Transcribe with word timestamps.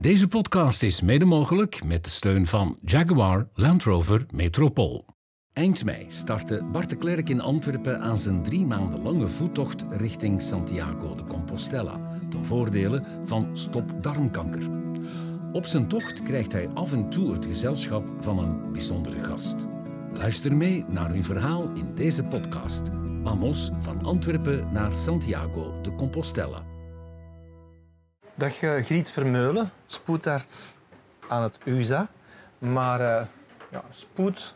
Deze 0.00 0.28
podcast 0.28 0.82
is 0.82 1.00
mede 1.00 1.24
mogelijk 1.24 1.84
met 1.84 2.04
de 2.04 2.10
steun 2.10 2.46
van 2.46 2.78
Jaguar 2.84 3.48
Land 3.54 3.82
Rover 3.82 4.26
Metropool. 4.30 5.04
Eind 5.52 5.84
mei 5.84 6.06
startte 6.08 6.64
Bart 6.72 6.90
de 6.90 6.96
Klerk 6.96 7.28
in 7.28 7.40
Antwerpen 7.40 8.00
aan 8.00 8.18
zijn 8.18 8.42
drie 8.42 8.66
maanden 8.66 9.02
lange 9.02 9.28
voettocht 9.28 9.84
richting 9.90 10.42
Santiago 10.42 11.14
de 11.14 11.24
Compostela, 11.24 12.20
ten 12.30 12.44
voordele 12.44 13.02
van 13.24 13.56
Stop 13.56 14.02
Darmkanker. 14.02 14.70
Op 15.52 15.66
zijn 15.66 15.88
tocht 15.88 16.22
krijgt 16.22 16.52
hij 16.52 16.68
af 16.68 16.92
en 16.92 17.10
toe 17.10 17.32
het 17.32 17.46
gezelschap 17.46 18.08
van 18.20 18.38
een 18.38 18.72
bijzondere 18.72 19.24
gast. 19.24 19.66
Luister 20.12 20.56
mee 20.56 20.84
naar 20.88 21.10
hun 21.10 21.24
verhaal 21.24 21.70
in 21.74 21.94
deze 21.94 22.24
podcast. 22.24 22.82
Vamos 23.22 23.70
van 23.78 24.04
Antwerpen 24.04 24.72
naar 24.72 24.94
Santiago 24.94 25.80
de 25.82 25.94
Compostela. 25.94 26.77
Dag 28.38 28.54
Griet 28.56 29.10
Vermeulen, 29.10 29.70
spoedarts 29.86 30.74
aan 31.28 31.42
het 31.42 31.58
USA. 31.64 32.08
Maar 32.58 33.00
uh, 33.00 33.06
ja, 33.70 33.82
spoed, 33.90 34.54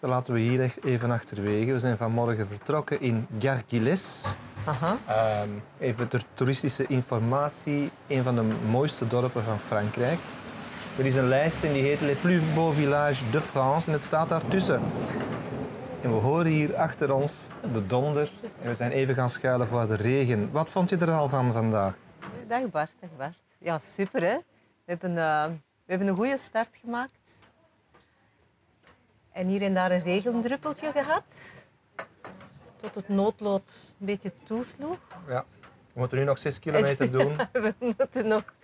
dat 0.00 0.10
laten 0.10 0.32
we 0.32 0.40
hier 0.40 0.74
even 0.82 1.10
achterwege. 1.10 1.72
We 1.72 1.78
zijn 1.78 1.96
vanmorgen 1.96 2.46
vertrokken 2.48 3.00
in 3.00 3.26
Gargilles. 3.38 4.24
Aha. 4.64 4.96
Uh, 5.08 5.40
even 5.78 6.08
ter 6.08 6.22
toeristische 6.34 6.86
informatie, 6.86 7.90
een 8.06 8.22
van 8.22 8.34
de 8.34 8.42
mooiste 8.70 9.06
dorpen 9.08 9.42
van 9.42 9.58
Frankrijk. 9.58 10.18
Er 10.98 11.06
is 11.06 11.16
een 11.16 11.28
lijst 11.28 11.64
en 11.64 11.72
die 11.72 11.82
heet 11.82 12.00
Les 12.00 12.18
plus 12.18 12.40
beaux 12.54 12.76
villages 12.76 13.22
de 13.30 13.40
France 13.40 13.86
en 13.86 13.92
het 13.92 14.04
staat 14.04 14.28
daartussen. 14.28 14.80
En 16.02 16.10
we 16.10 16.20
horen 16.20 16.46
hier 16.52 16.76
achter 16.76 17.14
ons 17.14 17.32
de 17.72 17.86
donder 17.86 18.30
en 18.62 18.68
we 18.68 18.74
zijn 18.74 18.90
even 18.90 19.14
gaan 19.14 19.30
schuilen 19.30 19.66
voor 19.66 19.86
de 19.86 19.94
regen. 19.94 20.48
Wat 20.52 20.70
vond 20.70 20.90
je 20.90 20.96
er 20.96 21.10
al 21.10 21.28
van 21.28 21.52
vandaag? 21.52 22.03
Dag 22.48 22.70
Bart, 22.70 22.94
dag 23.00 23.10
Bart. 23.16 23.42
Ja, 23.58 23.78
super 23.78 24.22
hè. 24.22 24.36
We 24.84 24.84
hebben, 24.84 25.10
uh, 25.10 25.44
we 25.84 25.90
hebben 25.90 26.08
een 26.08 26.16
goede 26.16 26.38
start 26.38 26.76
gemaakt. 26.76 27.38
En 29.32 29.46
hier 29.46 29.62
en 29.62 29.74
daar 29.74 29.90
een 29.90 30.02
regendruppeltje 30.02 30.92
gehad. 30.92 31.24
Tot 32.76 32.94
het 32.94 33.08
noodlood 33.08 33.94
een 34.00 34.06
beetje 34.06 34.32
toesloeg. 34.44 34.98
Ja. 35.28 35.44
We 35.92 36.00
moeten 36.00 36.18
nu 36.18 36.24
nog 36.24 36.38
zes 36.38 36.58
kilometer 36.58 37.10
doen. 37.18 37.36
we 37.52 37.74
moeten 37.78 38.28
nog... 38.28 38.54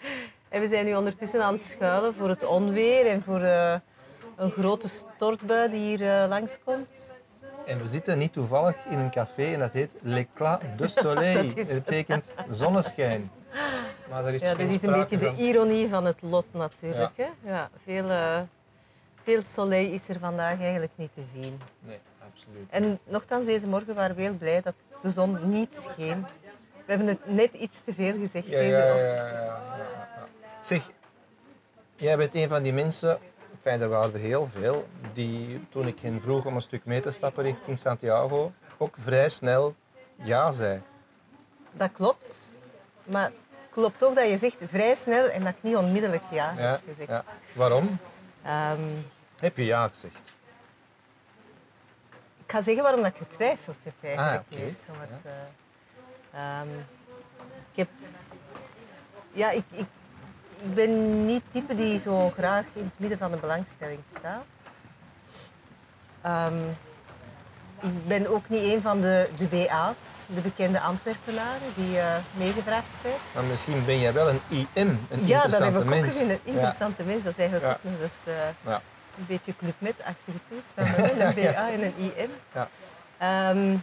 En 0.49 0.61
we 0.61 0.69
zijn 0.69 0.85
nu 0.85 0.95
ondertussen 0.95 1.45
aan 1.45 1.53
het 1.53 1.63
schuilen 1.63 2.15
voor 2.15 2.29
het 2.29 2.45
onweer 2.45 3.07
en 3.07 3.23
voor 3.23 3.41
uh, 3.41 3.75
een 4.37 4.51
grote 4.51 4.89
stortbui 4.89 5.71
die 5.71 5.81
hier 5.81 6.01
uh, 6.01 6.29
langskomt. 6.29 7.21
En 7.67 7.79
we 7.79 7.89
zitten 7.89 8.19
niet 8.19 8.33
toevallig 8.33 8.77
in 8.91 8.99
een 8.99 9.11
café 9.11 9.53
en 9.53 9.59
dat 9.59 9.73
heet 9.73 9.91
L'Éclat 10.03 10.61
de 10.77 10.89
Soleil. 11.01 11.55
dat, 11.55 11.55
betekent 11.55 12.33
zonneschijn. 12.51 13.31
Maar 14.11 14.25
er 14.25 14.35
is 14.35 14.41
ja, 14.41 14.55
dat 14.55 14.71
is 14.71 14.83
een 14.83 14.93
beetje 14.93 15.17
de 15.17 15.35
ironie 15.37 15.89
van 15.89 16.05
het 16.05 16.23
lot 16.23 16.47
natuurlijk. 16.53 17.17
Ja. 17.17 17.25
Hè? 17.25 17.51
Ja, 17.51 17.71
veel, 17.85 18.05
uh, 18.05 18.41
veel 19.23 19.43
soleil 19.43 19.93
is 19.93 20.09
er 20.09 20.19
vandaag 20.19 20.61
eigenlijk 20.61 20.93
niet 20.95 21.15
te 21.15 21.23
zien. 21.23 21.61
Nee, 21.81 21.99
absoluut. 22.33 22.67
En 22.71 22.99
nogthans, 23.05 23.47
deze 23.47 23.69
morgen 23.69 23.95
waren 23.95 24.17
we 24.17 24.23
heel 24.23 24.35
blij 24.35 24.61
dat 24.61 24.75
de 25.03 25.11
zon 25.11 25.49
niet 25.49 25.77
scheen. 25.77 26.27
We 26.73 26.97
hebben 26.97 27.07
het 27.07 27.29
net 27.29 27.53
iets 27.53 27.81
te 27.81 27.95
veel 27.95 28.19
gezegd 28.19 28.47
ja, 28.47 28.59
deze 28.59 28.79
ja, 28.79 28.97
ja, 28.97 29.29
ja, 29.29 29.63
Zeg, 30.63 30.91
jij 31.97 32.17
bent 32.17 32.35
een 32.35 32.49
van 32.49 32.63
die 32.63 32.73
mensen, 32.73 33.19
fijn, 33.61 33.81
er 33.81 33.89
waren 33.89 34.15
er 34.15 34.21
heel 34.21 34.49
veel, 34.59 34.89
die 35.13 35.67
toen 35.69 35.87
ik 35.87 36.01
hen 36.01 36.21
vroeg 36.21 36.45
om 36.45 36.55
een 36.55 36.63
stuk 36.63 36.85
mee 36.85 37.01
te 37.01 37.11
stappen 37.11 37.45
richting 37.45 37.79
Santiago, 37.79 38.53
ook 38.79 38.95
vrij 38.99 39.29
snel 39.29 39.75
ja 40.15 40.53
zei. 40.53 40.83
Dat 41.73 41.93
klopt. 41.93 42.60
Maar 43.11 43.31
klopt 43.71 44.05
ook 44.05 44.15
dat 44.15 44.31
je 44.31 44.39
zegt 44.39 44.57
vrij 44.65 44.95
snel 44.95 45.29
en 45.29 45.41
dat 45.41 45.55
ik 45.57 45.63
niet 45.63 45.77
onmiddellijk 45.77 46.23
ja, 46.31 46.55
ja 46.57 46.71
heb 46.71 46.81
gezegd. 46.87 47.09
Ja. 47.09 47.25
Waarom? 47.53 47.99
Um, 48.47 49.07
heb 49.37 49.57
je 49.57 49.65
ja 49.65 49.89
gezegd? 49.89 50.29
Ik 52.45 52.57
ga 52.57 52.63
zeggen 52.63 52.83
waarom 52.83 53.03
dat 53.03 53.11
ik 53.11 53.17
getwijfeld 53.17 53.77
heb 53.83 53.95
eigenlijk. 54.03 54.45
Ah, 54.51 54.59
okay. 54.59 54.75
Zo 54.87 54.93
wat, 54.99 55.33
uh, 56.35 56.61
um, 56.61 56.87
ik 57.71 57.77
heb... 57.77 57.89
Ja, 59.33 59.51
ik, 59.51 59.65
ik, 59.71 59.87
ik 60.57 60.75
ben 60.75 61.25
niet 61.27 61.43
type 61.51 61.75
die 61.75 61.99
zo 61.99 62.31
graag 62.31 62.65
in 62.75 62.85
het 62.85 62.99
midden 62.99 63.19
van 63.19 63.31
de 63.31 63.37
belangstelling 63.37 64.01
staat. 64.17 64.45
Um, 66.27 66.77
ik 67.81 68.07
ben 68.07 68.27
ook 68.27 68.49
niet 68.49 68.63
een 68.63 68.81
van 68.81 69.01
de, 69.01 69.29
de 69.37 69.45
BA's, 69.45 69.97
de 70.27 70.41
bekende 70.41 70.81
Antwerpenaren, 70.81 71.73
die 71.75 71.97
uh, 71.97 72.05
meegevraagd 72.33 72.87
zijn. 73.01 73.15
Maar 73.35 73.45
misschien 73.45 73.85
ben 73.85 74.01
jij 74.01 74.13
wel 74.13 74.29
een 74.29 74.41
IM, 74.49 74.67
een 74.75 74.99
ja, 75.09 75.45
interessante 75.45 75.59
dat 75.59 75.73
heb 75.73 75.83
ik 75.83 75.89
mens. 75.89 76.03
ook 76.03 76.11
gezien, 76.11 76.31
een 76.31 76.41
interessante 76.45 77.03
mens. 77.03 77.23
Dat 77.23 77.33
is 77.33 77.39
eigenlijk 77.39 77.73
ook 77.73 77.93
nog 77.93 78.01
eens, 78.03 78.17
uh, 78.29 78.35
ja. 78.73 78.83
een 79.19 79.27
beetje 79.27 79.57
Club 79.57 79.75
Med-achtige 79.79 80.39
toestand. 80.49 80.99
een 80.99 81.35
BA 81.43 81.71
en 81.71 81.83
een 81.83 81.95
IM. 81.97 82.31
Ja. 82.53 82.69
Um, 83.51 83.83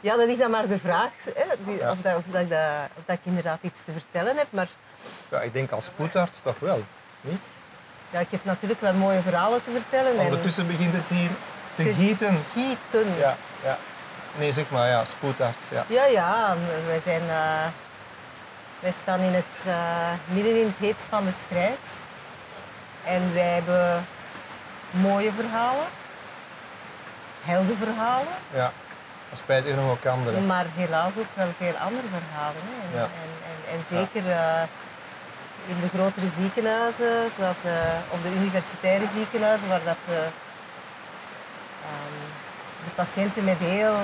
ja, 0.00 0.16
dat 0.16 0.28
is 0.28 0.38
dan 0.38 0.50
maar 0.50 0.68
de 0.68 0.78
vraag, 0.78 1.10
hè, 1.24 1.44
die, 1.64 1.90
of, 1.90 2.00
dat, 2.02 2.16
of, 2.16 2.24
dat 2.24 2.44
of 2.96 3.04
dat 3.04 3.16
ik 3.16 3.24
inderdaad 3.24 3.58
iets 3.62 3.82
te 3.82 3.92
vertellen 3.92 4.36
heb. 4.36 4.46
Maar... 4.50 4.68
Ja, 5.30 5.40
ik 5.40 5.52
denk 5.52 5.70
als 5.70 5.84
spoedarts 5.84 6.40
toch 6.42 6.58
wel, 6.58 6.84
niet? 7.20 7.40
Ja, 8.10 8.20
ik 8.20 8.30
heb 8.30 8.44
natuurlijk 8.44 8.80
wel 8.80 8.94
mooie 8.94 9.20
verhalen 9.20 9.62
te 9.62 9.70
vertellen. 9.70 10.18
Ondertussen 10.18 10.62
en... 10.62 10.68
begint 10.68 10.94
het 10.94 11.08
hier 11.08 11.30
te, 11.84 11.94
gieten. 11.94 12.38
Gieten. 12.52 13.18
Ja, 13.18 13.36
ja. 13.64 13.78
Nee, 14.36 14.52
zeg 14.52 14.70
maar, 14.70 14.88
ja, 14.88 15.04
spoedarts. 15.04 15.64
Ja, 15.70 15.84
ja, 15.86 16.04
ja 16.04 16.54
wij, 16.86 17.00
zijn, 17.00 17.22
uh, 17.22 17.66
wij 18.80 18.92
staan 18.92 19.20
in 19.20 19.32
het, 19.32 19.64
uh, 19.66 19.74
midden 20.24 20.60
in 20.60 20.66
het 20.66 20.78
heetst 20.78 21.06
van 21.06 21.24
de 21.24 21.32
strijd. 21.32 21.88
En 23.04 23.34
wij 23.34 23.52
hebben 23.54 24.06
mooie 24.90 25.32
verhalen, 25.32 25.86
heldenverhalen. 27.42 28.34
Ja, 28.54 28.72
spijtig 29.36 29.74
nog 29.74 29.90
ook 29.90 30.06
andere. 30.06 30.40
Maar 30.40 30.66
helaas 30.74 31.16
ook 31.18 31.32
wel 31.34 31.48
veel 31.56 31.76
andere 31.76 32.08
verhalen. 32.08 32.62
Hè. 32.64 32.86
En, 32.86 32.98
ja. 32.98 33.08
en, 33.22 33.30
en, 33.50 33.78
en, 33.78 33.84
zeker 33.86 34.30
uh, 34.30 34.62
in 35.66 35.80
de 35.80 35.88
grotere 35.98 36.28
ziekenhuizen, 36.28 37.30
zoals 37.30 37.62
op 38.08 38.22
de 38.22 38.30
universitaire 38.30 39.06
ziekenhuizen, 39.06 39.68
waar 39.68 39.84
dat 39.84 40.16
de 42.84 42.90
patiënten 42.94 43.44
met 43.44 43.56
heel 43.58 43.96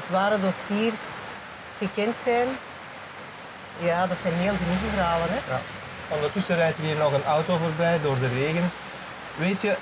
zware 0.00 0.40
dossiers 0.40 1.04
gekend 1.78 2.16
zijn. 2.16 2.46
Ja, 3.78 4.06
dat 4.06 4.18
zijn 4.18 4.34
heel 4.34 4.56
droeve 4.56 4.94
verhalen. 4.94 5.26
Hè? 5.30 5.52
Ja. 5.52 5.60
Ondertussen 6.08 6.56
rijdt 6.56 6.78
hier 6.78 6.96
nog 6.96 7.12
een 7.12 7.24
auto 7.24 7.56
voorbij 7.56 8.00
door 8.02 8.18
de 8.18 8.28
regen. 8.28 8.70
Weet 9.34 9.62
je, 9.62 9.76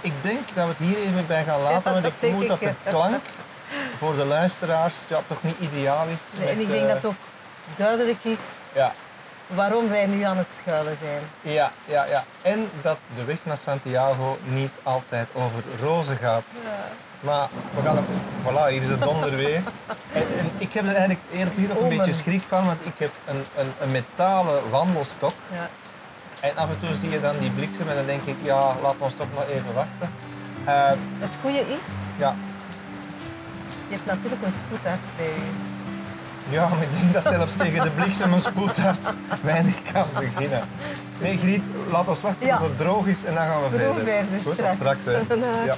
ik 0.00 0.12
denk 0.22 0.40
dat 0.54 0.64
we 0.64 0.70
het 0.70 0.78
hier 0.78 1.06
even 1.06 1.26
bij 1.26 1.44
gaan 1.44 1.60
laten, 1.60 1.92
want 1.92 2.06
ik 2.06 2.12
vermoed 2.18 2.48
dat 2.48 2.60
de 2.60 2.74
klank 2.84 3.22
voor 3.98 4.16
de 4.16 4.24
luisteraars 4.24 4.94
ja, 5.08 5.20
toch 5.26 5.42
niet 5.42 5.56
ideaal 5.58 6.06
is. 6.06 6.38
Nee, 6.38 6.48
en 6.48 6.60
ik 6.60 6.68
denk 6.68 6.82
uh, 6.82 6.88
dat 6.88 6.96
het 6.96 7.06
ook 7.06 7.14
duidelijk 7.76 8.24
is 8.24 8.40
ja 8.72 8.92
waarom 9.46 9.88
wij 9.88 10.06
nu 10.06 10.22
aan 10.22 10.36
het 10.36 10.50
schuilen 10.50 10.96
zijn. 10.96 11.22
Ja, 11.40 11.70
ja, 11.86 12.06
ja. 12.06 12.24
En 12.42 12.68
dat 12.82 12.98
de 13.16 13.24
weg 13.24 13.44
naar 13.44 13.58
Santiago 13.58 14.38
niet 14.44 14.72
altijd 14.82 15.28
over 15.32 15.62
rozen 15.80 16.16
gaat. 16.16 16.44
Ja. 16.62 16.70
Maar 17.24 17.48
we 17.74 17.82
gaan 17.82 17.96
het... 17.96 18.04
Voilà, 18.42 18.70
hier 18.70 18.82
is 18.82 18.88
het 18.88 19.02
donder 19.02 19.36
weer. 19.36 19.62
En, 20.12 20.22
en, 20.38 20.50
ik 20.58 20.72
heb 20.72 20.84
er 20.84 20.90
eigenlijk 20.90 21.20
eerlijk 21.32 21.54
gezegd 21.54 21.80
een 21.80 21.88
beetje 21.88 22.12
schrik 22.12 22.42
van, 22.46 22.66
want 22.66 22.78
ik 22.82 22.92
heb 22.96 23.12
een, 23.26 23.44
een, 23.56 23.72
een 23.80 23.90
metalen 23.90 24.70
wandelstok. 24.70 25.32
Ja. 25.52 25.68
En 26.40 26.56
af 26.56 26.68
en 26.68 26.78
toe 26.80 26.96
zie 26.96 27.10
je 27.10 27.20
dan 27.20 27.38
die 27.38 27.50
bliksem 27.50 27.88
en 27.88 27.94
dan 27.94 28.06
denk 28.06 28.22
ik, 28.24 28.36
ja, 28.42 28.74
laat 28.82 28.94
ons 28.98 29.14
toch 29.14 29.26
maar 29.34 29.46
even 29.46 29.74
wachten. 29.74 30.12
Uh, 30.66 31.00
het 31.18 31.36
goede 31.40 31.60
is, 31.60 31.86
ja. 32.18 32.34
je 33.88 33.94
hebt 33.94 34.06
natuurlijk 34.06 34.42
een 34.42 34.52
spoedarts 34.52 35.10
bij 35.16 35.26
je. 35.26 35.73
Ja, 36.48 36.68
maar 36.68 36.82
ik 36.82 36.88
denk 37.00 37.12
dat 37.12 37.22
zelfs 37.22 37.54
tegen 37.54 37.84
de 37.84 37.90
bliksem 37.90 38.32
een 38.32 38.40
spoedarts 38.40 39.14
weinig 39.42 39.82
kan 39.92 40.06
beginnen. 40.18 40.60
Nee, 41.20 41.36
Griet, 41.36 41.68
laat 41.90 42.08
ons 42.08 42.20
wachten 42.20 42.48
tot 42.48 42.60
het 42.60 42.78
droog 42.78 43.06
is 43.06 43.24
en 43.24 43.34
dan 43.34 43.42
gaan 43.42 43.62
we, 43.62 43.68
we 43.70 43.78
verder. 43.78 44.02
verder. 44.04 44.40
Goed, 44.44 44.52
straks. 44.52 44.74
straks 44.74 45.04
hè. 45.04 45.34
ja. 45.64 45.76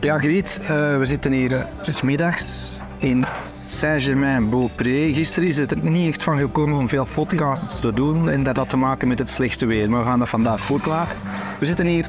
Ja, 0.00 0.18
Griet, 0.18 0.60
uh, 0.62 0.68
we 0.98 1.06
zitten 1.06 1.32
hier, 1.32 1.52
uh, 1.52 1.58
het 1.78 1.86
is 1.86 2.02
middags 2.02 2.67
in 2.98 3.24
Saint-Germain-Beaupré. 3.44 5.12
Gisteren 5.12 5.48
is 5.48 5.56
het 5.56 5.70
er 5.70 5.78
niet 5.82 6.08
echt 6.08 6.22
van 6.22 6.38
gekomen 6.38 6.78
om 6.78 6.88
veel 6.88 7.06
podcasts 7.14 7.80
te 7.80 7.92
doen 7.92 8.30
en 8.30 8.42
dat 8.42 8.56
had 8.56 8.68
te 8.68 8.76
maken 8.76 9.08
met 9.08 9.18
het 9.18 9.30
slechte 9.30 9.66
weer. 9.66 9.90
Maar 9.90 10.00
we 10.00 10.06
gaan 10.06 10.18
dat 10.18 10.28
vandaag 10.28 10.60
voortlagen. 10.60 11.16
We 11.58 11.66
zitten 11.66 11.86
hier 11.86 12.06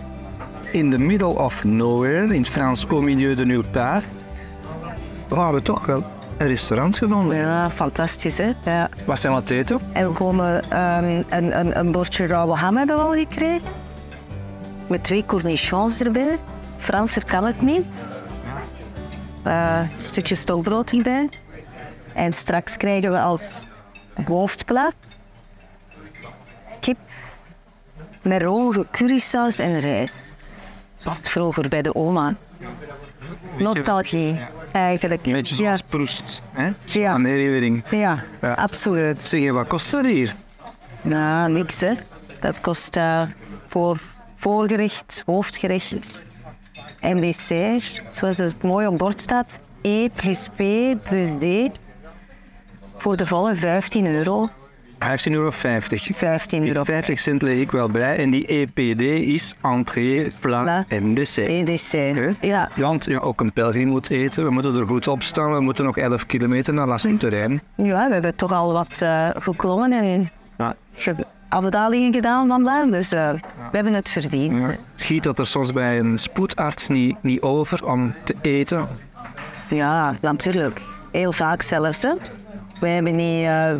in 0.72 0.92
the 0.92 0.98
middle 0.98 1.38
of 1.38 1.64
nowhere, 1.64 2.34
in 2.34 2.42
het 2.42 2.50
Frans 2.50 2.86
au 2.86 3.02
milieu 3.02 3.36
de 3.36 3.46
nulle 3.46 3.64
part. 3.64 4.04
We 5.28 5.36
hebben 5.36 5.64
toch 5.64 5.86
wel 5.86 6.04
een 6.38 6.48
restaurant 6.48 6.98
gevonden. 6.98 7.38
Ja, 7.38 7.70
fantastisch 7.70 8.38
hè. 8.38 8.52
Ja. 8.66 8.90
Wat 9.06 9.20
zijn 9.20 9.34
we 9.34 9.38
aan 9.38 9.44
het 9.46 9.54
eten? 9.54 9.80
En 9.94 10.08
we 10.08 10.14
komen 10.14 10.56
um, 10.56 11.24
een, 11.30 11.60
een, 11.60 11.80
een 11.80 11.92
bordje 11.92 12.26
rauwe 12.28 12.56
ham 12.56 12.78
hebben 12.78 12.96
we 12.96 13.02
al 13.02 13.14
gekregen. 13.14 13.68
met 14.88 15.04
twee 15.04 15.26
cornichons 15.26 16.02
erbij. 16.02 16.38
Franser 16.78 17.26
kan 17.26 17.46
het 17.46 17.62
niet. 17.62 17.86
Uh, 19.48 19.80
een 19.96 20.02
stukje 20.02 20.36
stokbrood 20.36 20.92
erbij. 20.92 21.30
En 22.14 22.34
straks 22.34 22.78
krijgen 22.78 23.12
we 23.12 23.20
als 23.20 23.66
hoofdplaat 24.26 24.94
kip 26.80 26.98
met 28.22 28.42
rode 28.42 28.86
currysaus 28.92 29.60
en 29.60 29.80
rijst. 29.80 30.36
Zoals 30.96 31.20
vroeger 31.20 31.70
bij 31.70 31.82
de 31.82 31.96
oma. 31.96 32.36
Nostalgie, 33.58 34.40
eigenlijk. 34.72 35.26
Een 35.26 35.32
beetje 35.32 35.56
zoals 35.56 35.80
ja. 35.80 35.86
Proest, 35.90 36.42
hè? 36.52 36.72
Ja. 36.86 37.12
Aan 37.12 37.24
de 37.24 37.30
herinnering. 37.30 37.84
Ja, 37.90 38.24
ja, 38.42 38.54
absoluut. 38.54 39.24
Zeg 39.24 39.42
je, 39.42 39.52
wat 39.52 39.68
kost 39.68 39.92
dat 39.92 40.06
hier? 40.06 40.36
Nou, 41.02 41.52
niks 41.52 41.80
hè. 41.80 41.94
Dat 42.40 42.62
kost 42.62 42.96
uh, 42.96 43.22
voor 43.68 44.00
voorgerecht, 44.36 45.24
hoofdgerecht 45.26 46.24
en 47.00 47.18
dessert, 47.18 48.04
zoals 48.08 48.38
het 48.38 48.64
mooi 48.64 48.88
op 48.88 48.98
bord 48.98 49.22
staat, 49.22 49.60
E 49.82 50.10
plus 50.10 50.48
P 50.56 50.64
plus 51.04 51.32
D, 51.32 51.46
voor 52.98 53.18
de 53.18 53.26
volle 53.26 53.56
15 53.56 54.08
euro. 54.08 54.50
15,50 55.00 55.32
euro. 55.32 55.52
15 55.52 56.68
euro. 56.68 56.84
50 56.84 57.20
cent 57.20 57.42
leg 57.42 57.58
ik 57.58 57.72
wel 57.72 57.90
bij. 57.90 58.18
En 58.18 58.30
die 58.30 58.46
EPD 58.46 59.02
is 59.02 59.56
entrée, 59.62 60.32
plat 60.40 60.86
en 60.88 61.14
dessert. 61.14 61.48
En 61.48 61.66
dessert, 61.66 62.38
ja. 62.42 62.70
Want 62.76 63.06
ja, 63.06 63.20
ook 63.20 63.42
een 63.42 63.54
pelgrim 63.54 63.88
moet 63.88 64.10
eten. 64.10 64.44
We 64.44 64.50
moeten 64.50 64.76
er 64.76 64.88
goed 64.88 65.08
op 65.08 65.24
staan. 65.24 65.54
We 65.54 65.60
moeten 65.60 65.86
nog 65.86 65.98
11 65.98 66.26
kilometer 66.26 66.74
naar 66.74 66.88
La 66.88 66.98
Terrein. 67.18 67.62
Ja, 67.76 68.08
we 68.08 68.14
hebben 68.14 68.36
toch 68.36 68.52
al 68.52 68.74
wat 68.74 69.00
uh, 69.04 69.30
geklommen 69.34 69.92
en 69.92 70.30
ja. 70.58 70.76
Afdalingen 71.50 72.14
gedaan 72.14 72.48
vandaag. 72.48 72.86
Dus 72.86 73.14
uh, 73.14 73.30
we 73.32 73.40
hebben 73.72 73.94
het 73.94 74.10
verdiend. 74.10 74.60
Ja. 74.60 74.76
Schiet 74.96 75.24
dat 75.24 75.40
er 75.40 75.48
soms 75.48 75.74
bij 75.74 76.00
een 76.00 76.20
spoedarts 76.20 76.88
niet, 76.88 77.18
niet 77.22 77.42
over 77.42 77.86
om 77.86 78.14
te 78.24 78.36
eten? 78.42 78.88
Ja, 79.70 80.14
natuurlijk. 80.22 80.82
Heel 81.12 81.32
vaak 81.32 81.62
zelfs. 81.62 82.02
Hè. 82.02 82.14
Wij 82.80 82.92
hebben 82.92 83.16
niet... 83.16 83.44
Uh, 83.46 83.72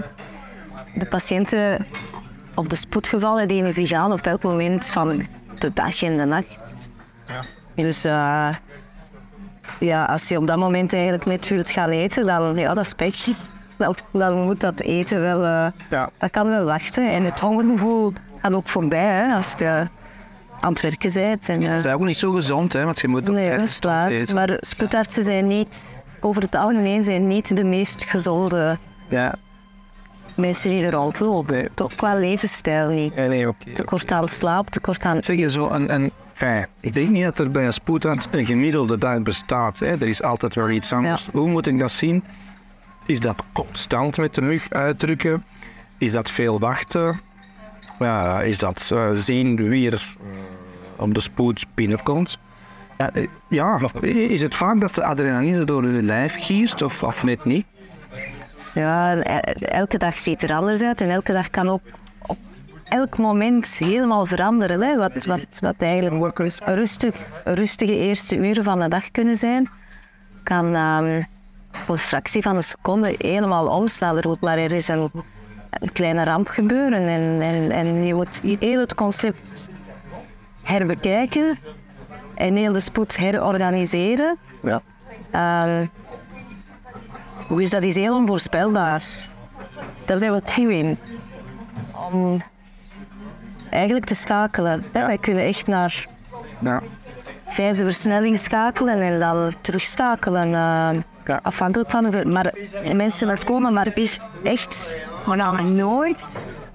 de 0.96 1.06
patiënten 1.06 1.86
of 2.54 2.68
de 2.68 2.76
spoedgevallen 2.76 3.48
dienen 3.48 3.74
zich 3.74 3.92
aan 3.92 4.12
op 4.12 4.22
elk 4.22 4.44
moment 4.44 4.90
van 4.90 5.26
de 5.60 5.74
dag 5.74 6.04
en 6.04 6.18
de 6.18 6.26
nacht. 6.26 6.90
Ja. 7.28 7.40
Dus 7.84 8.06
uh, 8.06 8.50
ja, 9.80 10.06
als 10.06 10.28
je 10.28 10.38
op 10.38 10.48
dat 10.48 10.58
moment 10.58 10.94
eigenlijk 10.94 11.26
net 11.26 11.48
wilt 11.48 11.70
gaan 11.70 11.90
eten, 11.90 12.26
dan 12.26 12.56
ja, 12.56 12.74
dat 12.74 12.86
is 12.86 12.94
pech. 12.94 13.28
Dan, 13.80 13.96
dan 14.12 14.44
moet 14.44 14.60
dat 14.60 14.80
eten 14.80 15.22
wel, 15.22 15.44
uh, 15.44 15.68
ja. 15.90 16.10
dat 16.18 16.32
kan 16.32 16.48
wel 16.48 16.66
wachten. 16.66 17.10
En 17.12 17.24
het 17.24 17.40
hongergevoel 17.40 18.14
gaat 18.42 18.54
ook 18.54 18.68
voorbij 18.68 19.06
hè, 19.06 19.36
als 19.36 19.56
je 19.58 19.88
aan 20.62 20.72
het 20.72 20.82
werken 20.82 21.14
bent. 21.14 21.50
En, 21.50 21.62
uh, 21.62 21.70
dat 21.70 21.86
is 21.86 21.92
ook 21.92 22.00
niet 22.00 22.18
zo 22.18 22.32
gezond, 22.32 22.74
hè, 22.74 22.86
want 22.86 23.00
je 23.00 23.08
moet 23.08 23.28
Nee, 23.28 23.50
dat 23.50 23.62
is 23.62 23.80
waar. 23.80 24.10
Eten. 24.10 24.36
Maar 24.36 24.58
spoedartsen 24.60 25.24
zijn 25.24 25.48
niet, 25.48 26.04
over 26.20 26.42
het 26.42 26.56
algemeen, 26.56 27.04
zijn 27.04 27.28
niet 27.28 27.56
de 27.56 27.64
meest 27.64 28.04
gezonde 28.04 28.78
ja 29.10 29.36
mensen 30.40 30.70
die 30.70 30.84
er 30.84 30.92
rondlopen. 30.92 31.54
Nee. 31.54 31.70
Toch 31.74 31.96
qua 31.96 32.16
levensstijl 32.16 32.90
niet. 32.90 33.16
Nee, 33.16 33.28
nee, 33.28 33.48
okay, 33.48 33.74
tekort 33.74 34.12
aan 34.12 34.28
slaap, 34.28 34.70
tekort 34.70 35.04
aan... 35.04 35.24
Zeg 35.24 35.38
je 35.38 35.50
zo 35.50 35.70
een... 35.70 35.94
een 35.94 36.12
fijn. 36.34 36.68
Ik 36.80 36.94
denk 36.94 37.10
niet 37.10 37.24
dat 37.24 37.40
er 37.40 37.50
bij 37.50 37.66
een 37.66 37.74
spoedarts 37.74 38.28
een 38.32 38.46
gemiddelde 38.46 38.98
dag 38.98 39.22
bestaat. 39.22 39.80
Hè. 39.80 39.88
Er 39.88 40.08
is 40.08 40.22
altijd 40.24 40.56
wel 40.56 40.70
iets 40.70 40.94
anders. 40.94 41.30
Hoe 41.32 41.50
moet 41.50 41.68
ik 41.68 41.80
dat 41.80 41.92
zien? 41.92 42.24
Is 43.10 43.20
dat 43.20 43.44
constant 43.54 44.18
met 44.18 44.36
de 44.36 44.42
mug 44.42 44.70
uitdrukken? 44.70 45.44
Is 45.98 46.12
dat 46.12 46.32
veel 46.32 46.60
wachten? 46.60 47.20
Ja, 48.00 48.42
is 48.42 48.58
dat 48.58 48.90
uh, 48.94 49.10
zien 49.12 49.70
wie 49.70 49.92
er 49.92 50.14
uh, 50.22 50.38
op 50.96 51.14
de 51.14 51.22
spoed 51.22 51.66
binnenkomt? 51.74 52.38
Ja, 52.98 53.10
uh, 53.14 53.28
ja, 53.48 53.80
is 54.02 54.42
het 54.42 54.56
vaak 54.56 54.82
dat 54.82 54.96
de 54.96 55.04
adrenaline 55.04 55.64
door 55.64 55.86
je 55.86 56.04
lijf 56.04 56.36
giert 56.40 56.82
of, 56.82 57.04
of 57.04 57.24
net 57.24 57.46
niet? 57.46 57.66
Ja, 58.74 59.16
elke 59.60 59.98
dag 59.98 60.18
ziet 60.18 60.44
er 60.44 60.54
anders 60.54 60.82
uit 60.82 61.02
en 61.02 61.10
elke 61.10 61.34
dag 61.34 61.50
kan 61.50 61.70
ook 61.70 61.82
op 62.22 62.38
elk 62.84 63.18
moment 63.18 63.78
helemaal 63.78 64.26
veranderen. 64.26 64.82
Hè. 64.82 64.98
Wat, 64.98 65.26
wat, 65.26 65.60
wat 65.60 65.76
eigenlijk 65.78 66.40
een, 66.40 66.76
rustig, 66.76 67.16
rustige 67.44 67.98
eerste 67.98 68.36
uren 68.36 68.64
van 68.64 68.80
de 68.80 68.88
dag 68.88 69.12
kunnen 69.12 69.36
zijn, 69.36 69.70
kan 70.44 70.76
um, 70.76 71.26
een 71.88 71.98
fractie 71.98 72.42
van 72.42 72.56
een 72.56 72.64
seconde 72.64 73.16
helemaal 73.18 73.68
omslaan. 73.68 74.18
Er 74.18 74.28
moet 74.28 74.42
maar 74.42 74.58
er 74.58 74.72
is 74.72 74.88
een, 74.88 75.12
een 75.70 75.92
kleine 75.92 76.24
ramp 76.24 76.48
gebeuren 76.48 77.08
en, 77.08 77.42
en, 77.42 77.72
en 77.72 78.04
je 78.04 78.14
moet 78.14 78.42
heel 78.60 78.80
het 78.80 78.96
concept 78.96 79.70
herbekijken 80.62 81.58
en 82.36 82.56
heel 82.56 82.74
de 82.74 82.80
spoed 82.80 83.18
herorganiseren. 83.18 84.38
Ja. 84.62 84.82
Dus 87.50 87.70
dat 87.70 87.84
is 87.84 87.96
heel 87.96 88.16
onvoorspelbaar. 88.16 89.04
Daar 90.06 90.18
zijn 90.18 90.32
we 90.32 90.42
goed 90.52 90.70
in. 90.70 90.98
Om 92.12 92.42
eigenlijk 93.70 94.06
te 94.06 94.16
schakelen. 94.16 94.86
Wij 94.92 95.18
kunnen 95.18 95.44
echt 95.44 95.68
naar 95.68 96.06
ja. 96.60 96.82
vijfde 97.46 97.84
versnelling 97.84 98.40
schakelen 98.40 99.02
en 99.02 99.20
dan 99.20 99.54
terugschakelen. 99.62 100.50
Uh, 100.50 100.90
ja. 101.30 101.40
Afhankelijk 101.44 101.90
van 101.90 102.10
de... 102.10 102.26
Maar 102.26 102.54
mensen 102.94 103.30
er 103.30 103.46
komen, 103.46 103.74
maar 103.74 103.94
echt 104.44 104.98
maar 105.26 105.38
nou, 105.38 105.64
nooit 105.64 106.68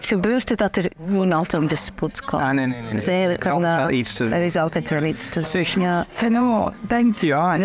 gebeurt 0.00 0.48
het 0.48 0.58
dat 0.58 0.76
er 0.76 0.90
gewoon 1.06 1.32
altijd 1.32 1.62
op 1.62 1.68
de 1.68 1.76
spot 1.76 2.24
komt. 2.24 2.42
Ah, 2.42 2.50
nee, 2.50 2.66
nee, 2.66 2.76
nee. 2.82 2.94
Dus 2.94 3.06
er 3.06 3.30
is 3.30 3.46
altijd 3.46 3.76
wel 3.76 3.90
iets 3.90 4.14
te 4.14 4.24
Er 4.24 4.42
is 4.42 4.56
altijd 4.56 4.90
wel 4.90 5.02
iets 5.02 5.28
te 5.28 5.44
Zeg, 5.44 5.68
ja. 5.74 6.06
Hello, 6.14 6.72
denk 6.80 7.14
ja, 7.16 7.56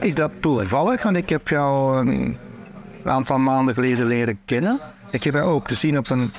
is 0.00 0.14
dat 0.14 0.30
toevallig? 0.40 1.02
Want 1.02 1.16
ik 1.16 1.28
heb 1.28 1.48
jou 1.48 1.98
een 2.08 2.38
aantal 3.04 3.38
maanden 3.38 3.74
geleden 3.74 4.06
leren 4.06 4.38
kennen. 4.44 4.80
Ik 5.10 5.24
heb 5.24 5.34
jou 5.34 5.46
ook 5.50 5.68
gezien 5.68 5.98
op 5.98 6.10
een, 6.10 6.32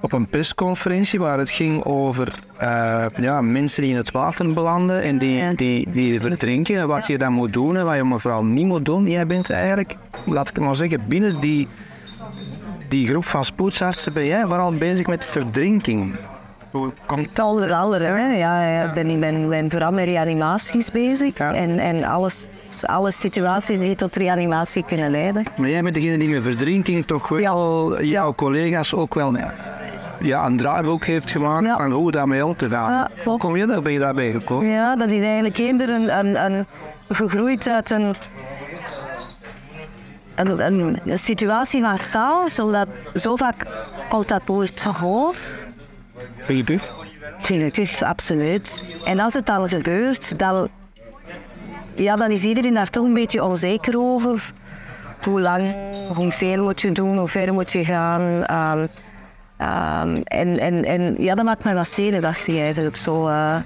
op 0.00 0.12
een 0.12 0.26
persconferentie 0.26 1.20
waar 1.20 1.38
het 1.38 1.50
ging 1.50 1.84
over 1.84 2.32
uh, 2.62 3.04
ja, 3.16 3.40
mensen 3.40 3.82
die 3.82 3.90
in 3.90 3.96
het 3.96 4.10
water 4.10 4.52
belanden 4.52 5.02
en 5.02 5.18
die, 5.18 5.54
die, 5.54 5.90
die 5.90 6.20
verdrinken. 6.20 6.88
Wat 6.88 7.06
je 7.06 7.18
dan 7.18 7.32
moet 7.32 7.52
doen 7.52 7.76
en 7.76 7.84
wat 7.84 7.96
je 7.96 8.18
vooral 8.18 8.44
niet 8.44 8.66
moet 8.66 8.84
doen. 8.84 9.10
Jij 9.10 9.26
bent 9.26 9.50
eigenlijk, 9.50 9.96
laat 10.26 10.48
ik 10.48 10.58
maar 10.58 10.76
zeggen, 10.76 11.04
binnen 11.08 11.40
die 11.40 11.68
die 12.88 13.08
groep 13.08 13.24
van 13.24 13.44
spoedsartsen 13.44 14.12
ben 14.12 14.26
jij 14.26 14.46
vooral 14.46 14.72
bezig 14.72 15.06
met 15.06 15.24
verdrinking. 15.24 16.14
Hoe 16.70 16.92
komt? 17.06 17.38
Onder 17.38 17.72
andere, 17.72 18.04
hè? 18.04 18.36
Ja, 18.36 18.70
ja. 18.70 18.92
Ben, 18.92 19.10
ik 19.10 19.20
ben, 19.20 19.48
ben 19.48 19.70
vooral 19.70 19.92
met 19.92 20.04
reanimaties 20.04 20.90
bezig 20.90 21.36
en, 21.36 21.78
en 21.78 22.04
alles, 22.04 22.82
alle 22.86 23.10
situaties 23.10 23.80
die 23.80 23.94
tot 23.94 24.16
reanimatie 24.16 24.84
kunnen 24.84 25.10
leiden. 25.10 25.44
Maar 25.56 25.68
jij 25.68 25.82
bent 25.82 25.94
degene 25.94 26.18
die 26.18 26.28
met 26.28 26.42
verdrinking 26.42 27.06
toch 27.06 27.28
wel 27.28 28.02
jouw 28.02 28.34
collega's 28.34 28.94
ook 28.94 29.14
wel 29.14 29.30
ja, 30.20 30.46
een 30.46 30.56
draaiboek 30.56 31.04
heeft 31.04 31.30
gemaakt 31.30 31.66
ja. 31.66 31.76
van 31.76 31.92
hoe 31.92 32.10
daarmee 32.10 32.46
om 32.46 32.56
te 32.56 32.68
gaan. 32.68 32.92
Ja, 32.92 33.08
Hoe 33.24 33.38
kom 33.38 33.56
je 33.56 33.66
daar, 33.66 33.82
ben 33.82 33.92
je 33.92 33.98
daarbij 33.98 34.30
gekomen? 34.30 34.68
Ja, 34.68 34.96
dat 34.96 35.08
is 35.08 35.22
eigenlijk 35.22 35.58
eerder 35.58 35.88
een, 35.88 36.18
een, 36.18 36.44
een 36.44 36.66
gegroeid 37.08 37.68
uit 37.68 37.90
een 37.90 38.14
een, 40.38 40.66
een, 40.66 40.98
een, 41.04 41.18
situatie 41.18 41.82
van 41.82 41.98
chaos, 41.98 42.58
omdat 42.58 42.88
zo 43.14 43.36
vaak 43.36 43.66
komt 44.08 44.28
dat 44.28 44.46
nooit 44.46 44.82
hoofd. 44.82 45.42
Gelukkig? 46.38 46.94
Gelukkig, 47.38 48.02
absoluut. 48.02 48.84
En 49.04 49.20
als 49.20 49.34
het 49.34 49.46
dan 49.46 49.68
gebeurt, 49.68 50.38
dan, 50.38 50.68
ja, 51.94 52.16
dan 52.16 52.30
is 52.30 52.44
iedereen 52.44 52.74
daar 52.74 52.90
toch 52.90 53.04
een 53.04 53.14
beetje 53.14 53.44
onzeker 53.44 53.98
over. 53.98 54.50
Hoe 55.24 55.40
lang, 55.40 55.74
hoeveel 56.14 56.62
moet 56.62 56.80
je 56.80 56.92
doen, 56.92 57.18
hoe 57.18 57.28
ver 57.28 57.52
moet 57.52 57.72
je 57.72 57.84
gaan. 57.84 58.22
Um, 58.78 58.88
um, 59.60 60.22
en, 60.24 60.58
en, 60.58 60.84
en 60.84 61.14
ja, 61.18 61.34
dat 61.34 61.44
maakt 61.44 61.64
me 61.64 61.74
wat 61.74 61.88
zenuwachtig 61.88 62.58
eigenlijk. 62.58 62.96
Zo, 62.96 63.28
uh, 63.28 63.56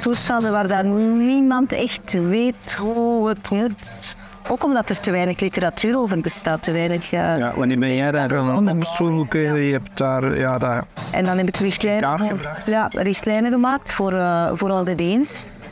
toestanden 0.00 0.52
waar 0.52 0.68
dan 0.68 1.16
niemand 1.26 1.72
echt 1.72 2.12
weet 2.12 2.74
hoe 2.78 3.28
het 3.28 3.50
moet. 3.50 4.16
Ook 4.48 4.64
omdat 4.64 4.88
er 4.88 5.00
te 5.00 5.10
weinig 5.10 5.40
literatuur 5.40 5.98
over 5.98 6.20
bestaat, 6.20 6.62
te 6.62 6.72
weinig... 6.72 7.12
Uh, 7.12 7.36
ja, 7.36 7.52
wanneer 7.56 7.78
ben 7.78 7.94
jij 7.94 8.10
daar 8.10 8.30
gaan 8.30 8.68
opzoeken? 8.68 9.62
Je 9.62 9.72
hebt 9.72 9.96
daar, 9.96 10.38
ja, 10.38 10.58
daar... 10.58 10.84
En 11.12 11.24
dan 11.24 11.36
heb 11.36 11.48
ik 11.48 11.56
richtlijnen, 11.56 12.38
ja, 12.64 12.88
richtlijnen 12.92 13.52
gemaakt 13.52 13.92
voor, 13.92 14.12
uh, 14.12 14.50
voor 14.52 14.70
onze 14.70 14.94
dienst. 14.94 15.70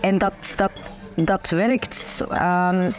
En 0.00 0.18
dat, 0.18 0.54
dat, 0.56 0.70
dat 1.14 1.50
werkt. 1.50 2.24
Um, 2.30 2.94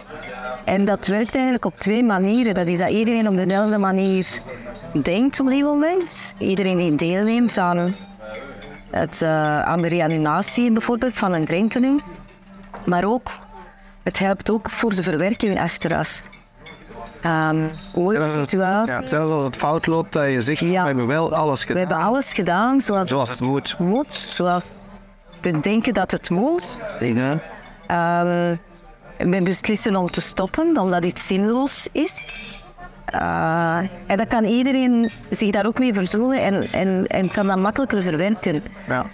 en 0.66 0.86
dat 0.86 1.08
werkt 1.08 1.34
eigenlijk 1.34 1.66
op 1.66 1.76
twee 1.76 2.04
manieren. 2.04 2.54
Dat 2.54 2.68
is 2.68 2.78
dat 2.78 2.90
iedereen 2.90 3.28
op 3.28 3.38
dezelfde 3.38 3.78
manier 3.78 4.28
denkt 4.94 5.40
op 5.40 5.50
die 5.50 5.64
moment. 5.64 6.34
Iedereen 6.38 6.78
die 6.78 6.96
deelneemt 6.96 7.58
aan, 7.58 7.94
het, 8.92 9.22
uh, 9.22 9.62
aan 9.62 9.82
de 9.82 9.88
reanimatie 9.88 10.72
bijvoorbeeld 10.72 11.14
van 11.14 11.34
een 11.34 11.46
drinkeling. 11.46 12.02
Maar 12.86 13.06
ook 13.06 13.30
het 14.04 14.20
helpt 14.20 14.50
ook 14.50 14.70
voor 14.70 14.96
de 14.96 15.04
verwerking 15.04 15.60
achteraf. 15.60 16.22
Um, 17.26 17.70
situatie. 18.46 18.94
Ja, 18.94 19.08
zelfs 19.08 19.32
als 19.32 19.44
het 19.44 19.56
fout 19.56 19.86
loopt, 19.86 20.14
dat 20.14 20.26
je 20.26 20.42
zegt, 20.42 20.60
ja. 20.60 20.82
we 20.82 20.88
hebben 20.88 21.08
wel 21.08 21.36
alles 21.36 21.62
gedaan. 21.62 21.74
We 21.74 21.88
hebben 21.88 22.08
alles 22.08 22.34
gedaan 22.34 22.82
zoals, 22.82 23.08
zoals 23.08 23.30
het 23.30 23.42
moet. 23.42 23.76
moet. 23.80 24.14
Zoals 24.14 24.98
we 25.42 25.60
denken 25.60 25.94
dat 25.94 26.12
het 26.12 26.30
moet. 26.30 26.96
Ja. 27.00 27.32
Um, 28.22 28.60
we 29.18 29.42
beslissen 29.42 29.96
om 29.96 30.10
te 30.12 30.22
stoppen, 30.22 30.78
omdat 30.78 31.06
iets 31.06 31.28
zinloos 31.28 31.88
is. 31.92 32.44
Uh, 33.14 33.78
en 34.08 34.18
dan 34.18 34.28
kan 34.28 34.44
iedereen 34.44 35.10
zich 35.30 35.52
daar 35.52 35.66
ook 35.66 35.80
mee 35.80 35.94
verzoenen 35.94 36.42
en, 36.42 36.64
en, 36.72 37.08
en 37.08 37.32
kan 37.32 37.48
dat 37.48 37.58
makkelijker 37.58 38.02
verwerken. 38.02 38.64
Ja. 38.88 39.06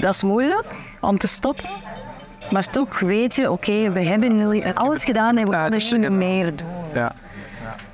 Dat 0.00 0.14
is 0.14 0.22
moeilijk 0.22 0.74
om 1.00 1.18
te 1.18 1.26
stoppen. 1.26 1.64
Maar 2.50 2.70
toch 2.70 3.00
weet 3.00 3.34
je, 3.34 3.50
oké, 3.50 3.90
we 3.90 4.04
hebben 4.04 4.74
alles 4.74 5.04
gedaan 5.04 5.36
en 5.36 5.44
we 5.44 5.50
kunnen 5.50 5.70
dus 5.70 5.92
niet 5.92 6.10
meer 6.10 6.56
doen. 6.56 6.68
Ja. 6.94 7.12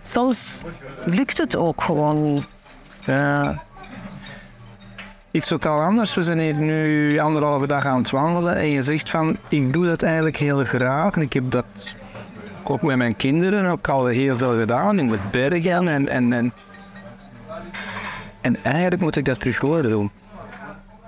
Soms 0.01 0.65
lukt 1.05 1.39
het 1.39 1.57
ook 1.57 1.83
gewoon 1.83 2.33
niet. 2.33 2.47
Ja. 3.05 3.63
Iets 5.31 5.47
totaal 5.49 5.81
anders. 5.81 6.15
We 6.15 6.23
zijn 6.23 6.39
hier 6.39 6.55
nu 6.55 7.19
anderhalve 7.19 7.67
dag 7.67 7.85
aan 7.85 7.99
het 7.99 8.11
wandelen 8.11 8.57
en 8.57 8.69
je 8.69 8.83
zegt 8.83 9.11
van, 9.11 9.37
ik 9.49 9.73
doe 9.73 9.87
dat 9.87 10.03
eigenlijk 10.03 10.37
heel 10.37 10.65
graag. 10.65 11.15
En 11.15 11.23
ik 11.23 11.33
heb 11.33 11.51
dat 11.51 11.65
ook 12.65 12.83
met 12.83 12.97
mijn 12.97 13.17
kinderen 13.17 13.67
ook 13.67 13.89
al 13.89 14.07
heel 14.07 14.37
veel 14.37 14.59
gedaan, 14.59 14.99
in 14.99 15.11
het 15.11 15.31
bergen 15.31 15.89
en, 15.89 16.09
en, 16.09 16.33
en, 16.33 16.53
en 18.41 18.57
eigenlijk 18.63 19.03
moet 19.03 19.17
ik 19.17 19.25
dat 19.25 19.39
terug 19.41 19.61
worden 19.61 19.91
doen. 19.91 20.11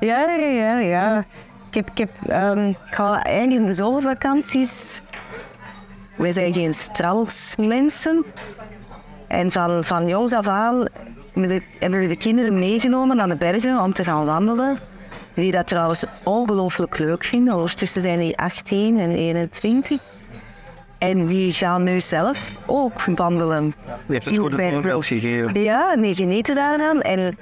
Ja, 0.01 0.31
ja, 0.35 0.79
ja. 0.79 1.25
Ik, 1.69 1.75
heb, 1.75 1.91
ik, 1.91 1.99
heb, 1.99 2.11
um, 2.57 2.69
ik 2.69 2.77
ga 2.91 3.23
eigenlijk 3.23 3.61
in 3.61 3.67
de 3.67 3.75
zomervakanties... 3.75 5.03
Wij 6.17 6.33
zijn 6.33 6.53
geen 6.53 6.75
strandmensen. 6.75 8.25
En 9.27 9.51
van, 9.51 9.85
van 9.85 10.09
jongs 10.09 10.33
af 10.33 10.49
aan 10.49 10.87
hebben 11.79 12.01
we 12.01 12.07
de 12.07 12.17
kinderen 12.17 12.59
meegenomen 12.59 13.17
naar 13.17 13.29
de 13.29 13.37
bergen 13.37 13.81
om 13.83 13.93
te 13.93 14.05
gaan 14.05 14.25
wandelen. 14.25 14.79
Die 15.35 15.53
dat 15.53 15.67
trouwens 15.67 16.05
ongelooflijk 16.23 16.99
leuk 16.99 17.25
vinden. 17.25 17.55
Ondertussen 17.55 18.03
zijn 18.03 18.19
die 18.19 18.39
18 18.39 18.99
en 18.99 19.11
21. 19.11 20.03
En 20.99 21.27
die 21.27 21.53
gaan 21.53 21.83
nu 21.83 22.01
zelf 22.01 22.57
ook 22.67 23.05
wandelen. 23.15 23.75
Die 23.85 23.95
heeft 24.07 24.25
het 24.25 24.39
goede 24.39 24.71
voorbeeld 24.71 25.07
gegeven. 25.07 25.63
Ja, 25.63 25.97
die 25.97 26.15
genieten 26.15 26.55
daaraan. 26.55 27.01
En 27.01 27.37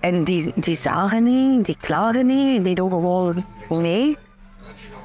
en 0.00 0.24
die, 0.24 0.52
die 0.54 0.74
zagen 0.74 1.22
niet, 1.22 1.64
die 1.64 1.76
klagen 1.80 2.26
niet, 2.26 2.64
die 2.64 2.74
doen 2.74 2.90
gewoon 2.90 3.44
mee. 3.68 4.16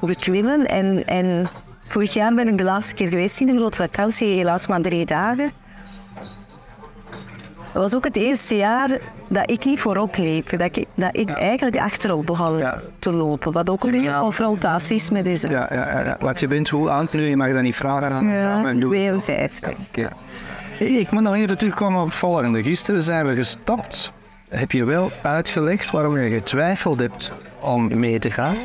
We 0.00 0.16
klimmen. 0.16 0.66
En, 0.66 1.06
en 1.06 1.46
vorig 1.84 2.14
jaar 2.14 2.34
ben 2.34 2.48
ik 2.48 2.58
de 2.58 2.64
laatste 2.64 2.94
keer 2.94 3.08
geweest 3.08 3.40
in 3.40 3.46
de 3.46 3.56
grote 3.56 3.82
vakantie, 3.82 4.28
helaas 4.28 4.66
maar 4.66 4.80
drie 4.80 5.06
dagen. 5.06 5.52
Dat 7.74 7.82
was 7.82 7.94
ook 7.94 8.04
het 8.04 8.16
eerste 8.16 8.56
jaar 8.56 8.98
dat 9.28 9.50
ik 9.50 9.64
niet 9.64 9.80
voorop 9.80 10.16
liep. 10.16 10.58
Dat 10.58 10.76
ik, 10.76 10.86
dat 10.94 11.16
ik 11.16 11.30
eigenlijk 11.30 11.76
achterop 11.78 12.26
begon 12.26 12.64
te 12.98 13.12
lopen. 13.12 13.52
Wat 13.52 13.70
ook 13.70 13.84
een 13.84 13.90
beetje 13.90 14.10
ja. 14.10 14.20
confrontatie 14.20 14.96
is 14.96 15.10
met 15.10 15.24
deze. 15.24 15.48
Ja, 15.48 15.68
ja, 15.72 16.16
Wat 16.20 16.40
je 16.40 16.48
bent, 16.48 16.68
hoe 16.68 16.90
oud 16.90 17.12
nu? 17.12 17.28
Je 17.28 17.36
mag 17.36 17.52
dat 17.52 17.62
niet 17.62 17.76
vragen 17.76 18.12
aan 18.12 18.26
ja, 18.26 18.74
52. 18.80 19.72
Ja. 19.92 20.08
Ik 20.78 21.10
moet 21.10 21.22
nog 21.22 21.34
even 21.34 21.56
terugkomen 21.56 22.00
op 22.00 22.06
het 22.06 22.16
volgende. 22.16 22.62
Gisteren 22.62 23.02
zijn 23.02 23.26
we 23.26 23.34
gestapt 23.34 24.12
heb 24.48 24.72
je 24.72 24.84
wel 24.84 25.10
uitgelegd 25.22 25.90
waarom 25.90 26.18
je 26.18 26.30
getwijfeld 26.30 26.98
hebt 26.98 27.32
om 27.60 27.98
mee 27.98 28.18
te 28.18 28.30
gaan. 28.30 28.56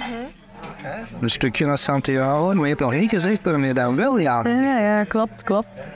Een 1.22 1.30
stukje 1.30 1.66
naar 1.66 1.78
Santiago, 1.78 2.54
maar 2.54 2.64
je 2.64 2.68
hebt 2.68 2.80
nog 2.80 2.94
niet 2.94 3.10
gezegd 3.10 3.44
waarom 3.44 3.64
je 3.64 3.74
dan 3.74 3.96
wel 3.96 4.18
ja 4.18 4.42
Ja, 4.48 4.80
ja, 4.80 5.04
klopt, 5.04 5.44
klopt. 5.44 5.88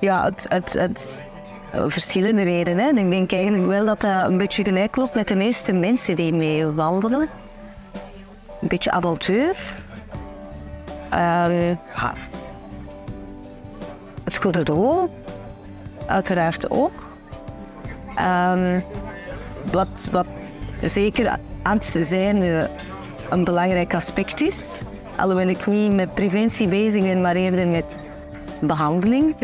Ja, 0.00 0.24
het, 0.24 0.46
het, 0.48 0.72
het 0.72 1.24
verschillende 1.74 2.42
redenen. 2.42 2.98
Ik 2.98 3.10
denk 3.10 3.32
eigenlijk 3.32 3.66
wel 3.66 3.84
dat 3.84 4.00
dat 4.00 4.26
een 4.26 4.38
beetje 4.38 4.64
gelijk 4.64 4.90
klopt 4.90 5.14
met 5.14 5.28
de 5.28 5.34
meeste 5.34 5.72
mensen 5.72 6.16
die 6.16 6.32
mee 6.32 6.66
wandelen. 6.66 7.28
Een 8.60 8.68
beetje 8.68 8.90
avontuur. 8.90 9.74
Uh, 11.12 11.46
het 14.24 14.36
goede 14.36 14.62
doel, 14.62 15.10
uiteraard 16.06 16.70
ook. 16.70 17.02
Um, 18.52 18.84
wat, 19.72 20.08
wat 20.12 20.26
zeker 20.82 21.38
artsen 21.62 22.04
zijn 22.04 22.36
uh, 22.36 22.64
een 23.30 23.44
belangrijk 23.44 23.94
aspect 23.94 24.40
is. 24.40 24.82
Alhoewel 25.16 25.48
ik 25.48 25.66
niet 25.66 25.92
met 25.92 26.14
preventie 26.14 26.68
bezig 26.68 27.02
ben, 27.02 27.20
maar 27.20 27.36
eerder 27.36 27.68
met 27.68 27.98
behandeling. 28.60 29.34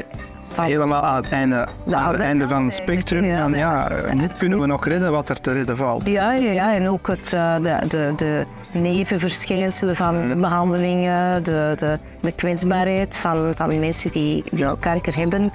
Helemaal 0.55 1.03
aan 1.03 1.17
het 1.17 1.33
einde, 1.33 1.67
aan 1.91 2.13
het 2.13 2.21
einde 2.21 2.49
van 2.49 2.65
het 2.65 2.75
spectrum. 2.75 3.25
Ja, 3.25 3.45
en 3.45 3.55
ja, 3.55 3.89
niet 4.13 4.37
kunnen 4.37 4.61
we 4.61 4.67
nog 4.67 4.87
redden 4.87 5.11
wat 5.11 5.29
er 5.29 5.41
te 5.41 5.53
redden 5.53 5.77
valt. 5.77 6.07
Ja, 6.07 6.33
ja, 6.33 6.51
ja. 6.51 6.75
en 6.75 6.89
ook 6.89 7.07
het, 7.07 7.33
uh, 7.35 7.57
de, 7.57 7.79
de, 7.89 8.13
de 8.17 8.47
nevenverschijnselen 8.73 9.97
van 9.97 10.41
behandelingen, 10.41 11.45
de, 11.45 11.75
de, 11.79 11.99
de 12.21 12.33
kwetsbaarheid 12.33 13.17
van, 13.17 13.53
van 13.57 13.79
mensen 13.79 14.11
die, 14.11 14.45
die 14.51 14.79
kanker 14.79 15.17
hebben, 15.17 15.53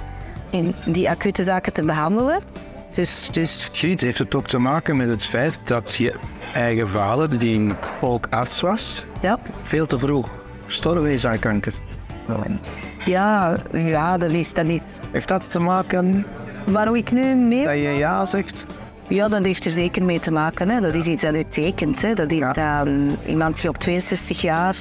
in 0.50 0.76
die 0.86 1.10
acute 1.10 1.44
zaken 1.44 1.74
te 1.74 1.84
behandelen. 1.84 2.40
Dus, 2.94 3.30
dus 3.32 3.70
Griet 3.74 4.02
heeft 4.02 4.18
het 4.18 4.36
ook 4.36 4.48
te 4.48 4.58
maken 4.58 4.98
met 4.98 5.10
het 5.10 5.26
feit 5.26 5.58
dat 5.64 5.96
je 5.96 6.14
eigen 6.54 6.88
vader, 6.88 7.40
die 7.40 7.74
ook 8.02 8.28
arts 8.30 8.62
was, 8.62 9.06
ja. 9.22 9.40
veel 9.64 9.86
te 9.86 10.00
vroeg 10.00 10.30
gestorven 10.66 11.10
is 11.10 11.26
aan 11.26 11.40
kanker. 11.40 11.74
Ja, 12.28 12.44
ja 13.72 14.18
dat, 14.18 14.32
is, 14.32 14.54
dat 14.54 14.66
is... 14.66 15.00
Heeft 15.12 15.28
dat 15.28 15.44
te 15.50 15.60
maken... 15.60 16.26
Waarom 16.66 16.96
ik 16.96 17.12
nu 17.12 17.36
mee... 17.36 17.64
Dat 17.66 17.74
je 17.74 17.80
ja 17.80 18.26
zegt? 18.26 18.66
Ja, 19.08 19.28
dat 19.28 19.46
heeft 19.46 19.66
er 19.66 19.72
zeker 19.72 20.04
mee 20.04 20.20
te 20.20 20.32
maken. 20.32 20.70
Hè. 20.70 20.82
Dat 20.82 20.94
is 20.94 21.06
iets 21.06 21.22
dat 21.22 21.36
u 21.36 21.44
tekent. 21.44 22.02
Hè. 22.02 22.14
Dat 22.14 22.32
is 22.32 22.38
ja. 22.54 22.86
um, 22.86 23.10
iemand 23.28 23.62
die 23.62 23.70
op 23.70 23.78
62 23.78 24.42
jaar 24.42 24.76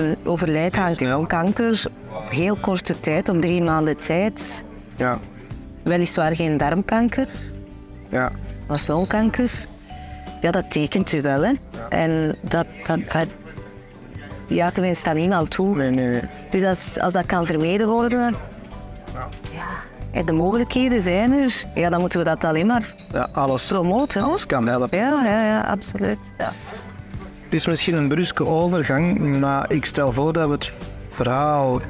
um, 0.00 0.14
overlijdt 0.24 0.76
aan 0.76 1.26
kanker. 1.26 1.84
Op 2.12 2.30
heel 2.30 2.56
korte 2.56 3.00
tijd, 3.00 3.28
om 3.28 3.40
drie 3.40 3.62
maanden 3.62 3.96
tijd. 3.96 4.64
Ja. 4.96 5.18
Weliswaar 5.82 6.36
geen 6.36 6.56
darmkanker. 6.56 7.28
Ja. 8.10 8.32
Was 8.66 8.86
longkanker. 8.86 9.50
Ja, 10.40 10.50
dat 10.50 10.70
tekent 10.70 11.12
u 11.12 11.20
wel, 11.20 11.44
hè. 11.44 11.52
En 11.88 12.34
dat, 12.40 12.66
dat, 12.86 12.98
dat 13.12 13.26
ja, 14.54 14.70
tenminste 14.70 15.08
aan 15.08 15.16
niemand 15.16 15.50
toe. 15.50 15.76
Nee, 15.76 15.90
nee, 15.90 16.20
Dus 16.50 16.64
als, 16.64 16.98
als 16.98 17.12
dat 17.12 17.26
kan 17.26 17.46
vermeden 17.46 17.88
worden, 17.88 18.34
ja. 19.52 19.90
En 20.12 20.26
de 20.26 20.32
mogelijkheden 20.32 21.02
zijn 21.02 21.32
er, 21.32 21.64
ja, 21.74 21.90
dan 21.90 22.00
moeten 22.00 22.18
we 22.18 22.24
dat 22.24 22.44
alleen 22.44 22.66
maar 22.66 22.94
ja, 23.12 23.28
alles, 23.32 23.68
promoten. 23.68 24.22
Alles 24.22 24.46
kan 24.46 24.66
helpen. 24.66 24.98
Ja, 24.98 25.24
ja, 25.24 25.44
ja 25.44 25.60
absoluut. 25.60 26.32
Ja. 26.38 26.52
Het 27.44 27.54
is 27.54 27.66
misschien 27.66 27.94
een 27.94 28.08
bruske 28.08 28.46
overgang, 28.46 29.38
maar 29.40 29.72
ik 29.72 29.84
stel 29.84 30.12
voor 30.12 30.32
dat 30.32 30.46
we 30.46 30.52
het 30.52 30.72
verhaal 31.10 31.80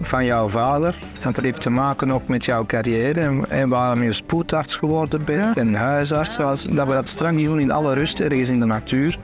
van 0.00 0.24
jouw 0.24 0.48
vader. 0.48 0.94
Dat 1.22 1.36
heeft 1.36 1.60
te 1.60 1.70
maken 1.70 2.10
ook 2.10 2.28
met 2.28 2.44
jouw 2.44 2.66
carrière 2.66 3.20
en, 3.20 3.44
en 3.48 3.68
waarom 3.68 4.02
je 4.02 4.12
spoedarts 4.12 4.76
geworden 4.76 5.24
bent 5.24 5.56
en 5.56 5.74
huisarts. 5.74 6.36
Dat 6.36 6.86
we 6.86 6.92
dat 6.92 7.08
straks 7.08 7.42
doen 7.42 7.60
in 7.60 7.70
alle 7.70 7.94
rust, 7.94 8.20
ergens 8.20 8.48
in 8.48 8.60
de 8.60 8.66
natuur. 8.66 9.18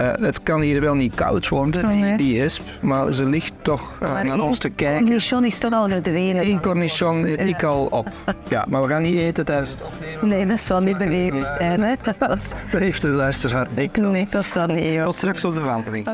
Uh, 0.00 0.12
het 0.12 0.42
kan 0.42 0.60
hier 0.60 0.80
wel 0.80 0.94
niet 0.94 1.14
koud 1.14 1.48
worden, 1.48 1.88
die, 1.88 2.16
die 2.16 2.40
hesp, 2.40 2.62
maar 2.80 3.12
ze 3.12 3.26
ligt 3.26 3.52
toch 3.62 3.98
uh, 4.02 4.20
naar 4.20 4.40
ons 4.40 4.58
te 4.58 4.68
kijken. 4.68 5.04
cornichon 5.04 5.44
is 5.44 5.58
toch 5.58 5.72
al 5.72 5.88
verdwenen. 5.88 6.46
Eén 6.46 6.60
cornichon 6.60 7.24
heb 7.24 7.40
ik 7.40 7.62
al 7.62 7.86
op. 7.86 8.08
Ja, 8.48 8.66
maar 8.68 8.82
we 8.82 8.88
gaan 8.88 9.02
niet 9.02 9.18
eten 9.18 9.44
tijdens 9.44 9.70
het 9.70 9.82
opnemen. 9.82 10.28
Nee, 10.28 10.46
dat 10.46 10.60
zal 10.60 10.80
niet 10.80 10.98
beleefd 10.98 11.52
zijn. 11.58 11.82
Hè? 11.82 11.94
Dat 12.18 12.54
heeft 12.70 13.02
de 13.02 13.08
luisteraar 13.08 13.68
niks 13.74 13.98
Nee, 13.98 14.26
dat 14.30 14.46
zal 14.46 14.66
niet. 14.66 15.02
Tot 15.02 15.14
straks 15.14 15.44
op 15.44 15.54
de 15.54 15.60
wandeling. 15.60 16.06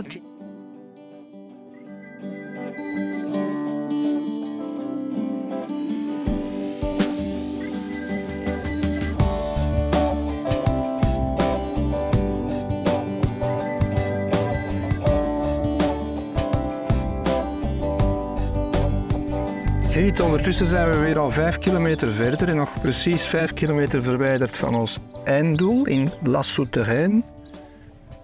Ondertussen 20.01 20.67
zijn 20.67 20.91
we 20.91 20.99
weer 20.99 21.19
al 21.19 21.31
vijf 21.31 21.59
kilometer 21.59 22.13
verder 22.13 22.49
en 22.49 22.57
nog 22.57 22.81
precies 22.81 23.27
vijf 23.27 23.55
kilometer 23.55 24.03
verwijderd 24.03 24.57
van 24.57 24.75
ons 24.75 24.99
einddoel 25.25 25.87
in 25.87 26.11
La 26.23 26.43
Souterraine. 26.43 27.23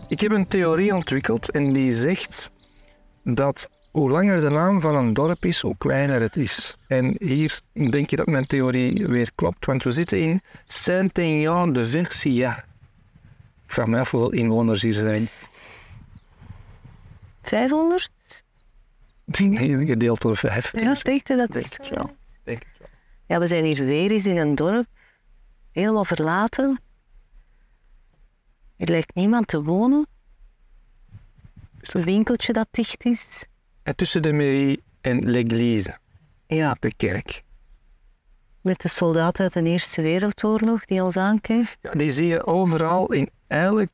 Ik 0.09 0.21
heb 0.21 0.33
een 0.33 0.47
theorie 0.47 0.95
ontwikkeld 0.95 1.51
en 1.51 1.73
die 1.73 1.93
zegt 1.93 2.51
dat 3.23 3.69
hoe 3.91 4.11
langer 4.11 4.41
de 4.41 4.51
naam 4.51 4.81
van 4.81 4.95
een 4.95 5.15
dorp 5.15 5.45
is, 5.45 5.61
hoe 5.61 5.77
kleiner 5.79 6.21
het 6.21 6.37
is. 6.37 6.77
En 6.87 7.15
hier 7.19 7.61
denk 7.91 8.11
je 8.11 8.17
dat 8.17 8.27
mijn 8.27 8.47
theorie 8.47 9.07
weer 9.07 9.31
klopt, 9.35 9.67
want 9.67 9.83
we 9.83 9.91
zitten 9.91 10.21
in 10.21 10.43
Saint-Aignan 10.67 11.73
de 11.73 11.87
Versia. 11.87 12.65
Ik 13.67 13.73
vraag 13.73 13.87
me 13.87 13.99
af 13.99 14.11
hoeveel 14.11 14.33
inwoners 14.33 14.83
hier 14.83 14.95
zijn. 14.95 15.29
500? 17.43 18.11
gedeeld 19.87 20.21
door 20.21 20.37
vijf. 20.37 20.73
Ja, 20.81 20.95
denk 20.95 21.29
je 21.29 21.37
dat 21.37 21.49
wist 21.49 21.79
ik 21.83 21.95
wel. 21.95 22.17
Denk 22.43 22.63
ik 22.63 22.69
wel. 22.79 22.89
Ja, 23.27 23.39
we 23.39 23.47
zijn 23.47 23.65
hier 23.65 23.85
weer 23.85 24.11
eens 24.11 24.27
in 24.27 24.37
een 24.37 24.55
dorp, 24.55 24.87
helemaal 25.71 26.05
verlaten. 26.05 26.81
Er 28.77 28.89
lijkt 28.89 29.15
niemand 29.15 29.47
te 29.47 29.63
wonen. 29.63 30.07
Een 31.81 32.05
winkeltje 32.05 32.53
dat 32.53 32.69
dicht 32.71 33.05
is. 33.05 33.45
En 33.83 33.97
tussen 33.97 34.23
de 34.23 34.33
mairie 34.33 34.83
en 35.01 35.19
l'église, 35.31 35.99
Ja, 36.47 36.77
de 36.81 36.95
kerk. 36.97 37.43
met 38.61 38.81
de 38.81 38.89
soldaat 38.89 39.41
uit 39.41 39.53
de 39.53 39.63
Eerste 39.63 40.03
Wereldoorlog 40.03 40.85
die 40.85 41.03
ons 41.03 41.17
aankijkt. 41.17 41.77
Ja, 41.81 41.93
die 41.93 42.11
zie 42.11 42.27
je 42.27 42.47
overal 42.47 43.13
in 43.13 43.31
elk 43.47 43.89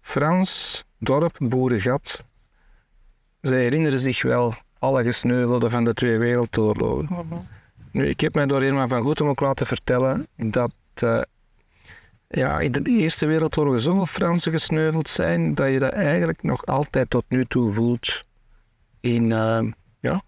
Frans 0.00 0.84
dorp, 0.98 1.36
boerengat. 1.38 2.20
Zij 3.40 3.60
herinneren 3.60 3.98
zich 3.98 4.22
wel 4.22 4.54
alle 4.78 5.02
gesneuvelden 5.02 5.70
van 5.70 5.84
de 5.84 5.94
twee 5.94 6.18
wereldoorlogen. 6.18 7.26
Nu, 7.92 8.06
ik 8.06 8.20
heb 8.20 8.34
mij 8.34 8.46
door 8.46 8.64
Irma 8.64 8.88
van 8.88 9.02
Goetem 9.02 9.28
ook 9.28 9.40
laten 9.40 9.66
vertellen 9.66 10.26
dat 10.36 10.72
eh, 10.94 11.20
ja, 12.28 12.60
in 12.60 12.72
de 12.72 12.82
Eerste 12.82 13.26
Wereldoorlog 13.26 13.80
zoveel 13.80 14.06
Fransen 14.06 14.52
gesneuveld 14.52 15.08
zijn 15.08 15.54
dat 15.54 15.70
je 15.70 15.78
dat 15.78 15.92
eigenlijk 15.92 16.42
nog 16.42 16.66
altijd 16.66 17.10
tot 17.10 17.24
nu 17.28 17.44
toe 17.44 17.72
voelt 17.72 18.24
in, 19.00 19.32
eh, 19.32 19.62
ja, 20.00 20.22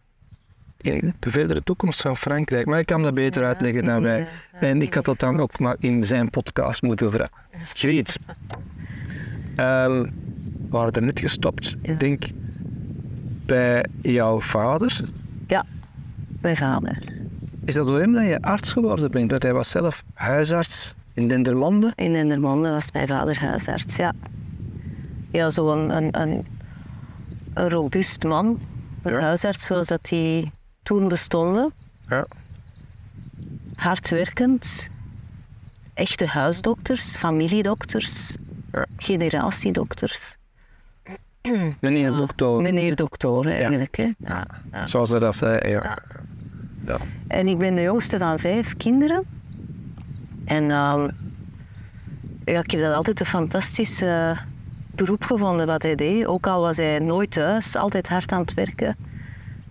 in 0.81 1.15
de 1.19 1.31
verdere 1.31 1.63
toekomst 1.63 2.01
van 2.01 2.17
Frankrijk. 2.17 2.67
Maar 2.67 2.79
ik 2.79 2.87
kan 2.87 3.03
dat 3.03 3.15
beter 3.15 3.45
uitleggen 3.45 3.85
dan 3.85 4.03
wij. 4.03 4.29
En 4.53 4.83
ik 4.83 4.95
had 4.95 5.05
dat 5.05 5.19
dan 5.19 5.41
ook 5.41 5.59
maar 5.59 5.77
in 5.79 6.05
zijn 6.05 6.31
podcast 6.31 6.83
moeten 6.83 7.11
vragen. 7.11 7.37
Griet, 7.75 8.19
ehm, 9.57 10.03
we 10.03 10.11
waren 10.69 10.93
er 10.93 11.03
net 11.03 11.21
gestopt. 11.21 11.77
Ik 11.83 12.01
denk 12.01 12.25
bij 13.53 13.85
jouw 14.03 14.41
vader. 14.41 15.01
Ja, 15.47 15.65
mijn 16.41 16.57
vader. 16.57 17.03
Is 17.65 17.75
dat 17.75 17.87
door 17.87 18.01
hem 18.01 18.13
dat 18.13 18.25
je 18.25 18.43
arts 18.43 18.73
geworden 18.73 19.11
bent? 19.11 19.31
Want 19.31 19.43
hij 19.43 19.53
was 19.53 19.69
zelf 19.71 20.05
huisarts 20.15 20.95
in 21.15 21.29
Dendermonde. 21.29 21.93
In 21.95 22.13
Dendermonde 22.13 22.71
was 22.71 22.93
mijn 22.93 23.09
vader 23.09 23.41
huisarts, 23.41 23.97
ja. 23.97 24.13
Ja, 25.33 25.51
zo'n 25.51 25.91
een, 25.97 26.21
een, 26.21 26.47
een 27.55 27.69
robuust 27.69 28.23
man. 28.23 28.61
Een 29.03 29.13
Ja. 29.13 29.21
huisarts 29.21 29.65
zoals 29.67 29.87
dat 29.87 30.05
die 30.05 30.51
toen 30.83 31.09
bestonden. 31.09 31.73
Ja. 32.09 32.27
Hardwerkend. 33.77 34.89
Echte 35.95 36.27
huisdokters, 36.27 37.17
familiedokters, 37.17 38.37
Ja. 38.73 38.87
generatiedokters. 38.97 40.37
Meneer 41.81 42.17
dokter, 42.17 42.61
Meneer 42.61 42.97
dokter, 42.97 43.47
eigenlijk. 43.47 43.97
Hè? 43.97 44.11
Ja. 44.19 44.47
zoals 44.87 45.11
hij 45.11 45.19
dat 45.19 45.37
zei. 45.37 45.69
Ja. 45.69 45.99
Ja. 46.87 46.97
En 47.29 47.47
ik 47.47 47.59
ben 47.59 47.75
de 47.75 47.83
jongste 47.83 48.19
van 48.19 48.39
vijf 48.39 48.77
kinderen. 48.77 49.25
En 50.45 50.71
ehm, 50.71 51.09
ja, 52.45 52.61
ik 52.63 52.71
heb 52.71 52.81
dat 52.81 52.95
altijd 52.95 53.21
een 53.21 53.27
fantastisch 53.27 54.03
beroep 54.95 55.23
gevonden 55.23 55.67
wat 55.67 55.83
hij 55.83 55.95
deed. 55.95 56.27
Ook 56.27 56.47
al 56.47 56.61
was 56.61 56.77
hij 56.77 56.99
nooit 56.99 57.31
thuis, 57.31 57.77
altijd 57.77 58.09
hard 58.09 58.33
aan 58.33 58.41
het 58.41 58.55
werken. 58.55 58.97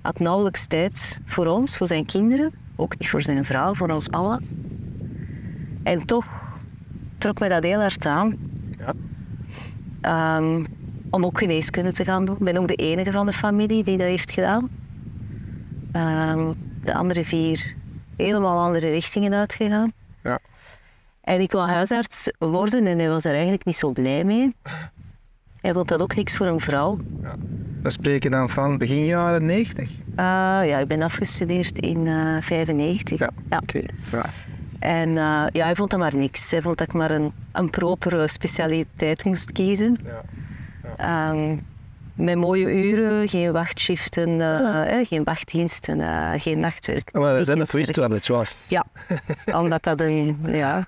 Had 0.02 0.20
nauwelijks 0.20 0.66
tijd 0.66 1.20
voor 1.26 1.46
ons, 1.46 1.78
voor 1.78 1.88
zijn 1.88 2.06
kinderen. 2.06 2.52
Ook 2.76 3.00
niet 3.00 3.10
voor 3.10 3.22
zijn 3.22 3.46
vrouw, 3.46 3.74
voor 3.74 3.90
ons 3.90 4.12
allen. 4.12 4.46
En 5.84 6.06
toch 6.06 6.58
trok 7.18 7.40
mij 7.40 7.50
dat 7.50 7.64
heel 7.64 7.80
hard 7.80 8.06
aan. 8.06 8.38
Ja. 8.78 8.94
Ehm, 10.02 10.64
om 11.12 11.26
ook 11.26 11.38
geneeskunde 11.38 11.92
te 11.92 12.04
gaan 12.04 12.26
doen. 12.26 12.36
Ik 12.36 12.44
ben 12.44 12.58
ook 12.58 12.68
de 12.68 12.76
enige 12.76 13.12
van 13.12 13.26
de 13.26 13.34
familie 13.34 13.84
die 13.84 13.98
dat 13.98 14.08
heeft 14.08 14.32
gedaan. 14.32 14.70
Ehm, 15.92 16.54
de 16.84 16.94
andere 16.94 17.26
vier 17.26 17.76
helemaal 18.16 18.60
andere 18.60 18.90
richtingen 18.90 19.34
uitgegaan. 19.34 19.92
Ja. 20.24 20.40
En 21.22 21.42
ik 21.42 21.52
wou 21.52 21.70
huisarts 21.70 22.32
worden 22.38 22.86
en 22.86 23.00
hij 23.00 23.10
was 23.10 23.26
er 23.26 23.34
eigenlijk 23.34 23.66
niet 23.66 23.76
zo 23.76 23.92
blij 23.92 24.24
mee. 24.24 24.56
Hij 25.62 25.74
vond 25.74 25.88
dat 25.88 26.02
ook 26.02 26.16
niks 26.16 26.38
voor 26.38 26.46
een 26.46 26.60
vrouw. 26.60 26.98
We 27.82 27.90
spreken 27.90 28.32
dan 28.32 28.50
van 28.50 28.78
begin 28.78 29.06
jaren 29.06 29.46
90. 29.46 29.90
Eh, 29.90 30.26
ja, 30.64 30.78
ik 30.78 30.88
ben 30.88 31.02
afgestudeerd 31.02 31.80
in 31.80 32.08
eh 32.08 32.42
95. 32.42 33.20
Ja. 33.20 33.30
Ja. 33.50 33.58
Oké. 33.58 33.82
Ja. 34.12 34.26
En 34.80 35.10
eh, 35.10 35.44
ja, 35.52 35.66
hij 35.66 35.76
vond 35.76 35.90
dat 35.90 36.00
maar 36.00 36.16
niks. 36.18 36.52
Hij 36.52 36.62
vond 36.62 36.78
dat 36.78 36.88
ik 36.88 36.94
maar 36.94 37.12
een, 37.12 37.32
een 37.52 37.70
propere 37.70 38.28
specialiteit 38.28 39.24
moest 39.24 39.52
kiezen. 39.52 39.98
Ja. 40.04 40.22
Ehm, 41.02 41.56
met 42.14 42.36
mooie 42.38 42.74
uren, 42.74 43.28
geen 43.30 43.52
wachtshiften, 43.52 44.42
eh, 44.42 45.00
eh, 45.00 45.08
geen 45.08 45.24
wachtdiensten, 45.24 46.02
eh, 46.02 46.30
geen 46.42 46.60
nachtwerk. 46.60 47.14
Maar 47.14 47.36
we 47.36 47.44
zijn 47.44 47.66
wist 47.72 47.96
wat 47.96 48.12
het 48.12 48.28
was. 48.28 48.66
Ja, 48.70 48.86
omdat 49.62 49.84
dat 49.84 50.00
een, 50.00 50.38
ja, 50.48 50.86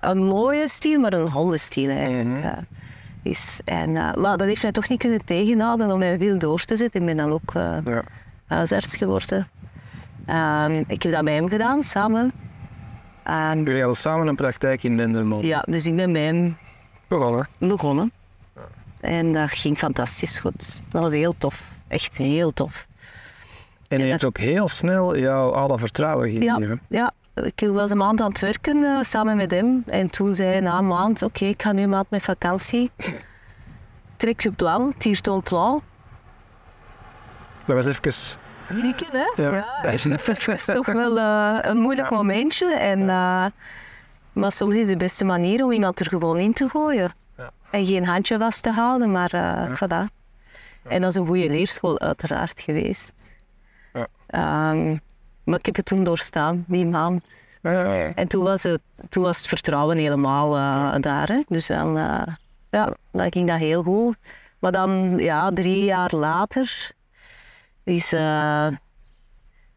een 0.00 0.24
mooie 0.24 0.68
stijl, 0.68 1.00
maar 1.00 1.12
een 1.12 1.28
hondenstijl 1.30 1.88
eigenlijk 1.90 2.44
eh, 2.44 2.52
is. 3.22 3.60
En, 3.64 3.96
eh, 3.96 4.14
maar 4.14 4.36
dat 4.36 4.46
heeft 4.46 4.62
mij 4.62 4.72
toch 4.72 4.88
niet 4.88 4.98
kunnen 4.98 5.24
tegenhouden 5.24 5.90
om 5.92 5.98
mij 5.98 6.18
veel 6.18 6.38
door 6.38 6.60
te 6.64 6.76
zetten. 6.76 7.00
Ik 7.00 7.06
ben 7.06 7.16
dan 7.16 7.30
ook 7.32 7.54
eh, 7.54 7.76
Ja. 7.84 8.02
huisarts 8.46 8.96
geworden. 8.96 9.48
Ehm, 10.26 10.82
ik 10.86 11.02
heb 11.02 11.12
dat 11.12 11.24
bij 11.24 11.34
hem 11.34 11.48
gedaan, 11.48 11.82
samen. 11.82 12.32
Ehm, 13.22 13.58
Jullie 13.58 13.78
hadden 13.78 13.96
samen 13.96 14.26
een 14.26 14.36
praktijk 14.36 14.82
in 14.82 14.96
Dendermonde. 14.96 15.46
ja, 15.46 15.64
dus 15.68 15.86
ik 15.86 15.96
ben 15.96 16.12
bij 16.12 16.22
hem 16.22 16.56
Begonnen. 17.08 17.48
begonnen. 17.58 18.12
En 19.00 19.32
dat 19.32 19.50
ging 19.50 19.78
fantastisch 19.78 20.38
goed. 20.38 20.82
Dat 20.88 21.02
was 21.02 21.12
heel 21.12 21.34
tof. 21.38 21.76
Echt 21.88 22.16
heel 22.16 22.52
tof. 22.52 22.86
En 23.88 23.98
Ja, 24.00 24.04
heeft 24.04 24.24
ook 24.24 24.38
heel 24.38 24.68
snel 24.68 25.18
jou 25.18 25.54
alle 25.54 25.78
vertrouwen 25.78 26.32
Ja, 26.42 26.54
gegeven. 26.54 26.80
ja, 26.88 27.12
ik 27.34 27.68
was 27.72 27.90
een 27.90 27.96
maand 27.96 28.20
aan 28.20 28.28
het 28.28 28.40
werken 28.40 28.84
eh, 28.84 29.02
samen 29.02 29.36
met 29.36 29.50
hem. 29.50 29.82
En 29.86 30.10
toen 30.10 30.34
zei 30.34 30.48
hij 30.48 30.60
na 30.60 30.78
een 30.78 30.86
maand, 30.86 31.22
oké, 31.22 31.44
ik 31.44 31.62
ga 31.62 31.72
nu 31.72 31.82
een 31.82 31.88
maand 31.88 32.10
met 32.10 32.22
vakantie. 32.22 32.90
Trek 34.16 34.40
je 34.40 34.52
plan, 34.52 34.94
tier 34.98 35.20
ton 35.20 35.42
plan. 35.42 35.82
Dat 37.66 37.76
was 37.76 37.86
even... 37.86 38.12
Slikken, 38.70 39.06
hè? 39.10 39.42
Ja. 39.42 39.64
Het 39.82 40.46
was 40.46 40.64
toch 40.76 40.86
wel 40.86 41.18
eh, 41.18 41.58
een 41.60 41.76
moeilijk 41.78 42.10
momentje. 42.10 42.74
En, 42.74 43.00
eh, 43.00 43.44
maar 44.32 44.52
soms 44.52 44.76
is 44.76 44.88
de 44.88 44.96
beste 44.96 45.24
manier 45.24 45.64
om 45.64 45.72
iemand 45.72 46.00
er 46.00 46.06
gewoon 46.06 46.38
in 46.38 46.52
te 46.52 46.68
gooien. 46.68 47.12
En 47.70 47.86
geen 47.86 48.06
handje 48.06 48.38
vast 48.38 48.62
te 48.62 48.70
houden, 48.72 49.10
maar 49.10 49.32
eh 49.32 49.74
voilà. 49.74 50.16
En 50.88 51.00
dat 51.00 51.10
is 51.10 51.16
een 51.16 51.26
goede 51.26 51.48
leerschool 51.48 52.00
uiteraard 52.00 52.60
geweest. 52.60 53.36
Ja. 53.92 54.06
Ehm, 54.26 54.96
maar 55.44 55.58
ik 55.58 55.66
heb 55.66 55.76
het 55.76 55.84
toen 55.84 56.04
doorstaan, 56.04 56.64
die 56.66 56.86
maand. 56.86 57.24
En 58.14 58.28
toen 58.28 58.44
was 58.44 58.62
het, 58.62 58.80
toen 59.08 59.22
was 59.22 59.36
het 59.36 59.46
vertrouwen 59.46 59.96
helemaal 59.96 60.56
eh, 60.56 61.00
daar. 61.00 61.28
Hè. 61.28 61.42
Dus 61.48 61.66
dan, 61.66 61.98
eh, 61.98 62.34
ja, 62.70 62.94
dan 63.12 63.32
ging 63.32 63.48
dat 63.48 63.58
heel 63.58 63.82
goed. 63.82 64.16
Maar 64.58 64.72
dan, 64.72 65.18
ja, 65.18 65.50
drie 65.50 65.84
jaar 65.84 66.14
later 66.14 66.90
is, 67.84 68.12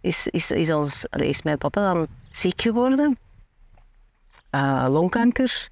is, 0.01 0.27
is, 0.27 0.51
is, 0.51 0.71
ons, 0.71 1.05
is 1.05 1.41
mijn 1.41 1.57
papa 1.57 1.93
dan 1.93 2.07
ziek 2.31 2.61
geworden. 2.61 3.17
Longkanker, 4.87 5.69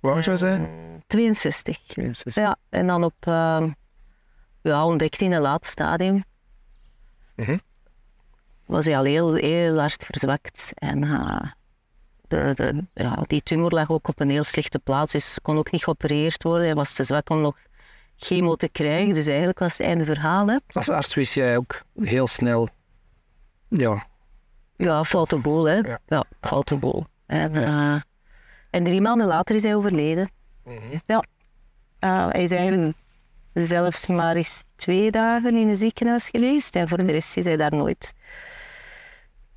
Hoe 0.00 0.10
oud 0.10 0.26
was 0.26 0.40
hij? 0.40 0.70
62. 1.06 2.34
Ja, 2.34 2.56
en 2.68 2.86
dan 2.86 3.04
op, 3.04 3.14
eh, 3.20 3.64
ja, 4.62 4.84
ontdekt 4.84 5.20
in 5.20 5.32
een 5.32 5.40
laat 5.40 5.66
stadium. 5.66 6.24
Mhm. 7.36 7.58
Was 8.66 8.84
hij 8.84 8.98
al 8.98 9.04
heel, 9.04 9.34
heel 9.34 9.78
hard 9.78 10.04
verzwakt. 10.04 10.72
En 10.74 11.04
eh, 11.04 11.40
de, 12.28 12.52
de, 12.54 12.84
ja, 12.94 13.22
die 13.26 13.42
tumor 13.42 13.72
lag 13.72 13.90
ook 13.90 14.08
op 14.08 14.20
een 14.20 14.30
heel 14.30 14.44
slechte 14.44 14.78
plaats, 14.78 15.12
dus 15.12 15.38
kon 15.42 15.58
ook 15.58 15.70
niet 15.70 15.84
geopereerd 15.84 16.42
worden. 16.42 16.66
Hij 16.66 16.74
was 16.74 16.92
te 16.92 17.04
zwak 17.04 17.30
om 17.30 17.40
nog 17.40 17.56
chemo 18.16 18.56
te 18.56 18.68
krijgen, 18.68 19.14
dus 19.14 19.26
eigenlijk 19.26 19.58
was 19.58 19.78
het 19.78 19.86
einde 19.86 20.04
verhaal. 20.04 20.46
Hè. 20.46 20.56
Als 20.72 20.88
arts 20.88 21.14
wist 21.14 21.34
jij 21.34 21.56
ook 21.56 21.82
heel 21.94 22.26
snel... 22.26 22.68
Ja, 23.68 24.06
Ja, 24.76 25.04
foute 25.04 25.36
boel, 25.36 25.64
hè. 25.64 25.76
Ja. 25.76 25.98
Ja, 26.06 26.24
foute 26.40 26.76
boel. 26.76 27.06
En, 27.26 27.54
eh, 27.64 28.00
en 28.70 28.84
drie 28.84 29.00
maanden 29.00 29.26
later 29.26 29.54
is 29.54 29.62
hij 29.62 29.74
overleden. 29.74 30.30
Ja. 31.06 31.24
Eh, 31.98 32.28
hij 32.28 32.42
is 32.42 32.50
eigenlijk 32.50 32.96
zelfs 33.52 34.06
maar 34.06 34.36
eens 34.36 34.64
twee 34.76 35.10
dagen 35.10 35.56
in 35.56 35.68
het 35.68 35.78
ziekenhuis 35.78 36.28
geweest. 36.28 36.76
En 36.76 36.88
voor 36.88 36.98
de 36.98 37.12
rest 37.12 37.36
is 37.36 37.44
hij 37.44 37.56
daar 37.56 37.74
nooit, 37.74 38.12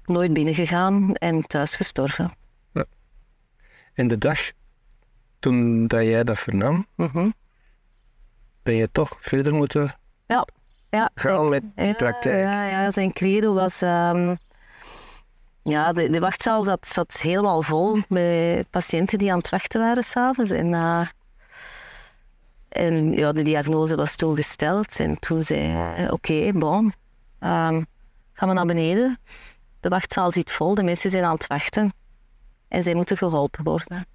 nooit 0.05 0.33
binnengegaan 0.33 1.13
en 1.15 1.41
thuis 1.41 1.75
gestorven. 1.75 2.33
en 3.93 4.07
de 4.07 4.17
dag 4.17 4.39
toen 5.39 5.87
dat 5.87 6.03
jij 6.03 6.23
dat 6.23 6.39
vernam, 6.39 6.85
Mhm. 6.95 7.29
ben 8.63 8.73
je 8.75 8.91
toch 8.91 9.17
verder 9.21 9.53
moeten 9.53 9.95
Ja. 10.27 10.47
Ja, 10.89 11.09
gaan 11.15 11.49
met 11.49 11.63
die 11.75 11.85
ja, 11.85 11.93
praktijk. 11.93 12.43
Ja, 12.43 12.65
ja, 12.67 12.91
zijn 12.91 13.13
credo 13.13 13.53
was... 13.53 13.81
ehm, 13.81 14.35
ja, 15.63 15.91
de, 15.93 16.09
de 16.09 16.19
wachtzaal 16.19 16.63
zat, 16.63 16.87
zat 16.87 17.21
helemaal 17.21 17.61
vol 17.61 17.97
met 18.07 18.69
patiënten 18.69 19.17
die 19.17 19.31
aan 19.31 19.37
het 19.37 19.49
wachten 19.49 19.79
waren 19.79 20.03
s'avonds. 20.03 20.51
En 20.51 20.73
eh, 20.73 21.07
En 22.69 23.11
ja, 23.13 23.31
de 23.31 23.41
diagnose 23.43 23.95
was 23.95 24.15
toen 24.15 24.35
gesteld. 24.35 24.99
En 24.99 25.19
toen 25.19 25.43
zei 25.43 25.59
hij, 25.59 26.11
oké, 26.11 26.51
bon, 26.53 26.85
um, 26.85 27.85
gaan 28.33 28.47
we 28.47 28.53
naar 28.53 28.65
beneden. 28.65 29.19
De 29.79 29.89
wachtzaal 29.89 30.31
zit 30.31 30.51
vol, 30.51 30.75
de 30.75 30.83
mensen 30.83 31.09
zijn 31.09 31.23
aan 31.23 31.33
het 31.33 31.47
wachten. 31.47 31.93
En 32.67 32.83
zij 32.83 32.93
moeten 32.93 33.17
geholpen 33.17 33.63
worden. 33.63 34.05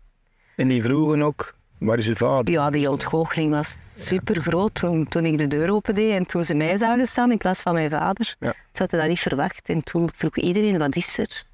En 0.57 0.69
die 0.69 0.83
vroegen 0.83 1.23
ook, 1.23 1.56
waar 1.79 1.99
is 1.99 2.07
uw 2.07 2.15
vader? 2.15 2.55
Ja, 2.55 2.71
die 2.71 2.91
ontgoocheling 2.91 3.51
was 3.51 3.95
super 4.07 4.41
groot 4.41 4.75
toen, 4.75 5.05
toen 5.05 5.25
ik 5.25 5.39
de 5.39 5.47
deur 5.47 5.71
opende 5.73 6.13
en 6.13 6.27
toen 6.27 6.45
ze 6.45 6.55
mij 6.55 6.77
zagen 6.77 7.07
staan 7.07 7.31
in 7.31 7.39
plaats 7.39 7.63
van 7.63 7.75
mijn 7.75 7.91
vader. 7.91 8.37
Ja. 8.39 8.53
Ze 8.73 8.83
hadden 8.83 9.01
dat 9.01 9.09
niet 9.09 9.21
verwacht. 9.21 9.69
En 9.69 9.85
toen 9.85 10.11
vroeg 10.15 10.37
iedereen, 10.37 10.79
wat 10.79 10.97
is 10.97 11.19
er? 11.19 11.45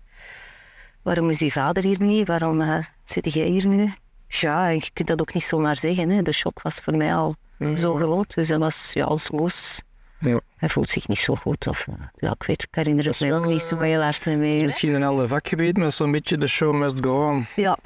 Waarom 1.02 1.30
is 1.30 1.38
die 1.38 1.52
vader 1.52 1.82
hier 1.82 2.00
niet? 2.00 2.28
Waarom 2.28 2.60
uh, 2.60 2.78
zit 3.04 3.32
jij 3.32 3.46
hier 3.46 3.66
nu? 3.66 3.92
Ja, 4.28 4.68
je 4.68 4.90
kunt 4.92 5.08
dat 5.08 5.20
ook 5.20 5.34
niet 5.34 5.44
zomaar 5.44 5.76
zeggen. 5.76 6.10
Hè. 6.10 6.22
De 6.22 6.32
shock 6.32 6.62
was 6.62 6.78
voor 6.78 6.96
mij 6.96 7.14
al 7.14 7.36
zo 7.76 7.94
groot. 7.94 8.34
Dus 8.34 8.48
dat 8.48 8.58
was 8.58 8.90
ja, 8.92 9.04
als 9.04 9.30
moes. 9.30 9.82
Ja. 10.18 10.40
Hij 10.56 10.68
voelt 10.68 10.90
zich 10.90 11.08
niet 11.08 11.18
zo 11.18 11.34
goed. 11.34 11.66
Of, 11.66 11.86
eh, 11.88 11.94
ja, 12.16 12.30
ik 12.30 12.42
weet, 12.42 12.62
ik 12.62 12.74
herinner 12.74 13.04
het 13.04 13.20
mij 13.20 13.34
ook 13.34 13.46
niet 13.46 13.62
zo 13.62 13.78
heel 13.78 14.02
hard 14.02 14.26
mee. 14.26 14.62
Misschien 14.62 14.94
een 14.94 15.02
ander 15.02 15.28
vakgebied, 15.28 15.76
maar 15.76 15.92
zo'n 15.92 16.12
beetje 16.12 16.38
de 16.38 16.46
show 16.46 16.74
must 16.74 16.96
go 17.00 17.28
on. 17.28 17.46
Ja, 17.56 17.78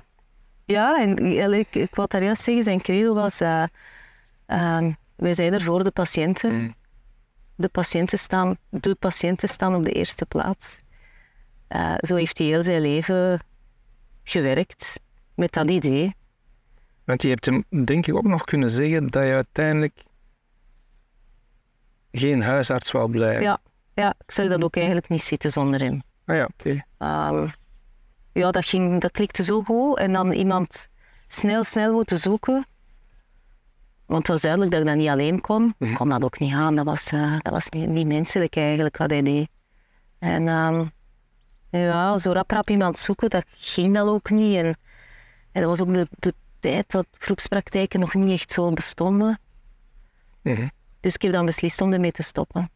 ja 0.66 1.00
en 1.00 1.52
ik, 1.52 1.74
ik 1.74 1.90
daar 1.94 2.22
juist 2.22 2.42
zeggen, 2.42 2.64
zijn 2.64 2.80
credo 2.80 3.14
was... 3.14 3.40
Uh, 3.40 3.64
uh, 4.46 4.86
wij 5.16 5.34
zijn 5.34 5.52
er 5.52 5.62
voor 5.62 5.84
de 5.84 5.90
patiënten. 5.90 6.54
Mm. 6.54 6.74
De, 7.54 7.68
patiënten 7.68 8.18
staan, 8.18 8.56
de 8.68 8.94
patiënten 8.94 9.48
staan 9.48 9.74
op 9.74 9.82
de 9.82 9.92
eerste 9.92 10.26
plaats. 10.26 10.80
Uh, 11.68 11.94
zo 11.98 12.14
heeft 12.14 12.38
hij 12.38 12.46
heel 12.46 12.62
zijn 12.62 12.80
leven 12.80 13.40
gewerkt 14.24 15.00
met 15.34 15.52
dat 15.52 15.70
idee. 15.70 16.14
Want 17.04 17.22
je 17.22 17.28
hebt 17.28 17.44
hem 17.44 17.64
denk 17.84 18.06
ik 18.06 18.16
ook 18.16 18.26
nog 18.26 18.44
kunnen 18.44 18.70
zeggen 18.70 19.10
dat 19.10 19.26
je 19.26 19.32
uiteindelijk 19.32 20.02
geen 22.10 22.42
huisarts 22.42 22.90
wou 22.90 23.10
blijven. 23.10 23.42
Ja, 23.42 23.58
ja 23.94 24.14
ik 24.18 24.30
zou 24.30 24.48
dat 24.48 24.62
ook 24.62 24.76
eigenlijk 24.76 25.08
niet 25.08 25.22
zitten 25.22 25.52
zonder 25.52 25.80
hem. 25.80 26.02
Ah 26.24 26.36
ja, 26.36 26.48
oké. 26.58 26.84
Ehm, 26.98 27.48
ja, 28.36 28.50
dat, 28.50 28.66
ging, 28.66 29.00
dat 29.00 29.10
klikte 29.10 29.44
zo 29.44 29.62
goed. 29.62 29.98
En 29.98 30.12
dan 30.12 30.32
iemand 30.32 30.88
snel, 31.28 31.64
snel 31.64 31.92
moeten 31.92 32.18
zoeken. 32.18 32.66
Want 34.06 34.18
het 34.18 34.28
was 34.28 34.40
duidelijk 34.40 34.70
dat 34.70 34.80
ik 34.80 34.86
dat 34.86 34.96
niet 34.96 35.08
alleen 35.08 35.40
kon. 35.40 35.68
Ik 35.68 35.86
mhm. 35.86 35.94
kon 35.94 36.08
dat 36.08 36.24
ook 36.24 36.38
niet 36.38 36.54
aan. 36.54 36.74
Dat 36.74 36.84
was, 36.84 37.12
uh, 37.12 37.36
dat 37.38 37.52
was 37.52 37.68
niet, 37.68 37.88
niet, 37.88 38.06
menselijk 38.06 38.56
eigenlijk 38.56 38.96
wat 38.96 39.10
hij 39.10 39.22
deed. 39.22 39.48
En 40.18 40.48
um, 40.48 40.92
ja, 41.70 42.18
zo 42.18 42.32
rap 42.32 42.50
rap 42.50 42.70
iemand 42.70 42.98
zoeken, 42.98 43.30
dat 43.30 43.44
ging 43.50 43.94
dat 43.94 44.08
ook 44.08 44.30
niet. 44.30 44.56
En, 44.56 44.66
en 45.52 45.62
dat 45.62 45.64
was 45.64 45.80
ook 45.80 45.94
de, 45.94 46.08
de 46.18 46.34
tijd 46.60 46.90
dat 46.90 47.06
groepspraktijken 47.18 48.00
nog 48.00 48.14
niet 48.14 48.40
echt 48.40 48.52
zo 48.52 48.72
bestonden. 48.72 49.40
Mhm. 50.42 50.68
Dus 51.00 51.14
ik 51.14 51.22
heb 51.22 51.32
dan 51.32 51.46
beslist 51.46 51.80
om 51.80 51.92
ermee 51.92 52.12
te 52.12 52.22
stoppen. 52.22 52.70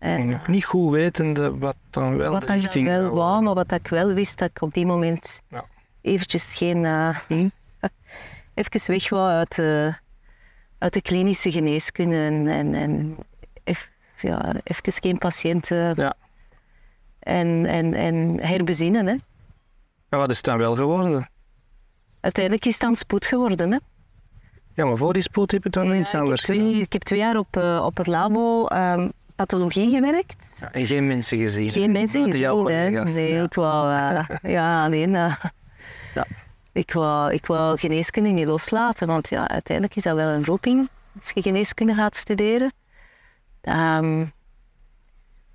Ja. 0.00 0.06
En, 0.06 0.28
nog 0.28 0.48
niet 0.48 0.64
goed 0.64 0.92
wetende 0.92 1.58
wat 1.58 1.76
dan 1.90 2.16
wel 2.16 2.32
wat 2.32 2.46
de 2.46 2.52
richting 2.52 2.86
ik 2.86 2.92
wel 2.92 3.10
wou, 3.10 3.42
maar 3.42 3.54
wat 3.54 3.72
ik 3.72 3.88
wel 3.88 4.12
wist, 4.12 4.38
dat 4.38 4.48
ik 4.48 4.62
op 4.62 4.74
die 4.74 4.86
moment 4.86 5.42
ja. 5.48 5.64
eventjes 6.00 6.54
geen... 6.54 6.84
Uh, 6.84 7.18
even 8.54 8.92
weg 8.92 9.08
wou 9.08 9.30
uit, 9.30 9.58
uh, 9.58 9.94
uit 10.78 10.92
de 10.92 11.02
klinische 11.02 11.50
geneeskunde 11.50 12.16
en, 12.16 12.46
en, 12.46 12.74
en 12.74 13.16
even, 13.64 13.88
ja, 14.16 14.54
even 14.64 14.92
geen 14.92 15.18
patiënten 15.18 15.94
ja. 15.96 16.14
en, 17.18 17.66
en, 17.66 17.94
en 17.94 18.38
herbezinnen. 18.40 19.06
Hè. 19.06 19.16
Maar 20.08 20.20
wat 20.20 20.30
is 20.30 20.36
het 20.36 20.44
dan 20.44 20.58
wel 20.58 20.76
geworden? 20.76 21.30
Uiteindelijk 22.20 22.64
is 22.64 22.72
het 22.72 22.82
dan 22.82 22.96
spoed 22.96 23.26
geworden. 23.26 23.70
Hè. 23.70 23.78
Ja, 24.74 24.84
maar 24.84 24.96
voor 24.96 25.12
die 25.12 25.22
spoed 25.22 25.50
heb 25.52 25.64
je 25.64 25.70
dan 25.70 25.94
iets 25.94 26.14
anders 26.14 26.40
ik 26.40 26.46
heb, 26.46 26.56
twee, 26.56 26.80
ik 26.80 26.92
heb 26.92 27.02
twee 27.02 27.18
jaar 27.18 27.36
op, 27.36 27.56
uh, 27.56 27.82
op 27.84 27.96
het 27.96 28.06
labo 28.06 28.66
um, 28.72 29.12
pathologie 29.38 29.90
gewerkt. 29.90 30.56
Ja, 30.60 30.72
en 30.72 30.86
geen 30.86 31.06
mensen 31.06 31.38
gezien? 31.38 31.70
Geen 31.70 31.92
mensen 31.92 32.24
gezien, 32.24 32.66
hè. 32.66 32.90
Nee, 33.04 33.32
ja. 33.32 33.42
ik 33.42 33.54
wou... 33.54 33.92
Uh, 33.92 34.20
ja, 34.56 34.84
alleen... 34.84 35.10
Uh, 35.10 35.34
ja. 36.14 36.26
Ik 36.72 36.92
wou, 36.92 37.32
ik 37.32 37.46
wou 37.46 37.78
geneeskunde 37.78 38.28
niet 38.28 38.46
loslaten, 38.46 39.06
want 39.06 39.28
ja, 39.28 39.48
uiteindelijk 39.48 39.96
is 39.96 40.02
dat 40.02 40.16
wel 40.16 40.28
een 40.28 40.44
roeping 40.44 40.88
als 41.18 41.30
je 41.34 41.42
geneeskunde 41.42 41.94
gaat 41.94 42.16
studeren. 42.16 42.72
Um, 43.62 44.32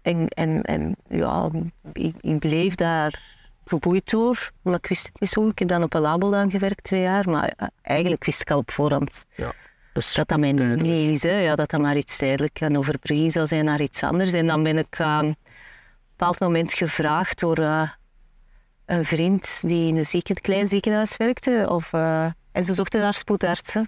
en, 0.01 0.27
en, 0.27 0.61
en 0.61 0.95
ja, 1.09 1.49
ik, 1.93 2.15
ik 2.21 2.39
bleef 2.39 2.75
daar 2.75 3.21
geboeid 3.65 4.09
door, 4.09 4.51
maar 4.61 4.73
ik 4.73 4.87
wist 4.87 5.05
het 5.05 5.19
niet 5.19 5.29
zo. 5.29 5.47
Ik 5.47 5.59
heb 5.59 5.67
dan 5.67 5.83
op 5.83 5.93
een 5.93 6.01
labo 6.01 6.31
dan 6.31 6.51
gewerkt 6.51 6.83
twee 6.83 7.01
jaar, 7.01 7.29
maar 7.29 7.53
eh, 7.57 7.67
eigenlijk 7.81 8.25
wist 8.25 8.41
ik 8.41 8.51
al 8.51 8.57
op 8.57 8.71
voorhand 8.71 9.25
ja, 9.35 9.51
dat 9.93 10.11
dat, 10.15 10.27
dat 10.27 10.39
mijn 10.39 10.75
niet 10.75 11.13
is. 11.13 11.23
Hè. 11.23 11.39
Ja, 11.39 11.55
dat 11.55 11.69
dat 11.69 11.81
maar 11.81 11.97
iets 11.97 12.17
tijdelijk 12.17 12.61
een 12.61 12.77
overbruggen 12.77 13.31
zou 13.31 13.47
zijn 13.47 13.65
naar 13.65 13.81
iets 13.81 14.03
anders. 14.03 14.33
En 14.33 14.47
dan 14.47 14.63
ben 14.63 14.77
ik 14.77 14.99
uh, 14.99 15.17
op 15.17 15.23
een 15.23 15.35
bepaald 16.09 16.39
moment 16.39 16.73
gevraagd 16.73 17.39
door 17.39 17.59
uh, 17.59 17.89
een 18.85 19.05
vriend 19.05 19.61
die 19.61 19.87
in 19.87 19.97
een 19.97 20.05
zieken, 20.05 20.35
klein 20.35 20.67
ziekenhuis 20.67 21.17
werkte. 21.17 21.65
Of, 21.69 21.93
uh, 21.93 22.25
en 22.51 22.63
ze 22.63 22.73
zochten 22.73 23.01
daar 23.01 23.13
spoedartsen. 23.13 23.87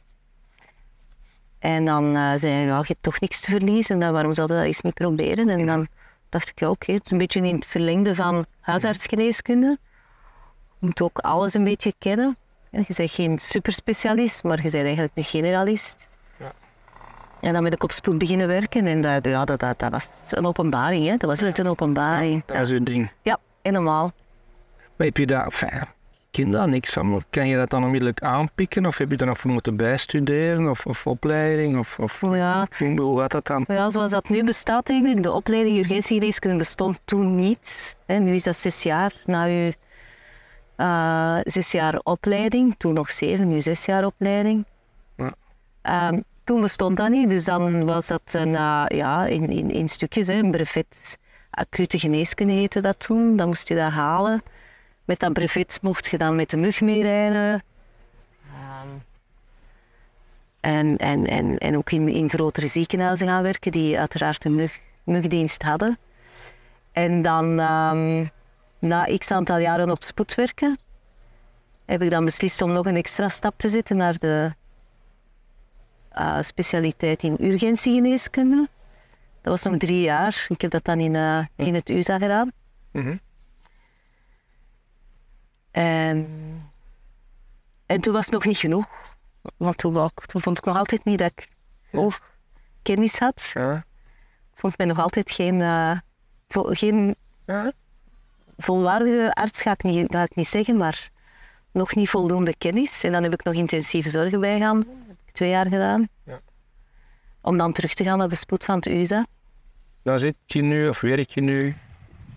En 1.59 1.85
dan 1.85 2.37
zei 2.39 2.53
hij, 2.53 2.65
je 2.65 2.71
hebt 2.71 3.03
toch 3.03 3.19
niks 3.19 3.39
te 3.39 3.51
verliezen, 3.51 3.97
nou, 3.97 4.13
waarom 4.13 4.33
zouden 4.33 4.55
we 4.55 4.61
dat 4.61 4.71
eens 4.71 4.81
niet 4.81 4.93
proberen? 4.93 5.49
En 5.49 5.65
dan 5.65 5.87
dacht 6.29 6.49
ik, 6.49 6.59
ja 6.59 6.69
oké, 6.69 6.91
het 6.91 7.05
is 7.05 7.11
een 7.11 7.17
beetje 7.17 7.41
in 7.41 7.55
het 7.55 7.65
verlengde 7.65 8.15
van 8.15 8.45
huisartsgeneeskunde. 8.59 9.77
Je 10.79 10.85
moet 10.85 11.01
ook 11.01 11.19
alles 11.19 11.53
een 11.53 11.63
beetje 11.63 11.93
kennen. 11.97 12.37
Je 12.87 12.93
bent 12.97 13.11
geen 13.11 13.37
superspecialist, 13.37 14.43
maar 14.43 14.57
je 14.57 14.71
bent 14.71 14.83
eigenlijk 14.83 15.11
een 15.15 15.23
generalist. 15.23 16.07
Ja. 16.37 16.51
En 17.41 17.53
dan 17.53 17.63
ben 17.63 17.71
ik 17.71 17.83
op 17.83 17.91
spoed 17.91 18.17
beginnen 18.17 18.47
werken 18.47 18.87
en 18.87 19.01
dat, 19.01 19.25
ja, 19.25 19.45
dat, 19.45 19.59
dat, 19.59 19.79
dat 19.79 19.91
was 19.91 20.27
een 20.29 20.45
openbaring. 20.45 21.07
Hè. 21.07 21.17
Dat 21.17 21.29
was 21.29 21.41
echt 21.41 21.57
een 21.57 21.67
openbaring. 21.67 22.43
dat 22.45 22.57
is 22.57 22.69
uw 22.69 22.83
ding. 22.83 23.11
Ja, 23.21 23.37
helemaal. 23.61 24.11
Maar 24.95 25.07
heb 25.07 25.17
je 25.17 25.25
daar, 25.25 25.51
ken 26.35 26.51
daar 26.51 26.69
niks 26.69 26.93
van. 26.93 27.23
Kan 27.29 27.47
je 27.47 27.57
dat 27.57 27.69
dan 27.69 27.83
onmiddellijk 27.83 28.21
aanpikken 28.21 28.85
of 28.85 28.97
heb 28.97 29.11
je 29.11 29.17
er 29.17 29.25
nog 29.25 29.37
voor 29.37 29.51
moeten 29.51 29.77
bijstuderen 29.77 30.69
of, 30.69 30.85
of 30.85 31.07
opleiding? 31.07 31.77
Of, 31.77 31.99
of, 31.99 32.21
ja. 32.21 32.67
Hoe 32.95 33.19
gaat 33.19 33.31
dat 33.31 33.45
dan? 33.45 33.65
Ja, 33.67 33.89
zoals 33.89 34.11
dat 34.11 34.29
nu 34.29 34.43
bestaat 34.43 34.89
eigenlijk, 34.89 35.23
de 35.23 35.31
opleiding 35.31 35.77
urgentiegeneeskunde 35.77 36.57
bestond 36.57 36.99
toen 37.05 37.35
niet. 37.35 37.95
nu 38.07 38.33
is 38.33 38.43
dat 38.43 38.55
zes 38.55 38.83
jaar 38.83 39.13
na 39.25 39.45
uw 39.45 39.71
uh, 40.77 41.37
zes 41.43 41.71
jaar 41.71 41.99
opleiding, 42.03 42.75
toen 42.77 42.93
nog 42.93 43.11
zeven, 43.11 43.49
nu 43.49 43.61
zes 43.61 43.85
jaar 43.85 44.05
opleiding. 44.05 44.65
Ja. 45.15 46.09
Um, 46.09 46.23
toen 46.43 46.61
bestond 46.61 46.97
dat 46.97 47.09
niet, 47.09 47.29
dus 47.29 47.43
dan 47.43 47.85
was 47.85 48.07
dat 48.07 48.33
een, 48.33 48.49
uh, 48.49 48.85
ja, 48.87 49.25
in, 49.25 49.49
in, 49.49 49.71
in 49.71 49.89
stukjes, 49.89 50.27
hè, 50.27 50.33
een 50.33 50.51
brevet 50.51 51.17
acute 51.49 51.99
geneeskunde 51.99 52.53
heette 52.53 52.81
dat 52.81 52.99
toen. 52.99 53.37
Dan 53.37 53.47
moest 53.47 53.67
je 53.67 53.75
dat 53.75 53.91
halen. 53.91 54.43
Met 55.05 55.19
dat 55.19 55.33
brevet 55.33 55.79
mocht 55.81 56.05
je 56.05 56.17
dan 56.17 56.35
met 56.35 56.49
de 56.49 56.57
mug 56.57 56.81
meerijden. 56.81 57.63
Um, 58.83 59.03
en, 60.59 60.97
en, 60.97 61.27
en, 61.27 61.57
en 61.57 61.77
ook 61.77 61.91
in, 61.91 62.07
in 62.07 62.29
grotere 62.29 62.67
ziekenhuizen 62.67 63.27
gaan 63.27 63.43
werken, 63.43 63.71
die 63.71 63.99
uiteraard 63.99 64.45
een 64.45 64.55
mug, 64.55 64.79
mugdienst 65.03 65.61
hadden. 65.61 65.97
En 66.91 67.21
dan, 67.21 67.59
um, 67.59 68.31
na 68.79 69.17
x 69.17 69.31
aantal 69.31 69.57
jaren 69.57 69.91
op 69.91 70.03
spoed 70.03 70.35
werken, 70.35 70.77
heb 71.85 72.01
ik 72.01 72.09
dan 72.09 72.25
beslist 72.25 72.61
om 72.61 72.71
nog 72.71 72.85
een 72.85 72.95
extra 72.95 73.29
stap 73.29 73.53
te 73.57 73.69
zetten 73.69 73.97
naar 73.97 74.17
de 74.17 74.53
uh, 76.17 76.41
specialiteit 76.41 77.23
in 77.23 77.37
urgentiegeneeskunde. 77.39 78.69
Dat 79.41 79.61
was 79.61 79.63
nog 79.63 79.77
drie 79.77 80.01
jaar. 80.01 80.45
Ik 80.47 80.61
heb 80.61 80.71
dat 80.71 80.83
dan 80.83 80.99
in, 80.99 81.13
uh, 81.13 81.45
in 81.55 81.73
het 81.73 81.89
USA 81.89 82.17
gedaan. 82.17 82.51
Mm 82.91 83.01
-hmm. 83.01 83.19
En, 85.71 86.27
en 87.85 88.01
toen 88.01 88.13
was 88.13 88.25
het 88.25 88.33
nog 88.33 88.45
niet 88.45 88.57
genoeg. 88.57 88.87
Want 89.57 89.77
toen, 89.77 90.11
vond 90.25 90.57
ik 90.57 90.65
nog 90.65 90.77
altijd 90.77 91.03
niet 91.03 91.19
dat 91.19 91.31
ik 91.35 91.49
genoeg 91.89 92.19
kennis 92.81 93.19
had. 93.19 93.51
Ja. 93.53 93.75
Ik 94.53 94.59
vond 94.59 94.77
mij 94.77 94.87
nog 94.87 94.99
altijd 94.99 95.31
geen, 95.31 95.59
uh, 95.59 95.99
geen 96.47 97.15
ja. 97.45 97.71
Volwaardige 98.57 99.33
arts, 99.33 99.61
ga 99.61 99.71
ik, 99.71 99.83
niet, 99.83 100.11
ga 100.11 100.23
ik 100.23 100.35
niet 100.35 100.47
zeggen, 100.47 100.77
maar 100.77 101.09
nog 101.71 101.95
niet 101.95 102.09
voldoende 102.09 102.55
kennis. 102.57 103.03
En 103.03 103.11
dan 103.11 103.23
heb 103.23 103.33
ik 103.33 103.43
nog 103.43 103.53
intensieve 103.53 104.09
zorgen 104.09 104.39
bij 104.39 104.59
gaan. 104.59 104.77
Dat 104.77 104.87
heb 105.07 105.17
ik 105.25 105.33
twee 105.33 105.49
jaar 105.49 105.65
gedaan. 105.67 106.07
Ja. 106.23 106.39
Om 107.41 107.57
dan 107.57 107.73
terug 107.73 107.93
te 107.93 108.03
gaan 108.03 108.17
naar 108.17 108.27
de 108.27 108.35
spoed 108.35 108.63
van 108.63 108.75
het 108.75 108.85
USA. 108.85 109.25
Daar 110.03 110.19
zit 110.19 110.35
je 110.45 110.61
nu, 110.61 110.87
of 110.87 111.01
werk 111.01 111.29
je 111.29 111.41
nu? 111.41 111.75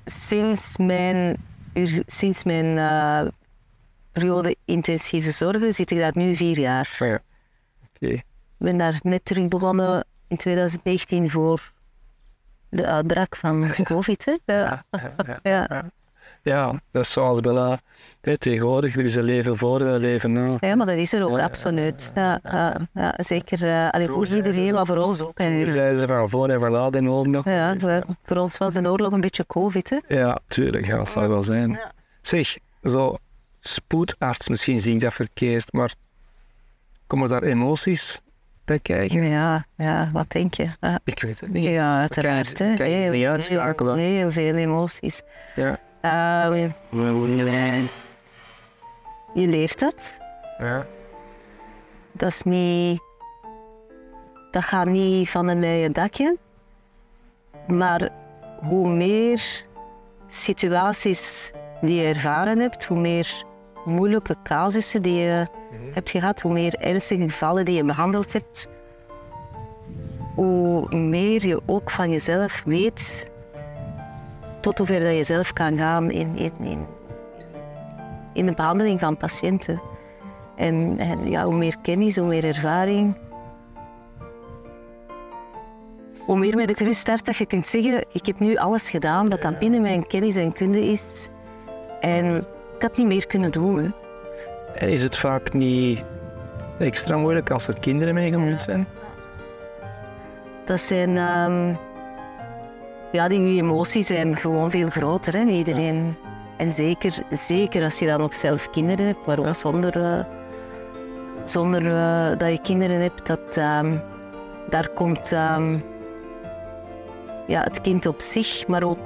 Sinds 0.05 0.77
mijn 0.77 1.37
sinds 2.07 2.45
mijn 2.45 2.77
uh, 2.77 3.31
periode 4.13 4.57
intensieve 4.65 5.31
zorgen 5.31 5.75
zit 5.75 5.91
ik 5.91 5.99
daar 5.99 6.13
nu 6.15 6.35
vier 6.35 6.59
jaar. 6.59 6.97
Oh 7.01 7.09
ja. 7.09 7.21
Ik 8.09 8.25
ben 8.57 8.79
daar 8.79 8.99
net 9.03 9.25
terug 9.25 9.49
begonnen 9.49 10.05
in 10.29 10.37
2019 10.37 11.31
voor 11.31 11.73
de 12.69 12.87
uitbraak 12.87 13.37
van 13.37 13.71
COVID. 13.83 14.25
Hè? 14.25 14.37
Ja. 14.45 14.85
Ja, 15.43 15.67
ja, 15.69 15.91
Ja, 16.43 16.81
dat 16.91 17.03
is 17.03 17.13
zoals 17.13 17.41
Bella. 17.41 17.81
tegenwoordig 18.39 18.95
willen 18.95 19.11
ze 19.11 19.23
leven 19.23 19.57
voor, 19.57 19.81
leven 19.81 20.33
na. 20.33 20.57
Ja, 20.61 20.75
maar 20.77 20.87
dat 20.87 20.97
is 20.97 21.13
er 21.13 21.25
ook 21.25 21.39
absoluut. 21.39 22.13
Ja, 22.15 22.41
ja 22.95 23.15
zeker 23.17 23.63
uh, 23.63 23.89
allee, 23.89 24.09
voor 24.09 24.27
iedereen, 24.27 24.75
maar 24.75 24.87
voor 24.87 24.97
ons 24.97 25.23
ook. 25.23 25.39
Zeiden 25.39 26.01
ze 26.01 26.07
van 26.07 26.29
voor 26.29 26.49
en 26.49 26.61
van 26.61 26.73
na 26.73 26.91
de 26.91 27.03
oorlog 27.03 27.27
nog. 27.27 27.45
Ja, 27.45 27.77
voor 28.25 28.37
ons 28.37 28.59
was 28.59 28.75
de 28.75 28.91
oorlog 28.91 29.13
een 29.13 29.21
beetje 29.21 29.47
covid. 29.47 29.91
Hè? 29.91 29.99
Ja, 30.09 30.39
tuurlijk, 30.47 30.87
ja, 30.87 30.97
dat 30.97 31.09
zal 31.09 31.29
wel 31.29 31.43
zijn. 31.43 31.79
Zeg, 32.21 32.57
zo 32.83 33.17
spoedarts, 33.61 34.49
misschien 34.49 34.81
zie 34.81 34.95
ik 34.95 35.01
dat 35.01 35.15
verkeerd, 35.15 35.73
maar 35.73 35.95
komen 37.07 37.29
daar 37.29 37.43
emoties 37.43 38.21
bij 38.65 38.79
kijken? 38.79 39.29
Ja, 39.29 39.67
ja 39.77 40.11
wat 40.13 40.31
denk 40.31 40.55
je? 40.55 40.69
Ik 41.05 41.23
weet 41.23 41.41
het 41.41 41.51
niet. 41.51 41.65
Ja, 41.65 42.01
uiteraard. 42.01 42.59
Hè. 42.59 42.65
Heel, 42.65 43.13
heel, 43.13 43.95
heel, 43.95 44.31
veel 44.31 44.55
emoties. 44.55 45.23
Ja. 45.55 45.81
Uh, 46.09 46.71
je 49.35 49.47
leert 49.47 49.79
dat. 49.79 50.19
Ja. 50.59 50.87
Dat 52.13 52.29
is 52.29 52.43
niet... 52.43 53.01
Dat 54.51 54.65
gaat 54.65 54.87
niet 54.87 55.31
van 55.31 55.49
een 55.49 55.61
leien 55.61 55.93
dakje. 55.93 56.37
Maar 57.67 58.09
hoe 58.61 58.89
meer 58.89 59.65
situaties 60.29 61.53
die 61.81 62.01
je 62.01 62.07
ervaren 62.07 62.59
hebt, 62.59 62.85
hoe 62.85 62.99
meer 62.99 63.45
moeilijke 63.85 64.37
casussen 64.43 65.03
die 65.03 65.15
je 65.15 65.47
mhm. 65.71 65.93
hebt 65.93 66.11
gehad, 66.11 66.41
hoe 66.41 66.53
meer 66.53 66.75
ernstige 66.75 67.23
gevallen 67.23 67.65
die 67.65 67.75
je 67.75 67.85
behandeld 67.85 68.33
hebt, 68.33 68.69
hoe 70.35 70.97
meer 70.97 71.47
je 71.47 71.61
ook 71.67 71.91
van 71.91 72.11
jezelf 72.11 72.63
weet 72.65 73.28
tot 74.69 74.79
hoever 74.79 75.07
dat 75.07 75.17
je 75.17 75.25
zelf 75.25 75.53
kan 75.53 75.79
gaan 75.79 76.11
in, 76.11 76.37
in, 76.37 76.53
in, 76.61 76.87
in 78.33 78.47
de 78.47 78.53
behandeling 78.53 79.01
van 79.01 79.17
patiënten. 79.17 79.81
En, 80.57 80.99
en 80.99 81.31
ja, 81.31 81.45
hoe 81.45 81.57
meer 81.57 81.77
kennis, 81.83 82.17
hoe 82.17 82.27
meer 82.27 82.45
ervaring, 82.45 83.17
hoe 86.27 86.39
meer 86.39 86.57
met 86.57 86.69
de 86.69 86.75
gerust 86.75 87.07
dat 87.07 87.37
je 87.37 87.47
kunt 87.47 87.67
zeggen, 87.67 88.05
ik 88.13 88.27
heb 88.27 88.39
nu 88.39 88.57
alles 88.57 88.91
gedaan 88.91 89.29
wat 89.29 89.43
dan 89.43 89.57
binnen 89.59 89.83
mijn 89.83 90.07
kennis 90.07 90.37
en 90.37 90.53
kunde 90.53 90.85
is. 90.85 91.29
En 92.01 92.37
ik 92.75 92.83
had 92.83 92.97
niet 92.97 93.07
meer 93.07 93.27
kunnen 93.27 93.53
doen. 93.53 93.95
En 94.75 94.89
is 94.89 95.03
het 95.03 95.17
vaak 95.17 95.53
niet 95.53 96.03
extra 96.79 97.17
moeilijk 97.17 97.51
als 97.51 97.69
er 97.69 97.81
kinderen 97.81 98.15
meegemoeid 98.15 98.61
zijn? 98.61 98.87
Dat 100.65 100.81
zijn... 100.81 101.17
Um, 101.17 101.79
ja, 103.13 103.29
die 103.29 103.63
emoties 103.63 104.07
zijn 104.07 104.37
gewoon 104.37 104.71
veel 104.71 104.89
groter, 104.89 105.33
hè, 105.33 105.45
iedereen. 105.45 106.17
En 106.57 106.71
zeker, 106.71 107.15
zeker 107.31 107.83
als 107.85 107.99
je 107.99 108.07
dan 108.07 108.21
ook 108.21 108.35
zelf 108.35 108.71
kinderen 108.71 109.07
hebt, 109.07 109.27
waarom 109.27 109.55
zonder, 109.55 109.97
uh, 109.97 110.25
zonder 111.45 111.83
uh, 111.83 112.39
dat 112.39 112.51
je 112.51 112.61
kinderen 112.63 113.01
hebt, 113.01 113.27
dat, 113.27 113.57
um, 113.57 114.03
daar 114.69 114.89
komt 114.89 115.33
um, 115.33 115.85
ja, 117.47 117.63
het 117.63 117.81
kind 117.81 118.07
op 118.07 118.21
zich, 118.21 118.67
maar 118.67 118.83
ook 118.83 118.99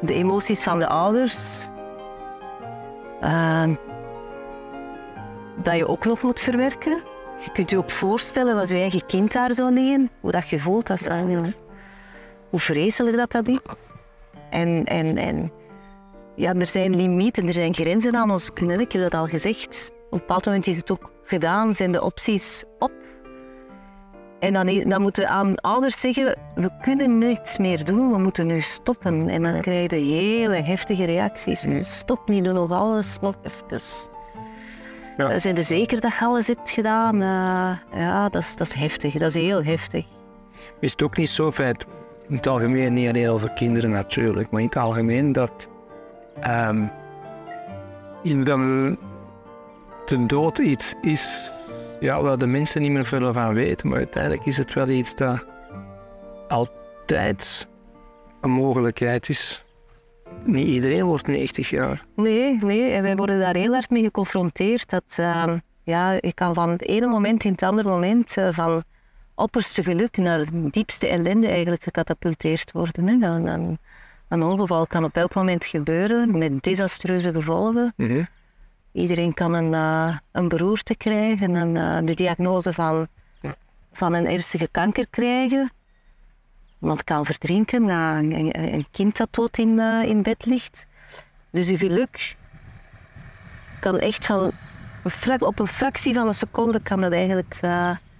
de 0.00 0.14
emoties 0.14 0.62
van 0.62 0.78
de 0.78 0.86
ouders. 0.86 1.68
Uh, 3.22 3.68
dat 5.62 5.76
je 5.76 5.86
ook 5.86 6.04
nog 6.04 6.22
moet 6.22 6.40
verwerken. 6.40 7.02
Je 7.44 7.52
kunt 7.52 7.70
je 7.70 7.76
ook 7.76 7.90
voorstellen 7.90 8.58
als 8.58 8.68
je 8.68 8.76
eigen 8.76 9.06
kind 9.06 9.32
daar 9.32 9.54
zou 9.54 9.72
liggen, 9.72 10.10
hoe 10.20 10.30
dat 10.30 10.48
je 10.48 10.58
voelt. 10.58 10.90
Als, 10.90 11.06
hoe 12.52 12.60
vreselijk 12.60 13.16
dat, 13.16 13.30
dat 13.30 13.48
is. 13.48 13.60
En, 14.50 14.84
en, 14.84 15.16
en 15.16 15.52
ja, 16.36 16.54
er 16.54 16.66
zijn 16.66 16.96
limieten, 16.96 17.46
er 17.46 17.52
zijn 17.52 17.74
grenzen 17.74 18.16
aan 18.16 18.30
ons 18.30 18.52
kunnen. 18.52 18.80
Ik 18.80 18.92
heb 18.92 19.02
dat 19.02 19.14
al 19.14 19.26
gezegd. 19.26 19.92
Op 19.92 20.12
een 20.12 20.18
bepaald 20.18 20.46
moment 20.46 20.66
is 20.66 20.76
het 20.76 20.90
ook 20.90 21.10
gedaan, 21.24 21.74
zijn 21.74 21.92
de 21.92 22.02
opties 22.02 22.64
op. 22.78 22.92
En 24.40 24.52
dan, 24.52 24.82
dan 24.88 25.02
moeten 25.02 25.28
aan 25.28 25.54
ouders 25.54 26.00
zeggen, 26.00 26.36
we 26.54 26.70
kunnen 26.82 27.18
niets 27.18 27.58
meer 27.58 27.84
doen, 27.84 28.10
we 28.10 28.18
moeten 28.18 28.46
nu 28.46 28.60
stoppen. 28.60 29.28
En 29.28 29.42
dan 29.42 29.60
krijg 29.60 29.90
je 29.90 29.96
hele 29.96 30.62
heftige 30.62 31.04
reacties. 31.04 31.64
Stop 31.78 32.28
niet, 32.28 32.44
doe 32.44 32.52
nog 32.52 32.70
alles, 32.70 33.18
nog 33.20 33.34
even. 33.42 33.80
Ja. 35.16 35.38
Zijn 35.38 35.56
er 35.56 35.62
zeker 35.62 36.00
dat 36.00 36.12
je 36.12 36.24
alles 36.24 36.46
hebt 36.46 36.70
gedaan? 36.70 37.14
Uh, 37.14 38.00
ja, 38.00 38.28
dat 38.28 38.42
is, 38.42 38.56
dat 38.56 38.66
is 38.66 38.74
heftig, 38.74 39.12
dat 39.12 39.34
is 39.34 39.42
heel 39.42 39.64
heftig. 39.64 40.04
Is 40.80 40.92
het 40.92 41.02
ook 41.02 41.16
niet 41.16 41.30
zo 41.30 41.52
feit, 41.52 41.84
in 42.32 42.38
het 42.38 42.46
algemeen, 42.46 42.92
niet 42.92 43.08
alleen 43.08 43.28
over 43.28 43.50
kinderen 43.50 43.90
natuurlijk, 43.90 44.50
maar 44.50 44.60
in 44.60 44.66
het 44.66 44.76
algemeen 44.76 45.32
dat 45.32 45.68
um, 46.48 46.90
in 48.22 48.44
de, 48.44 48.96
de 50.06 50.26
dood 50.26 50.58
iets 50.58 50.94
is 51.00 51.50
ja, 52.00 52.22
waar 52.22 52.38
de 52.38 52.46
mensen 52.46 52.82
niet 52.82 52.90
meer 52.90 53.04
veel 53.04 53.32
van 53.32 53.54
weten, 53.54 53.88
maar 53.88 53.98
uiteindelijk 53.98 54.46
is 54.46 54.56
het 54.56 54.74
wel 54.74 54.88
iets 54.88 55.14
dat 55.14 55.44
altijd 56.48 57.68
een 58.40 58.50
mogelijkheid 58.50 59.28
is. 59.28 59.64
Niet 60.44 60.68
iedereen 60.68 61.04
wordt 61.04 61.26
90 61.26 61.70
jaar. 61.70 62.04
Nee, 62.16 62.58
nee. 62.60 62.90
En 62.90 63.02
wij 63.02 63.16
worden 63.16 63.38
daar 63.38 63.56
heel 63.56 63.72
hard 63.72 63.90
mee 63.90 64.02
geconfronteerd. 64.02 64.90
Dat 64.90 65.16
uh, 65.20 65.52
ja, 65.82 66.12
je 66.12 66.32
kan 66.34 66.54
van 66.54 66.68
het 66.68 66.86
ene 66.86 67.06
moment 67.06 67.44
in 67.44 67.52
het 67.52 67.62
andere 67.62 67.88
moment 67.88 68.36
uh, 68.36 68.48
van 68.50 68.84
opperste 69.34 69.82
geluk 69.82 70.16
naar 70.16 70.38
het 70.38 70.72
diepste 70.72 71.08
ellende 71.08 71.46
eigenlijk 71.46 71.82
gecatapulteerd 71.82 72.72
worden. 72.72 73.08
Hè. 73.08 73.18
Dan, 73.18 73.44
dan, 73.44 73.78
een 74.28 74.42
ongeval 74.42 74.86
kan 74.86 75.04
op 75.04 75.16
elk 75.16 75.34
moment 75.34 75.64
gebeuren 75.64 76.38
met 76.38 76.62
desastreuze 76.62 77.32
gevolgen. 77.32 77.92
Mm 77.96 78.28
Iedereen 78.92 79.34
kan 79.34 79.52
een, 79.52 79.72
uh, 79.72 80.16
een 80.32 80.48
beroerte 80.48 80.96
krijgen, 80.96 81.56
en 81.56 81.74
uh, 81.74 82.06
de 82.06 82.14
diagnose 82.14 82.72
van, 82.72 83.08
van 83.92 84.14
een 84.14 84.26
ernstige 84.26 84.68
kanker 84.70 85.06
krijgen. 85.10 85.72
Iemand 86.80 87.04
kan 87.04 87.24
verdrinken 87.24 87.84
na 87.84 88.18
een, 88.18 88.58
een, 88.74 88.86
kind 88.90 89.16
dat 89.16 89.28
dood 89.30 89.58
in, 89.58 89.78
uh, 89.78 90.02
in 90.04 90.22
bed 90.22 90.46
ligt. 90.46 90.86
Dus 91.50 91.68
je 91.68 91.78
geluk 91.78 92.36
kan 93.80 93.98
echt 93.98 94.26
van 94.26 94.52
op 95.38 95.58
een 95.58 95.66
fractie 95.66 96.14
van 96.14 96.26
een 96.26 96.34
seconde 96.34 96.80
kan 96.80 97.00
dat 97.00 97.12
eigenlijk 97.12 97.60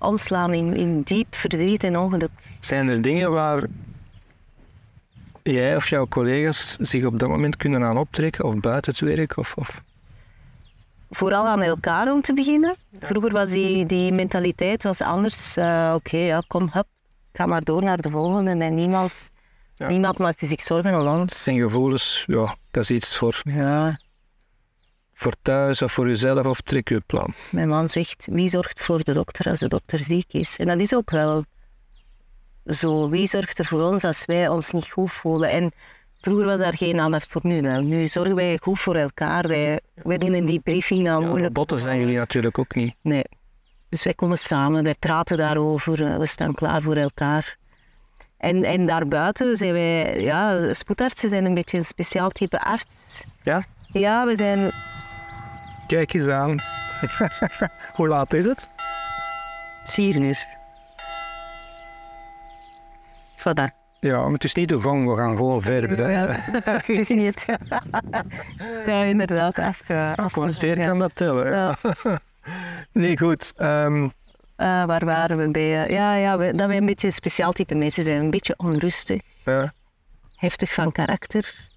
omslaan 0.03 0.55
in, 0.55 0.77
in 0.77 1.03
diep 1.03 1.35
verdriet 1.35 1.85
en 1.85 1.99
ongeluk. 1.99 2.31
Zijn 2.61 2.89
er 2.89 3.03
dingen 3.03 3.31
waar 3.31 3.63
jij 5.43 5.77
of 5.77 5.89
jouw 5.89 6.07
collega's 6.07 6.77
zich 6.81 7.05
op 7.05 7.19
dat 7.19 7.29
moment 7.29 7.57
kunnen 7.57 7.85
aan 7.85 7.99
optrekken 7.99 8.45
of 8.45 8.61
buiten 8.61 8.93
het 8.93 9.01
werk? 9.01 9.37
Of, 9.37 9.55
of? 9.57 9.83
Vooral 11.11 11.47
aan 11.47 11.63
elkaar 11.63 12.13
om 12.13 12.21
te 12.21 12.35
beginnen. 12.35 12.77
Vroeger 13.01 13.33
was 13.33 13.51
die, 13.51 13.87
die 13.87 14.13
mentaliteit 14.13 14.83
was 14.83 15.01
anders. 15.01 15.57
Uh, 15.57 15.93
Oké, 15.97 16.17
ja, 16.17 16.43
kom, 16.47 16.69
hup, 16.73 16.87
ga 17.33 17.47
maar 17.47 17.63
door 17.63 17.83
naar 17.83 18.01
de 18.01 18.11
volgende. 18.11 18.65
En 18.65 18.75
niemand, 18.75 19.31
ja. 19.75 19.89
niemand 19.89 20.19
maakte 20.19 20.47
zich 20.47 20.63
zorgen 20.63 21.01
om 21.01 21.21
ons. 21.21 21.43
Zijn 21.43 21.59
gevoelens, 21.59 22.25
ja, 22.27 22.57
dat 22.71 22.83
is 22.83 22.91
iets 22.91 23.17
voor, 23.17 23.41
ja. 23.45 23.99
Voor 25.23 25.35
thuis 25.43 25.83
of 25.83 25.93
voor 25.93 26.07
jezelf 26.07 26.47
of 26.47 26.61
trek 26.61 26.89
je 26.89 27.03
plan. 27.07 27.35
Mijn 27.51 27.69
man 27.69 27.89
zegt, 27.89 28.27
wie 28.31 28.49
zorgt 28.49 28.81
voor 28.81 29.03
de 29.03 29.13
dokter 29.13 29.49
als 29.49 29.59
de 29.59 29.69
dokter 29.69 29.99
ziek 29.99 30.33
is? 30.33 30.57
En 30.57 30.67
dat 30.67 30.79
is 30.79 30.95
ook 30.95 31.11
wel 31.11 31.45
zo. 32.67 33.09
Wie 33.09 33.27
zorgt 33.27 33.59
er 33.59 33.65
voor 33.65 33.83
ons 33.83 34.05
als 34.05 34.25
wij 34.25 34.49
ons 34.49 34.71
niet 34.71 34.91
goed 34.91 35.13
voelen? 35.13 35.51
En 35.51 35.73
Vroeger 36.23 36.45
was 36.45 36.61
daar 36.61 36.77
geen 36.77 37.01
aandacht 37.01 37.29
voor 37.29 37.41
nu. 37.45 37.61
Nu 37.81 38.07
zorgen 38.07 38.35
wij 38.35 38.59
goed 38.63 38.81
voor 38.81 38.95
elkaar. 38.95 39.49
Wij, 39.49 39.81
wij 39.95 40.19
doen 40.19 40.33
een 40.33 40.47
debriefing 40.47 41.03
nou 41.03 41.27
moeilijk. 41.27 41.53
Botten 41.53 41.79
zijn 41.79 41.99
jullie 41.99 42.17
natuurlijk 42.17 42.59
ook 42.59 42.75
niet. 42.75 42.95
Nee. 43.01 43.25
Dus 43.89 44.05
wij 44.05 44.15
komen 44.15 44.39
samen, 44.39 44.83
wij 44.83 44.95
praten 44.99 45.37
daarover, 45.37 46.05
eh, 46.05 46.17
we 46.17 46.27
staan 46.27 46.55
klaar 46.55 46.83
voor 46.83 46.97
elkaar. 46.97 47.57
En, 48.37 48.65
en 48.65 48.87
daarbuiten 48.87 49.57
zijn 49.57 49.73
wij, 49.73 50.21
ja, 50.21 50.73
spoedartsen 50.75 51.29
zijn 51.29 51.45
een 51.45 51.55
beetje 51.55 51.79
een 51.79 51.85
speciaal 51.85 52.29
type 52.31 52.61
arts. 52.61 53.25
Ja? 53.43 53.65
Ja, 53.93 54.27
we 54.27 54.37
zijn... 54.37 54.73
Kijk 55.93 56.13
eens 56.15 56.29
aan. 56.29 56.59
Hoe 57.97 58.09
laat 58.09 58.33
is 58.33 58.45
het? 58.45 58.69
Vier 59.85 60.17
uur. 60.17 60.47
Voilà. 63.37 63.75
Ja, 64.01 64.23
maar 64.23 64.33
het 64.33 64.45
is 64.45 64.55
niet 64.55 64.69
de 64.69 64.81
gang, 64.81 65.09
we 65.09 65.17
gaan 65.17 65.37
gewoon 65.37 65.63
verder. 65.63 66.11
Ja, 66.11 66.27
dat 66.65 66.89
is 66.89 67.09
niet. 67.09 67.45
ja, 68.87 69.03
inderdaad. 69.03 69.59
Atmosfeer 70.17 70.87
kan 70.87 70.99
dat 70.99 71.15
tellen. 71.15 71.51
Ja. 71.51 71.75
nee, 72.93 73.19
goed. 73.19 73.53
Um... 73.59 74.05
Uh, 74.05 74.11
waar 74.85 75.05
waren 75.05 75.37
we 75.37 75.51
bij? 75.51 75.91
Ja, 75.91 76.15
ja 76.15 76.39
we, 76.39 76.55
dat 76.55 76.67
wij 76.67 76.77
een 76.77 76.87
beetje 76.87 77.07
een 77.07 77.13
speciaal 77.13 77.53
type 77.53 77.75
mensen 77.75 78.05
zijn. 78.05 78.21
Een 78.21 78.31
beetje 78.31 78.55
onrustig. 78.57 79.21
Ja. 79.45 79.73
Heftig 80.35 80.75
van 80.75 80.93
karakter. 80.93 81.71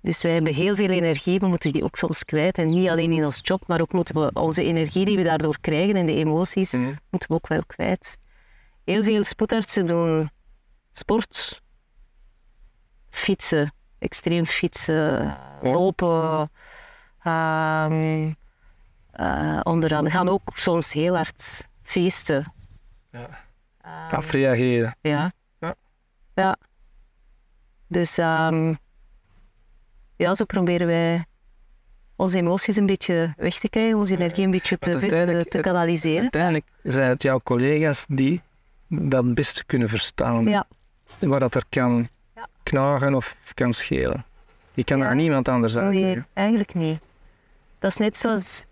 Dus 0.00 0.22
wij 0.22 0.32
hebben 0.32 0.54
heel 0.54 0.74
veel 0.74 0.90
energie, 0.90 1.38
we 1.38 1.46
moeten 1.46 1.72
die 1.72 1.84
ook 1.84 1.96
soms 1.96 2.24
kwijt. 2.24 2.58
En 2.58 2.68
niet 2.68 2.88
alleen 2.88 3.12
in 3.12 3.24
ons 3.24 3.38
job, 3.42 3.66
maar 3.66 3.80
ook 3.80 3.92
moeten 3.92 4.14
we 4.14 4.30
onze 4.32 4.62
energie 4.62 5.04
die 5.04 5.16
we 5.16 5.22
daardoor 5.22 5.60
krijgen 5.60 5.96
en 5.96 6.06
de 6.06 6.14
emoties, 6.14 6.72
mm. 6.72 6.98
moeten 7.10 7.28
we 7.28 7.34
ook 7.34 7.48
wel 7.48 7.64
kwijt. 7.66 8.18
Heel 8.84 9.02
veel 9.02 9.24
spoedartsen 9.24 9.86
doen 9.86 10.30
sport, 10.90 11.62
fietsen, 13.10 13.72
extreem 13.98 14.46
fietsen, 14.46 15.38
lopen. 15.62 16.50
Um, 17.24 18.36
uh, 19.14 19.60
onder 19.62 19.94
andere 19.94 20.10
gaan 20.10 20.28
ook 20.28 20.50
soms 20.54 20.92
heel 20.92 21.16
hard 21.16 21.68
feesten. 21.82 22.52
Ja. 23.10 23.28
Um, 23.86 24.16
Afreageren. 24.16 24.96
Ja. 25.00 25.32
ja. 25.58 25.74
Ja. 26.34 26.56
Dus 27.86 28.18
um, 28.18 28.78
ja, 30.18 30.34
zo 30.34 30.44
proberen 30.44 30.86
wij 30.86 31.24
onze 32.16 32.36
emoties 32.36 32.76
een 32.76 32.86
beetje 32.86 33.34
weg 33.36 33.58
te 33.58 33.68
krijgen, 33.68 33.98
onze 33.98 34.14
energie 34.14 34.44
een 34.44 34.50
beetje 34.50 34.78
te, 34.78 34.98
te, 34.98 35.46
te 35.48 35.60
kanaliseren. 35.60 36.22
Uiteindelijk 36.22 36.66
zijn 36.82 37.08
het 37.08 37.22
jouw 37.22 37.40
collega's 37.44 38.04
die 38.08 38.42
dat 38.88 39.24
het 39.24 39.34
beste 39.34 39.64
kunnen 39.64 39.88
verstaan. 39.88 40.44
Ja. 40.48 40.66
Waar 41.18 41.40
dat 41.40 41.54
er 41.54 41.64
kan 41.68 42.08
knagen 42.62 43.14
of 43.14 43.36
kan 43.54 43.72
schelen. 43.72 44.24
Je 44.74 44.84
kan 44.84 45.00
er 45.00 45.14
niemand 45.14 45.48
anders 45.48 45.76
uitleggen. 45.76 46.14
Nee, 46.14 46.24
eigenlijk 46.32 46.74
niet. 46.74 46.98
Dat 47.78 47.90
is 47.90 47.96
net 47.96 48.16
zoals 48.16 48.64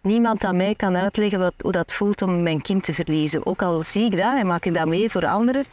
niemand 0.00 0.44
aan 0.44 0.56
mij 0.56 0.74
kan 0.74 0.96
uitleggen 0.96 1.38
wat, 1.38 1.54
hoe 1.60 1.72
dat 1.72 1.92
voelt 1.92 2.22
om 2.22 2.42
mijn 2.42 2.62
kind 2.62 2.84
te 2.84 2.94
verliezen. 2.94 3.46
Ook 3.46 3.62
al 3.62 3.82
zie 3.82 4.04
ik 4.04 4.16
dat 4.16 4.38
en 4.38 4.46
maak 4.46 4.64
ik 4.64 4.74
dat 4.74 4.86
mee 4.86 5.10
voor 5.10 5.26
anderen. 5.26 5.64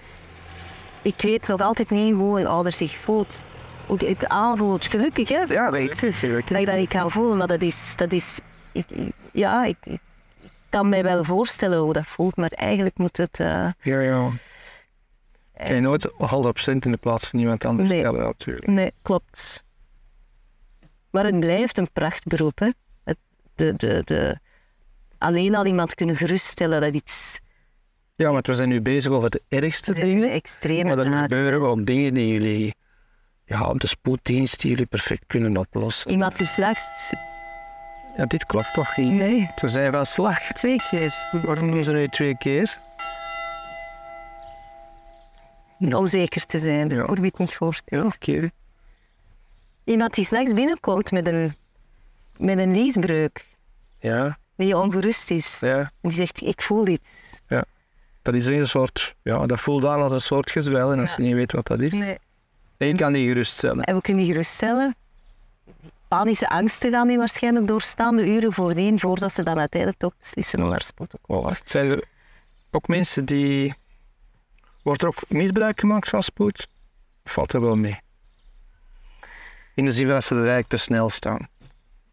Ik 1.01 1.21
weet 1.21 1.47
nog 1.47 1.61
altijd 1.61 1.89
niet 1.89 2.13
hoe 2.13 2.39
een 2.39 2.47
ouder 2.47 2.71
zich 2.71 2.97
voelt. 2.97 3.45
Hoe 3.85 3.97
het 4.05 4.27
aanvoelt. 4.27 4.85
Gelukkig, 4.85 5.29
hè? 5.29 5.41
Ja, 5.41 5.69
dat 5.69 5.79
ik, 5.79 6.65
dat 6.65 6.75
ik 6.77 6.89
kan 6.89 7.11
voelen, 7.11 7.37
maar 7.37 7.47
dat 7.47 7.61
is... 7.61 7.93
Dat 7.95 8.11
is 8.11 8.39
ik, 8.71 8.85
ja, 9.31 9.65
ik, 9.65 9.77
ik, 9.83 9.99
kan 10.69 10.89
mij 10.89 11.03
wel 11.03 11.23
voorstellen 11.23 11.79
hoe 11.79 11.93
dat 11.93 12.07
voelt, 12.07 12.35
maar 12.35 12.49
eigenlijk 12.49 12.97
moet 12.97 13.17
het... 13.17 13.39
Uh, 13.39 13.67
ja, 13.81 13.99
ja. 13.99 14.29
Kan 15.57 15.75
je 15.75 15.81
nooit 15.81 16.11
100% 16.11 16.13
in 16.65 16.91
de 16.91 16.97
plaats 16.97 17.27
van 17.27 17.39
iemand 17.39 17.65
anders 17.65 17.89
nee, 17.89 17.99
stellen, 17.99 18.21
natuurlijk. 18.21 18.67
Nee, 18.67 18.91
klopt. 19.01 19.63
Maar 21.09 21.25
het 21.25 21.39
blijft 21.39 21.77
een 21.77 21.91
prachtberoep, 21.91 22.59
hè 22.59 22.69
de, 23.55 23.73
de, 23.75 24.01
de, 24.03 24.39
alleen 25.17 25.55
al 25.55 25.65
iemand 25.65 25.95
kunnen 25.95 26.15
geruststellen 26.15 26.81
dat 26.81 26.93
iets... 26.93 27.39
Ja, 28.15 28.31
maar 28.31 28.41
we 28.41 28.53
zijn 28.53 28.69
nu 28.69 28.81
bezig 28.81 29.11
over 29.11 29.29
de 29.29 29.41
ergste 29.47 29.93
dingen. 29.93 30.31
Extreme 30.31 30.95
Maar 30.95 31.05
er 31.05 31.21
gebeuren 31.21 31.61
ook 31.61 31.85
dingen 31.85 32.13
die 32.13 32.27
jullie 32.27 32.75
ja, 33.53 33.73
de 33.73 33.87
spoeddienst 33.87 34.61
die 34.61 34.69
jullie 34.69 34.85
perfect 34.85 35.23
kunnen 35.27 35.57
oplossen. 35.57 36.11
Iemand 36.11 36.37
die 36.37 36.47
slechts... 36.47 37.13
Ja, 38.17 38.25
dit 38.25 38.45
klopt 38.45 38.73
toch 38.73 38.97
niet? 38.97 39.11
Nee. 39.11 39.49
Ze 39.55 39.67
zijn 39.67 39.91
van 39.91 40.05
slag. 40.05 40.39
Twee 40.39 40.77
keer. 40.89 41.27
Waarom 41.43 41.71
doen 41.71 41.83
ze 41.83 41.91
nu 41.91 42.07
twee 42.07 42.37
keer? 42.37 42.77
Om 45.79 46.07
zeker 46.07 46.45
te 46.45 46.59
zijn, 46.59 46.89
ja. 46.89 47.05
voor 47.05 47.15
wie 47.15 47.25
het 47.25 47.37
niet 47.37 47.53
hoort. 47.53 47.81
Ja, 47.85 48.05
oké. 48.05 48.49
Iemand 49.83 50.13
die 50.13 50.25
slechts 50.25 50.53
binnenkomt 50.53 51.11
met 51.11 51.27
een 51.27 51.55
met 52.37 52.57
een 52.57 52.73
leesbreuk. 52.73 53.45
Ja. 53.99 54.37
Die 54.55 54.77
ongerust 54.77 55.31
is. 55.31 55.59
Ja. 55.59 55.91
Die 56.01 56.11
zegt, 56.11 56.41
ik 56.41 56.61
voel 56.61 56.87
iets. 56.87 57.39
Ja. 57.47 57.63
Dat 58.21 58.33
is 58.33 58.45
een 58.45 58.67
soort, 58.67 59.15
ja, 59.23 59.45
dat 59.45 59.59
voelt 59.59 59.85
aan 59.85 60.01
als 60.01 60.11
een 60.11 60.21
soort 60.21 60.51
gezwel 60.51 60.91
en 60.91 60.99
als 60.99 61.15
je 61.15 61.21
niet 61.21 61.33
weet 61.33 61.51
wat 61.51 61.67
dat 61.67 61.79
is. 61.79 61.91
Nee. 61.91 62.17
En 62.83 62.89
je 62.89 62.95
kan 62.95 63.13
die 63.13 63.27
geruststellen. 63.27 63.83
En 63.83 63.95
we 63.95 64.01
kunnen 64.01 64.23
die 64.23 64.31
geruststellen. 64.31 64.95
Die 65.81 65.91
panische 66.07 66.49
angsten 66.49 66.91
gaan 66.91 67.07
die 67.07 67.17
waarschijnlijk 67.17 67.67
doorstaan 67.67 68.15
de 68.15 68.27
uren 68.27 68.53
voordien, 68.53 68.99
voordat 68.99 69.33
ze 69.33 69.43
dan 69.43 69.59
uiteindelijk 69.59 70.01
toch 70.01 70.17
beslissen 70.17 70.63
om 70.63 70.69
naar 70.69 70.81
spoed 70.81 71.09
te 71.09 71.17
komen. 71.21 71.57
Zijn 71.63 71.89
er 71.89 72.03
ook 72.71 72.87
mensen 72.87 73.25
die... 73.25 73.73
Wordt 74.81 75.01
er 75.01 75.07
ook 75.07 75.29
misbruik 75.29 75.79
gemaakt 75.79 76.09
van 76.09 76.23
spoed? 76.23 76.67
Valt 77.23 77.53
er 77.53 77.61
wel 77.61 77.75
mee? 77.75 77.99
In 79.75 79.85
de 79.85 79.91
zin 79.91 80.05
van 80.05 80.13
dat 80.13 80.23
ze 80.23 80.33
er 80.33 80.39
eigenlijk 80.39 80.69
te 80.69 80.77
snel 80.77 81.09
staan. 81.09 81.47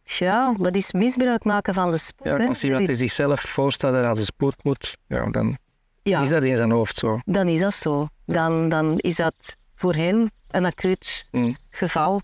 Ja, 0.05 0.55
dat 0.59 0.75
is 0.75 0.93
misbruik 0.93 1.45
maken 1.45 1.75
van 1.75 1.91
de 1.91 1.97
spoed. 1.97 2.37
Ja, 2.37 2.47
als 2.47 2.65
iemand 2.65 2.89
is... 2.89 2.99
zichzelf 2.99 3.41
voorstelt 3.41 3.95
dat 3.95 4.05
hij 4.05 4.15
de 4.15 4.25
spoed 4.25 4.55
moet, 4.63 4.97
ja, 5.07 5.31
dan 5.31 5.59
is 6.03 6.29
dat 6.29 6.43
in 6.43 6.57
zijn 6.57 6.71
hoofd 6.71 6.97
zo. 6.97 7.21
Dan 7.25 7.49
is 7.49 7.61
dat 7.61 7.75
zo. 7.75 8.09
Dan, 8.25 8.69
dan 8.69 8.99
is 8.99 9.17
dat 9.17 9.57
voor 9.81 9.95
hen 9.95 10.31
een 10.51 10.65
acuut 10.65 11.27
mm. 11.31 11.57
geval. 11.71 12.21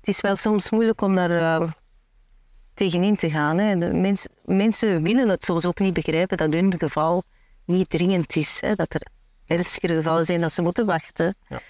Het 0.00 0.08
is 0.08 0.20
wel 0.20 0.36
soms 0.36 0.70
moeilijk 0.70 1.00
om 1.00 1.14
daar 1.14 1.30
uh, 1.30 1.70
tegenin 2.74 3.16
te 3.16 3.30
gaan. 3.30 3.58
Hè. 3.58 3.78
De 3.78 3.92
mens, 3.92 4.26
mensen 4.44 5.02
willen 5.02 5.28
het 5.28 5.44
soms 5.44 5.66
ook 5.66 5.78
niet 5.78 5.92
begrijpen 5.92 6.36
dat 6.36 6.52
hun 6.52 6.74
geval 6.78 7.22
niet 7.64 7.90
dringend 7.90 8.36
is. 8.36 8.60
Hè. 8.60 8.74
Dat 8.74 8.94
er 8.94 9.06
ernstige 9.46 9.94
gevallen 9.94 10.24
zijn 10.24 10.40
dat 10.40 10.52
ze 10.52 10.62
moeten 10.62 10.86
wachten. 10.86 11.34
Ja. 11.48 11.60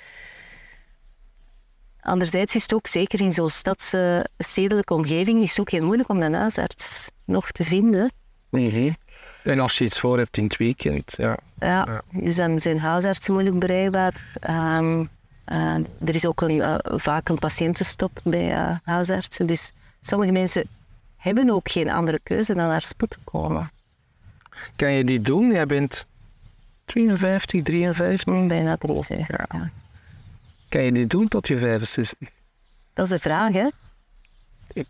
Anderzijds 2.01 2.55
is 2.55 2.63
het 2.63 2.75
ook 2.75 2.87
zeker 2.87 3.21
in 3.21 3.33
zo'n 3.33 3.51
stadse, 3.51 4.27
stedelijke 4.39 4.95
omgeving 4.95 5.43
is 5.43 5.51
het 5.51 5.61
ook 5.61 5.71
heel 5.71 5.85
moeilijk 5.85 6.09
om 6.09 6.23
een 6.23 6.35
huisarts 6.35 7.11
nog 7.25 7.51
te 7.51 7.65
vinden. 7.65 8.13
Nee. 8.49 8.99
En 9.43 9.61
als 9.61 9.79
je 9.79 9.85
iets 9.85 10.01
voor 10.01 10.19
hebt 10.19 10.37
in 10.37 10.45
het 10.45 10.57
weekend, 10.57 11.15
ja. 11.17 11.37
Ja, 11.59 12.03
dus 12.11 12.37
dan 12.37 12.61
zijn 12.61 12.79
huisartsen 12.79 13.33
moeilijk 13.33 13.59
bereikbaar. 13.59 14.15
Um, 14.51 15.11
er 15.45 16.15
is 16.15 16.27
ook 16.27 16.41
een, 16.41 16.51
uh, 16.51 16.77
vaak 16.83 17.29
een 17.29 17.39
patiëntenstop 17.39 18.21
bij 18.23 18.53
uh, 18.53 18.77
huisartsen. 18.85 19.47
Dus 19.47 19.73
sommige 20.01 20.33
mensen 20.33 20.69
hebben 21.17 21.51
ook 21.51 21.71
geen 21.71 21.91
andere 21.91 22.21
keuze 22.23 22.55
dan 22.55 22.67
naar 22.67 22.83
spoed 22.83 23.11
te 23.11 23.19
komen. 23.25 23.71
Kan 24.77 24.93
je 24.93 25.05
die 25.05 25.21
doen? 25.21 25.51
Jij 25.51 25.67
bent 25.67 26.07
53, 26.85 27.63
53? 27.63 28.47
Bijna 28.47 28.77
53, 28.77 29.29
ja. 29.29 29.71
Kan 30.69 30.83
je 30.83 30.93
dit 30.93 31.11
doen 31.11 31.29
tot 31.29 31.47
je 31.47 31.59
65? 31.59 32.29
Dat 32.95 33.05
is 33.05 33.11
de 33.11 33.19
vraag, 33.19 33.53
hè? 33.53 33.69
Ik, 34.73 34.87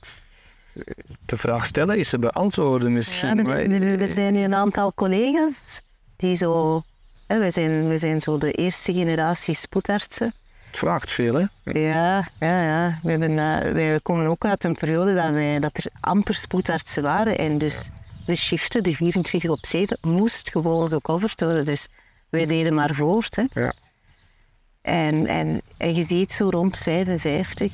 de 1.27 1.37
vraag 1.37 1.67
stellen 1.67 1.99
is 1.99 2.09
ze 2.09 2.19
beantwoorden 2.19 2.93
misschien. 2.93 3.37
Ja, 3.37 3.57
er, 3.57 4.01
er, 4.01 4.11
zijn 4.11 4.33
nu 4.33 4.41
een 4.41 4.55
aantal 4.55 4.95
collega's 4.95 5.81
die 6.17 6.35
zo... 6.35 6.83
Hè, 7.27 7.39
wij, 7.39 7.51
zijn, 7.51 7.89
wij 7.89 7.99
zijn 7.99 8.21
zo 8.21 8.39
de 8.39 8.53
eerste 8.53 8.93
generatie 8.93 9.55
spoedartsen. 9.55 10.33
Het 10.73 10.81
vraagt 10.81 11.11
veel, 11.11 11.35
hè? 11.35 11.73
Ja, 11.81 12.29
ja, 12.41 12.63
ja. 12.63 12.99
We 13.03 13.11
hebben, 13.11 13.31
uh, 13.31 13.73
wij 13.73 14.01
komen 14.03 14.27
ook 14.27 14.45
uit 14.45 14.65
een 14.65 14.75
periode 14.75 15.15
dat, 15.15 15.31
wij, 15.31 15.59
dat 15.61 15.77
er 15.77 15.85
amper 16.01 16.35
spoedartsen 16.35 17.03
waren. 17.03 17.39
En 17.39 17.59
dus 17.59 17.91
de 18.27 18.37
shiften, 18.37 18.83
de 18.83 18.95
24 18.95 19.51
op 19.51 19.67
7, 19.67 19.99
moest 20.01 20.51
gewoon 20.51 20.89
gecoverd 20.89 21.41
worden. 21.41 21.65
Dus 21.65 21.89
wij 22.29 22.47
deden 22.47 22.75
maar 22.75 22.95
voort. 22.95 23.37
Hè. 23.37 23.45
Ja. 23.53 23.73
En, 24.83 25.27
en, 25.27 25.63
en 25.77 25.95
je 25.95 26.03
ziet 26.03 26.33
zo 26.33 26.49
rond 26.49 26.77
55, 26.79 27.73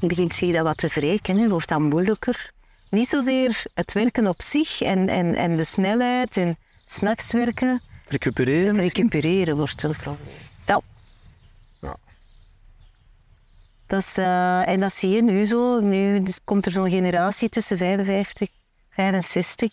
begint 0.00 0.36
je 0.36 0.52
dat 0.52 0.64
wat 0.64 0.76
te 0.76 0.88
wreken, 0.88 1.36
hè, 1.36 1.48
wordt 1.48 1.68
dat 1.68 1.78
moeilijker. 1.78 2.50
Niet 2.88 3.08
zozeer 3.08 3.62
het 3.74 3.92
werken 3.92 4.26
op 4.26 4.42
zich 4.42 4.80
en, 4.80 5.08
en, 5.08 5.34
en 5.34 5.56
de 5.56 5.64
snelheid 5.64 6.36
en 6.36 6.56
s'nachts 6.84 7.32
werken. 7.32 7.80
Recupereren? 8.06 8.74
Het 8.74 8.84
recupereren 8.84 9.56
wordt 9.56 9.82
een 9.82 9.96
probleem. 9.96 10.26
Dat. 10.64 10.82
Ja. 11.80 11.96
Dat 13.90 14.00
is, 14.00 14.18
uh, 14.18 14.68
en 14.68 14.80
dat 14.80 14.92
zie 14.92 15.10
je 15.10 15.22
nu 15.22 15.44
zo. 15.44 15.80
Nu 15.80 16.22
komt 16.44 16.66
er 16.66 16.72
zo'n 16.72 16.90
generatie 16.90 17.48
tussen 17.48 17.78
55 17.78 18.48
en 18.88 19.12
65 19.12 19.72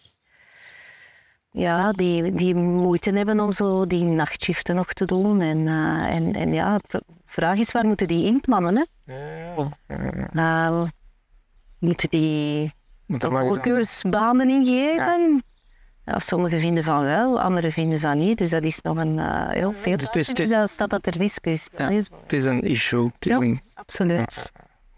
ja, 1.51 1.91
die, 1.91 2.32
die 2.32 2.56
moeite 2.56 3.12
hebben 3.12 3.39
om 3.39 3.51
zo 3.51 3.88
die 3.88 4.03
nachtshiften 4.03 4.75
nog 4.75 4.93
te 4.93 5.06
doen. 5.06 5.41
En, 5.41 5.58
uh, 5.58 6.15
en, 6.15 6.34
en 6.34 6.53
ja, 6.53 6.80
de 6.88 7.01
vraag 7.25 7.58
is 7.58 7.71
waar 7.71 7.86
moeten 7.86 8.08
die 8.08 8.25
inplannen? 8.25 8.88
Hè? 9.06 9.13
Ja. 9.13 9.69
Nou, 10.32 10.88
moeten 11.80 12.10
die 12.10 12.73
voorkeursbanen 13.17 14.49
ingeven? 14.49 15.34
Ja. 15.34 15.41
Ja, 16.06 16.19
sommigen 16.19 16.60
vinden 16.60 16.84
van 16.84 17.03
wel, 17.03 17.41
anderen 17.41 17.71
vinden 17.71 17.99
van 17.99 18.17
niet. 18.17 18.38
Dus 18.38 18.49
dat 18.49 18.63
is 18.63 18.82
nog 18.82 18.97
een 18.97 19.17
uh, 19.17 19.49
heel 19.49 19.71
veel. 19.71 19.97
Dus, 19.97 20.10
dus, 20.10 20.27
dus, 20.27 20.49
dat 20.49 20.69
staat 20.69 20.89
dat 20.89 21.06
er 21.06 21.19
discussie 21.19 21.71
ja, 21.77 21.89
is. 21.89 22.10
Het 22.21 22.34
is 22.34 22.45
een 22.45 22.62
issue. 22.62 23.06
Het 23.06 23.25
is 23.25 23.32
ja, 23.32 23.38
een 23.38 23.62
absoluut. 23.78 24.52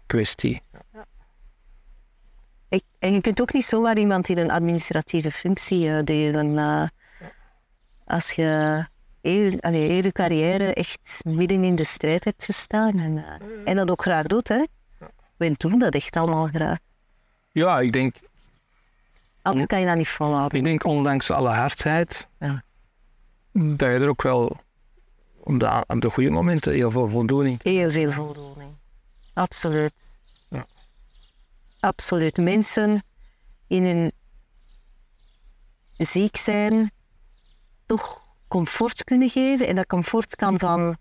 kwestie. 0.06 0.62
En 2.98 3.12
je 3.12 3.20
kunt 3.20 3.40
ook 3.40 3.52
niet 3.52 3.64
zomaar 3.64 3.98
iemand 3.98 4.28
in 4.28 4.38
een 4.38 4.50
administratieve 4.50 5.30
functie 5.30 5.86
uh, 5.86 5.98
delen. 6.04 6.46
Uh, 6.46 6.86
als 8.04 8.30
je 8.30 8.84
heel, 9.20 9.60
allee, 9.60 10.02
je 10.02 10.12
carrière 10.12 10.74
echt 10.74 11.20
midden 11.24 11.64
in 11.64 11.74
de 11.74 11.84
strijd 11.84 12.24
hebt 12.24 12.44
gestaan 12.44 12.98
en, 12.98 13.16
uh, 13.16 13.24
en 13.64 13.76
dat 13.76 13.90
ook 13.90 14.02
graag 14.02 14.26
doet. 14.26 14.48
Hè? 14.48 14.64
We 15.36 15.54
doen 15.56 15.78
dat 15.78 15.94
echt 15.94 16.16
allemaal 16.16 16.46
graag. 16.46 16.78
Ja, 17.52 17.80
ik 17.80 17.92
denk... 17.92 18.16
Anders 19.42 19.66
kan 19.66 19.80
je 19.80 19.86
dat 19.86 19.96
niet 19.96 20.08
volhouden. 20.08 20.58
Ik 20.58 20.64
denk 20.64 20.84
ondanks 20.84 21.30
alle 21.30 21.48
hardheid, 21.48 22.28
ja. 22.38 22.62
dat 23.52 23.80
je 23.80 23.98
er 23.98 24.08
ook 24.08 24.22
wel 24.22 24.56
op 25.40 25.60
de, 25.60 25.84
op 25.86 26.00
de 26.00 26.10
goede 26.10 26.30
momenten 26.30 26.72
heel 26.72 26.90
veel 26.90 27.08
voldoening... 27.08 27.62
Heel 27.62 27.90
veel 27.90 28.10
voldoening. 28.10 28.70
Absoluut. 29.40 29.92
Absoluut. 31.80 32.36
Mensen 32.36 33.02
in 33.66 33.84
hun 33.84 34.12
ziek 35.96 36.36
zijn 36.36 36.90
toch 37.86 38.24
comfort 38.48 39.04
kunnen 39.04 39.28
geven. 39.28 39.66
En 39.66 39.74
dat 39.74 39.86
comfort 39.86 40.36
kan 40.36 40.58
van 40.58 40.96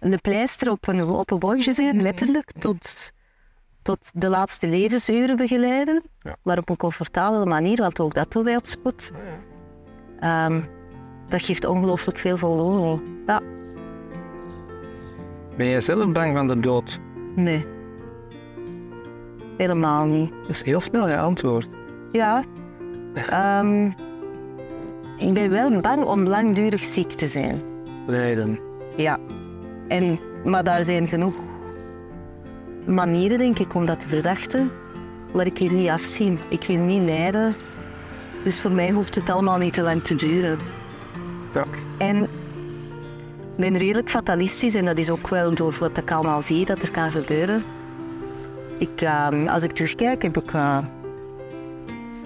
een 0.00 0.20
pleister 0.20 0.70
op 0.70 0.88
een, 0.88 1.04
op 1.04 1.30
een 1.30 1.38
wondje 1.38 1.72
zijn, 1.72 2.02
letterlijk, 2.02 2.52
tot, 2.58 3.12
tot 3.82 4.10
de 4.14 4.28
laatste 4.28 4.68
levensuren 4.68 5.36
begeleiden. 5.36 6.02
Maar 6.42 6.58
op 6.58 6.68
een 6.68 6.76
comfortabele 6.76 7.46
manier, 7.46 7.76
want 7.76 8.00
ook 8.00 8.14
dat 8.14 8.32
doen 8.32 8.44
wij 8.44 8.56
op 8.56 8.66
spoed. 8.66 9.12
Ehm, 10.20 10.62
dat 11.28 11.42
geeft 11.42 11.64
ongelooflijk 11.64 12.18
veel 12.18 12.36
voldoening. 12.36 13.00
Ja. 13.26 13.40
Ben 15.56 15.68
jij 15.68 15.80
zelf 15.80 16.12
bang 16.12 16.36
van 16.36 16.46
de 16.46 16.60
dood? 16.60 17.00
Nee. 17.34 17.64
Helemaal 19.56 20.04
niet. 20.04 20.30
Dat 20.40 20.50
is 20.50 20.62
heel 20.62 20.80
snel 20.80 21.08
je 21.08 21.18
antwoord. 21.18 21.68
Ja. 22.12 22.42
Ehm, 23.14 23.84
ik 25.18 25.34
ben 25.34 25.50
wel 25.50 25.80
bang 25.80 26.04
om 26.04 26.22
langdurig 26.22 26.84
ziek 26.84 27.12
te 27.12 27.26
zijn. 27.26 27.62
Lijden. 28.06 28.58
Ja. 28.96 29.18
En, 29.88 30.18
maar 30.44 30.64
daar 30.64 30.84
zijn 30.84 31.08
genoeg 31.08 31.34
manieren, 32.86 33.38
denk 33.38 33.58
ik, 33.58 33.74
om 33.74 33.86
dat 33.86 34.00
te 34.00 34.08
verzachten. 34.08 34.70
Maar 35.32 35.46
ik 35.46 35.58
wil 35.58 35.70
niet 35.70 35.88
afzien. 35.88 36.38
Ik 36.48 36.64
wil 36.64 36.78
niet 36.78 37.02
lijden. 37.02 37.54
Dus 38.44 38.60
voor 38.60 38.72
mij 38.72 38.90
hoeft 38.90 39.14
het 39.14 39.30
allemaal 39.30 39.58
niet 39.58 39.72
te 39.72 39.82
lang 39.82 40.02
te 40.04 40.14
duren. 40.14 40.58
Ja. 41.54 41.64
En 41.98 42.28
ik 43.56 43.60
ben 43.60 43.78
redelijk 43.78 44.10
fatalistisch 44.10 44.74
en 44.74 44.84
dat 44.84 44.98
is 44.98 45.10
ook 45.10 45.28
wel 45.28 45.54
door 45.54 45.76
wat 45.80 45.96
ik 45.96 46.10
allemaal 46.10 46.42
zie 46.42 46.64
dat 46.64 46.82
er 46.82 46.90
kan 46.90 47.12
gebeuren. 47.12 47.64
Ik, 48.78 49.00
ehm, 49.00 49.48
als 49.48 49.62
ik 49.62 49.72
terugkijk, 49.72 50.22
heb 50.22 50.36
ik, 50.36 50.52
uh, 50.52 50.78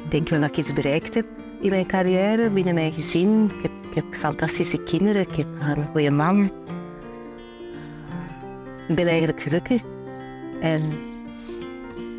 denk 0.08 0.28
wel 0.28 0.40
dat 0.40 0.48
ik 0.48 0.56
iets 0.56 0.72
bereikt 0.72 1.14
heb 1.14 1.26
in 1.60 1.70
mijn 1.70 1.86
carrière, 1.86 2.50
binnen 2.50 2.74
mijn 2.74 2.92
gezin. 2.92 3.50
Ik 3.56 3.62
heb, 3.62 3.70
ik 3.88 3.94
heb 3.94 4.04
fantastische 4.10 4.82
kinderen, 4.82 5.22
ik 5.22 5.36
heb 5.36 5.46
een 5.60 5.86
goede 5.92 6.10
man. 6.10 6.50
Ik 8.88 8.94
ben 8.94 9.06
eigenlijk 9.06 9.40
gelukkig. 9.40 9.80
En 10.60 10.82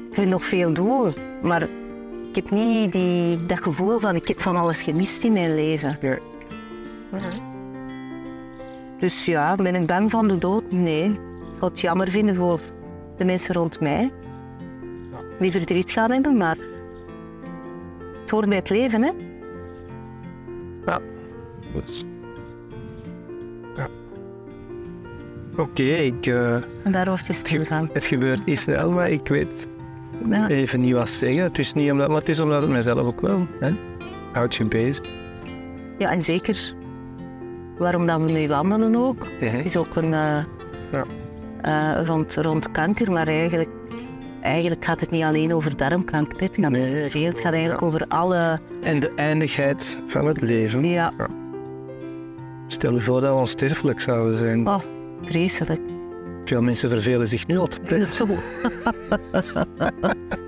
ik 0.10 0.16
wil 0.16 0.26
nog 0.26 0.44
veel 0.44 0.74
doen, 0.74 1.14
maar 1.42 1.62
ik 2.30 2.36
heb 2.36 2.50
niet 2.50 2.92
die, 2.92 3.46
dat 3.46 3.62
gevoel 3.62 4.00
van 4.00 4.16
ik 4.16 4.28
heb 4.28 4.42
van 4.42 4.56
alles 4.56 4.82
gemist 4.82 5.24
in 5.24 5.34
mijn 5.34 5.56
leven. 5.56 5.98
Ja. 6.02 7.49
Dus 9.00 9.26
ja, 9.26 9.56
ben 9.56 9.76
ik 9.76 9.86
bang 9.88 10.10
van 10.10 10.28
de 10.28 10.38
dood? 10.38 10.72
Nee. 10.72 11.04
Ik 11.10 11.18
zou 11.60 11.72
het 11.72 11.80
jammer 11.80 12.10
vinden 12.10 12.36
voor 12.36 12.60
de 13.18 13.26
mensen 13.26 13.54
rond 13.54 13.80
mij. 13.80 14.12
Die 15.40 15.52
verdriet 15.52 15.92
gaan 15.92 16.12
hebben, 16.12 16.38
maar 16.38 16.58
het 18.22 18.30
hoort 18.30 18.48
bij 18.48 18.58
het 18.58 18.70
leven, 18.70 19.02
hè? 19.04 19.12
Ja, 20.86 21.00
goed. 21.74 22.06
Ja. 23.76 23.88
Oké, 25.58 25.84
ik... 25.84 26.26
Uh, 26.26 26.54
en 26.84 26.92
daar 26.92 27.08
hoort 27.08 27.28
je 27.28 27.34
stil 27.34 27.66
van. 27.66 27.90
Het 27.94 28.06
gebeurt 28.06 28.46
niet 28.46 28.60
snel, 28.60 28.92
maar 28.92 29.10
ik 29.10 29.28
weet 29.28 29.68
Ja. 30.30 30.48
even 30.48 30.82
niet 30.82 30.94
wat 30.94 31.10
zeggen. 31.10 31.44
Het 31.44 31.60
is 31.60 31.74
niet 31.74 31.92
omdat, 31.92 32.08
maar 32.08 32.18
het 32.20 32.30
is 32.30 32.40
omdat 32.40 32.62
het 32.62 32.72
mijzelf 32.72 33.00
ook 33.00 33.22
wel. 33.22 33.48
Hè? 33.60 33.72
Houdt 34.34 34.56
je 34.56 34.66
bezig. 34.66 35.06
Ja, 35.98 36.12
en 36.12 36.22
zeker 36.22 36.74
waarom 37.80 38.06
dat 38.06 38.22
we 38.22 38.32
nu 38.32 38.48
wandelen 38.48 38.96
ook. 38.96 39.28
Ja. 39.40 39.48
Het 39.48 39.66
is 39.66 39.78
ook 39.78 39.96
een, 39.96 40.14
eh, 40.14 40.38
Ja. 40.92 41.04
eh, 41.62 42.06
rond, 42.06 42.36
rond 42.36 42.72
kanker, 42.72 43.12
maar 43.12 43.28
eigenlijk, 43.28 43.70
eigenlijk 44.42 44.86
gaat 44.86 45.00
het 45.00 45.10
niet 45.12 45.24
alleen 45.24 45.54
over 45.54 45.78
darmkanker. 45.78 46.40
Het 46.42 46.58
gaat 46.62 46.72
Nee. 46.72 47.10
veel. 47.10 47.26
Het 47.26 47.40
gaat 47.40 47.54
eigenlijk 47.54 47.82
over 47.82 48.06
alle... 48.08 48.60
En 48.82 49.00
de 49.00 49.12
eindigheid 49.16 50.02
van 50.08 50.26
het 50.26 50.42
leven. 50.42 50.86
Ja, 50.86 51.12
Stel 52.68 52.94
je 52.94 53.00
voor 53.02 53.22
dat 53.22 53.30
we 53.34 53.40
onsterfelijk 53.40 54.02
zouden 54.02 54.36
zijn. 54.38 54.68
oh, 54.68 54.80
vreselijk. 55.22 55.82
Veel 56.46 56.62
mensen 56.62 56.90
vervelen 56.90 57.28
zich 57.28 57.48
nu 57.48 57.58
al 57.58 57.68
te. 57.68 57.80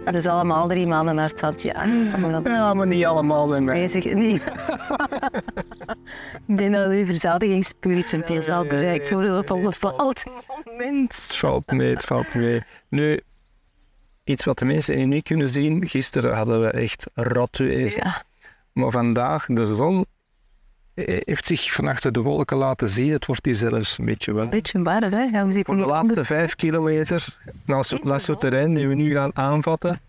Dat 0.05 0.15
is 0.15 0.27
allemaal 0.27 0.67
drie 0.67 0.87
maanden 0.87 1.15
naar 1.15 1.29
het 1.29 1.39
zand. 1.39 1.61
Ja, 1.61 1.85
maar 2.19 2.31
dat 2.31 2.41
Ja, 2.45 2.73
maar 2.73 2.87
niet 2.87 3.05
allemaal 3.05 3.47
bij 3.47 3.61
mij. 3.61 3.73
bezig. 3.81 4.13
Nee. 4.13 4.41
Ik 6.47 6.57
denk 6.57 6.73
dat 6.73 6.91
uw 8.11 8.21
keer 8.21 8.43
zal 8.43 8.65
bereikt 8.65 9.11
worden 9.11 9.37
op 9.37 9.49
een 9.49 9.61
bepaald 9.61 10.23
moment. 10.65 11.13
Het 11.13 11.37
valt 11.37 11.71
mee, 11.71 11.89
het 11.93 12.05
valt 12.05 12.33
mee. 12.33 12.63
Nu, 12.89 13.19
iets 14.23 14.43
wat 14.43 14.59
de 14.59 14.65
mensen 14.65 14.95
hier 14.95 15.07
niet 15.07 15.23
kunnen 15.23 15.49
zien. 15.49 15.87
Gisteren 15.87 16.35
hadden 16.35 16.61
we 16.61 16.67
echt 16.67 17.05
rot 17.13 17.57
weer. 17.57 17.95
Ja, 17.95 18.23
Maar 18.73 18.91
vandaag, 18.91 19.45
de 19.45 19.75
zon 19.75 20.05
heeft 20.95 21.45
zich 21.45 21.71
van 21.71 21.87
achter 21.87 22.11
de 22.11 22.21
wolken 22.21 22.57
laten 22.57 22.89
zien. 22.89 23.11
Het 23.11 23.25
wordt 23.25 23.45
hier 23.45 23.55
zelfs 23.55 23.97
een 23.97 24.05
beetje 24.05 24.33
wel. 24.33 24.43
een 24.43 24.49
beetje 24.49 24.81
warm, 24.81 25.11
hè? 25.13 25.21
Ja, 25.23 25.51
Voor 25.51 25.75
de 25.75 25.85
laatste 25.85 26.09
anders. 26.09 26.27
vijf 26.27 26.55
kilometer 26.55 27.37
naar 27.65 27.89
La 28.03 28.17
Souterrain, 28.17 28.73
die 28.73 28.87
we 28.87 28.93
nu 28.95 29.13
gaan 29.13 29.35
aanvatten. 29.37 29.99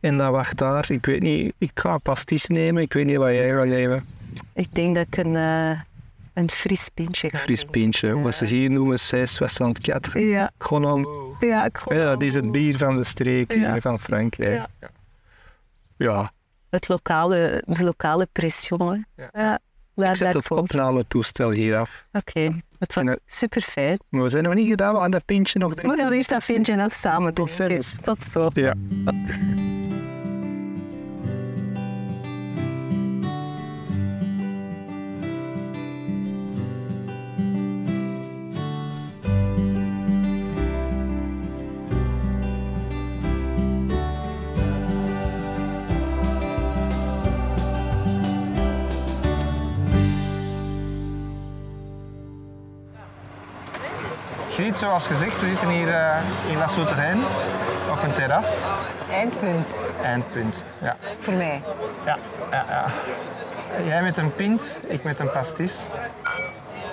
En 0.00 0.18
dan 0.18 0.32
wacht 0.32 0.58
daar, 0.58 0.90
ik 0.90 1.06
weet 1.06 1.22
niet, 1.22 1.54
ik 1.58 1.70
ga 1.74 1.92
een 1.92 2.00
pastis 2.00 2.46
nemen. 2.46 2.82
Ik 2.82 2.92
weet 2.92 3.06
niet 3.06 3.16
wat 3.16 3.30
jij 3.30 3.54
gaat 3.54 3.66
nemen. 3.66 4.04
Ik 4.52 4.74
denk 4.74 4.94
dat 4.94 5.06
ik 5.06 5.16
een, 5.16 5.36
eh, 5.36 5.80
een 6.34 6.50
fris 6.50 6.88
pintje 6.94 7.28
ga 7.30 7.38
Fris 7.38 7.64
pintje, 7.64 8.20
wat 8.20 8.34
ze 8.34 8.44
hier 8.44 8.70
noemen 8.70 8.98
664. 8.98 10.14
Ja, 10.20 10.50
Gewoon 10.58 11.08
ja, 11.40 11.64
ik 11.64 11.82
Ja, 11.88 11.94
dat 12.04 12.22
is 12.22 12.34
het 12.34 12.52
bier 12.52 12.78
van 12.78 12.96
de 12.96 13.04
streek 13.04 13.52
Ja. 13.54 13.80
van 13.80 14.00
Frankrijk. 14.00 14.54
Ja. 14.80 14.90
Ja. 15.98 16.32
het 16.70 16.88
lokale, 16.88 17.62
de 17.66 17.82
lokale 17.84 18.28
pression. 18.32 19.06
Ja. 19.16 19.28
Ja, 19.32 19.58
daar 19.94 20.10
Ik 20.10 20.16
zet 20.16 20.34
het 20.34 20.50
opnametoestel 20.50 21.50
hier 21.50 21.76
af. 21.76 22.06
Oké, 22.12 22.60
het 22.78 22.94
was 22.94 23.06
eh, 23.06 23.12
super 23.26 23.60
fijn. 23.62 23.98
Maar 24.08 24.22
we 24.22 24.28
zijn 24.28 24.44
nog 24.44 24.54
niet 24.54 24.68
gedaan, 24.68 24.94
we 24.94 25.00
gaan 25.00 25.10
dat 25.10 25.24
pintje 25.24 25.58
nog 25.58 25.68
We 25.70 25.74
drinken. 25.76 25.98
gaan 25.98 26.12
eerst 26.12 26.28
dat 26.30 26.44
pintje 26.46 26.74
nog 26.76 26.94
samen 26.94 27.34
Tot 27.34 27.56
drinken. 27.56 27.82
ziens. 27.82 27.96
Tot 28.02 28.22
zo. 28.22 28.50
Ja. 28.54 28.74
Griet, 54.66 54.78
zoals 54.78 55.06
gezegd, 55.06 55.40
we 55.40 55.48
zitten 55.48 55.68
hier 55.68 55.88
eh, 55.88 56.16
in 56.48 56.58
La 56.58 56.66
Souterrain 56.66 57.18
op 57.90 58.02
een 58.02 58.12
terras. 58.12 58.60
Eindpunt 59.10 59.90
Eindpunt. 60.02 60.62
Ja. 60.78 60.96
voor 61.20 61.32
mij. 61.32 61.62
Ja, 62.04 62.16
ja, 62.50 62.64
ja. 62.68 62.84
Jij 63.84 64.02
met 64.02 64.16
een 64.16 64.34
pint, 64.34 64.78
ik 64.88 65.02
met 65.02 65.20
een 65.20 65.30
pastis. 65.30 65.82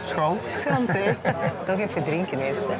School. 0.01 0.39
Schand, 0.51 0.87
hè? 0.87 1.15
Toch 1.67 1.79
even 1.79 2.03
drinken 2.03 2.39
eerst. 2.39 2.61
Hè. 2.67 2.75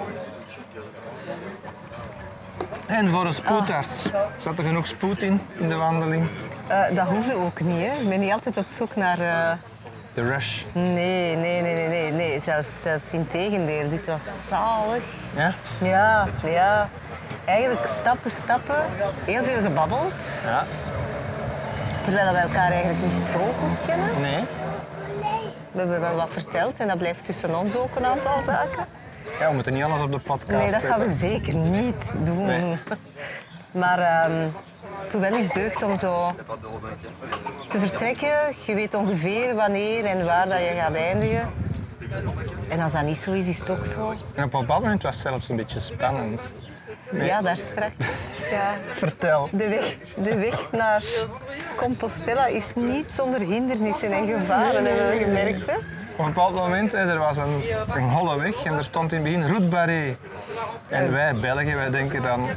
En 2.96 3.10
voor 3.10 3.26
een 3.26 3.34
spoedarts. 3.34 4.06
Zat 4.38 4.58
er 4.58 4.64
genoeg 4.64 4.88
spoed 4.88 5.22
in, 5.22 5.42
in 5.58 5.70
de 5.70 5.76
wandeling? 5.76 6.30
Eh, 6.68 6.96
dat 6.96 7.08
hoefde 7.08 7.34
ook 7.36 7.60
niet. 7.60 7.88
Hè. 7.88 8.02
Ik 8.02 8.10
ben 8.10 8.20
niet 8.20 8.32
altijd 8.32 8.58
op 8.58 8.66
zoek 8.68 8.96
naar... 8.96 9.20
eh, 9.20 9.52
De 10.14 10.22
rush. 10.30 10.64
Nee, 10.74 11.36
nee, 11.36 11.62
nee, 11.62 11.74
nee, 11.76 11.88
nee, 11.88 12.12
nee. 12.12 12.40
Zelfs, 12.40 12.82
zelfs 12.82 13.14
in 13.14 13.28
tegendeel. 13.28 13.90
Dit 13.90 14.06
was 14.06 14.24
zalig. 14.48 15.04
Ja? 15.36 15.54
Ja, 15.82 16.28
ja. 16.44 16.90
Eigenlijk 17.46 17.86
stappen, 17.88 18.32
stappen. 18.32 18.76
Heel 19.26 19.44
veel 19.44 19.64
gebabbeld. 19.64 20.14
Ja. 20.44 20.66
Terwijl 22.04 22.32
we 22.32 22.38
elkaar 22.38 22.72
eigenlijk 22.72 23.04
niet 23.04 23.14
zo 23.14 23.38
goed 23.38 23.86
kennen. 23.86 24.22
Nee. 24.22 24.44
We 25.72 25.80
hebben 25.80 26.00
wel 26.00 26.16
wat 26.16 26.30
verteld 26.32 26.78
en 26.80 26.88
dat 26.88 26.98
blijft 26.98 27.26
tussen 27.26 27.58
ons 27.60 27.76
ook 27.76 27.96
een 27.96 28.06
aantal 28.06 28.42
zaken. 28.42 28.86
Ja, 29.40 29.48
we 29.50 29.54
moeten 29.56 29.74
niet 29.74 29.84
alles 29.84 30.02
op 30.02 30.12
de 30.12 30.20
podcast 30.20 30.52
Nee, 30.52 30.72
dat 30.72 30.84
gaan 30.84 31.00
we 31.00 31.08
zetten. 31.10 31.30
zeker 31.30 31.56
niet 31.56 32.16
doen. 32.20 32.46
Nee. 32.46 32.78
Maar 33.72 34.00
ehm 34.00 34.48
toen 35.10 35.22
wel 35.22 35.34
eens 35.34 35.54
deugd 35.54 35.84
om 35.84 35.98
zo 35.98 36.32
te 37.74 37.80
vertrekken. 37.80 38.38
Je 38.66 38.74
weet 38.74 38.94
ongeveer 38.94 39.56
wanneer 39.56 40.06
en 40.06 40.26
waar 40.26 40.48
dat 40.48 40.58
je 40.58 40.72
gaat 40.76 40.94
eindigen. 40.94 41.50
En 42.70 42.80
als 42.80 42.94
dat 42.94 43.04
niet 43.04 43.18
zo 43.18 43.32
is, 43.32 43.48
is 43.48 43.60
het 43.60 43.70
ook 43.70 43.86
zo. 43.86 44.10
En 44.10 44.44
op 44.44 44.54
een 44.54 44.60
bepaald 44.60 44.82
moment 44.82 45.02
was 45.02 45.16
het 45.16 45.28
zelfs 45.28 45.50
een 45.50 45.56
beetje 45.56 45.80
spannend. 45.80 46.52
Nee. 47.12 47.28
Ja, 47.28 47.42
daar 47.42 47.58
straks. 47.58 47.96
Ja. 48.52 48.72
Vertel. 48.94 49.50
De, 49.52 49.70
weg, 49.70 49.98
de 50.16 50.36
weg 50.36 50.72
naar 50.72 51.04
Compostela 51.76 52.46
is 52.46 52.72
niet 52.76 53.12
zonder 53.12 53.40
hindernissen 53.40 54.12
en 54.12 54.26
gevaren, 54.26 54.86
hebben 54.86 55.10
we 55.10 55.24
gemerkt. 55.24 55.66
Hè? 55.66 55.76
Op 55.76 56.20
een 56.20 56.26
bepaald 56.26 56.56
moment, 56.56 56.94
er 56.94 57.18
was 57.18 57.38
een, 57.38 57.64
een 57.96 58.10
holle 58.10 58.40
weg 58.40 58.64
en 58.64 58.78
er 58.78 58.84
stond 58.84 59.12
in 59.12 59.26
het 59.26 59.34
begin 59.34 59.48
Route 59.48 59.68
Barré. 59.68 60.16
En 60.90 61.12
wij 61.12 61.36
Belgen, 61.36 61.76
wij 61.76 61.90
denken 61.90 62.22
dan, 62.22 62.50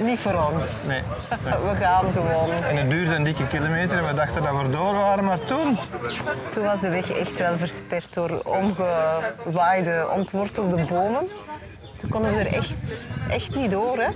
Niet 0.00 0.18
voor 0.18 0.34
ons. 0.52 0.86
nee. 0.86 1.00
We 1.42 1.76
gaan 1.80 2.04
gewoon. 2.12 2.50
En 2.52 2.76
het 2.76 2.90
duurde 2.90 3.14
een 3.14 3.24
dikke 3.24 3.46
kilometer 3.46 4.06
we 4.06 4.14
dachten 4.14 4.42
dat 4.42 4.62
we 4.62 4.70
door 4.70 4.92
waren, 4.92 5.24
maar 5.24 5.44
toen... 5.44 5.78
Toen 6.52 6.64
was 6.64 6.80
de 6.80 6.88
weg 6.90 7.10
echt 7.10 7.38
wel 7.38 7.58
versperd 7.58 8.14
door 8.14 8.40
omgewaaide, 8.44 10.08
ontwortelde 10.14 10.84
bomen. 10.84 11.28
toen 11.98 12.10
konden 12.10 12.34
we 12.34 12.38
er 12.38 12.52
echt, 12.52 13.10
echt 13.30 13.54
niet 13.54 13.70
door. 13.70 13.98
Hè. 13.98 14.08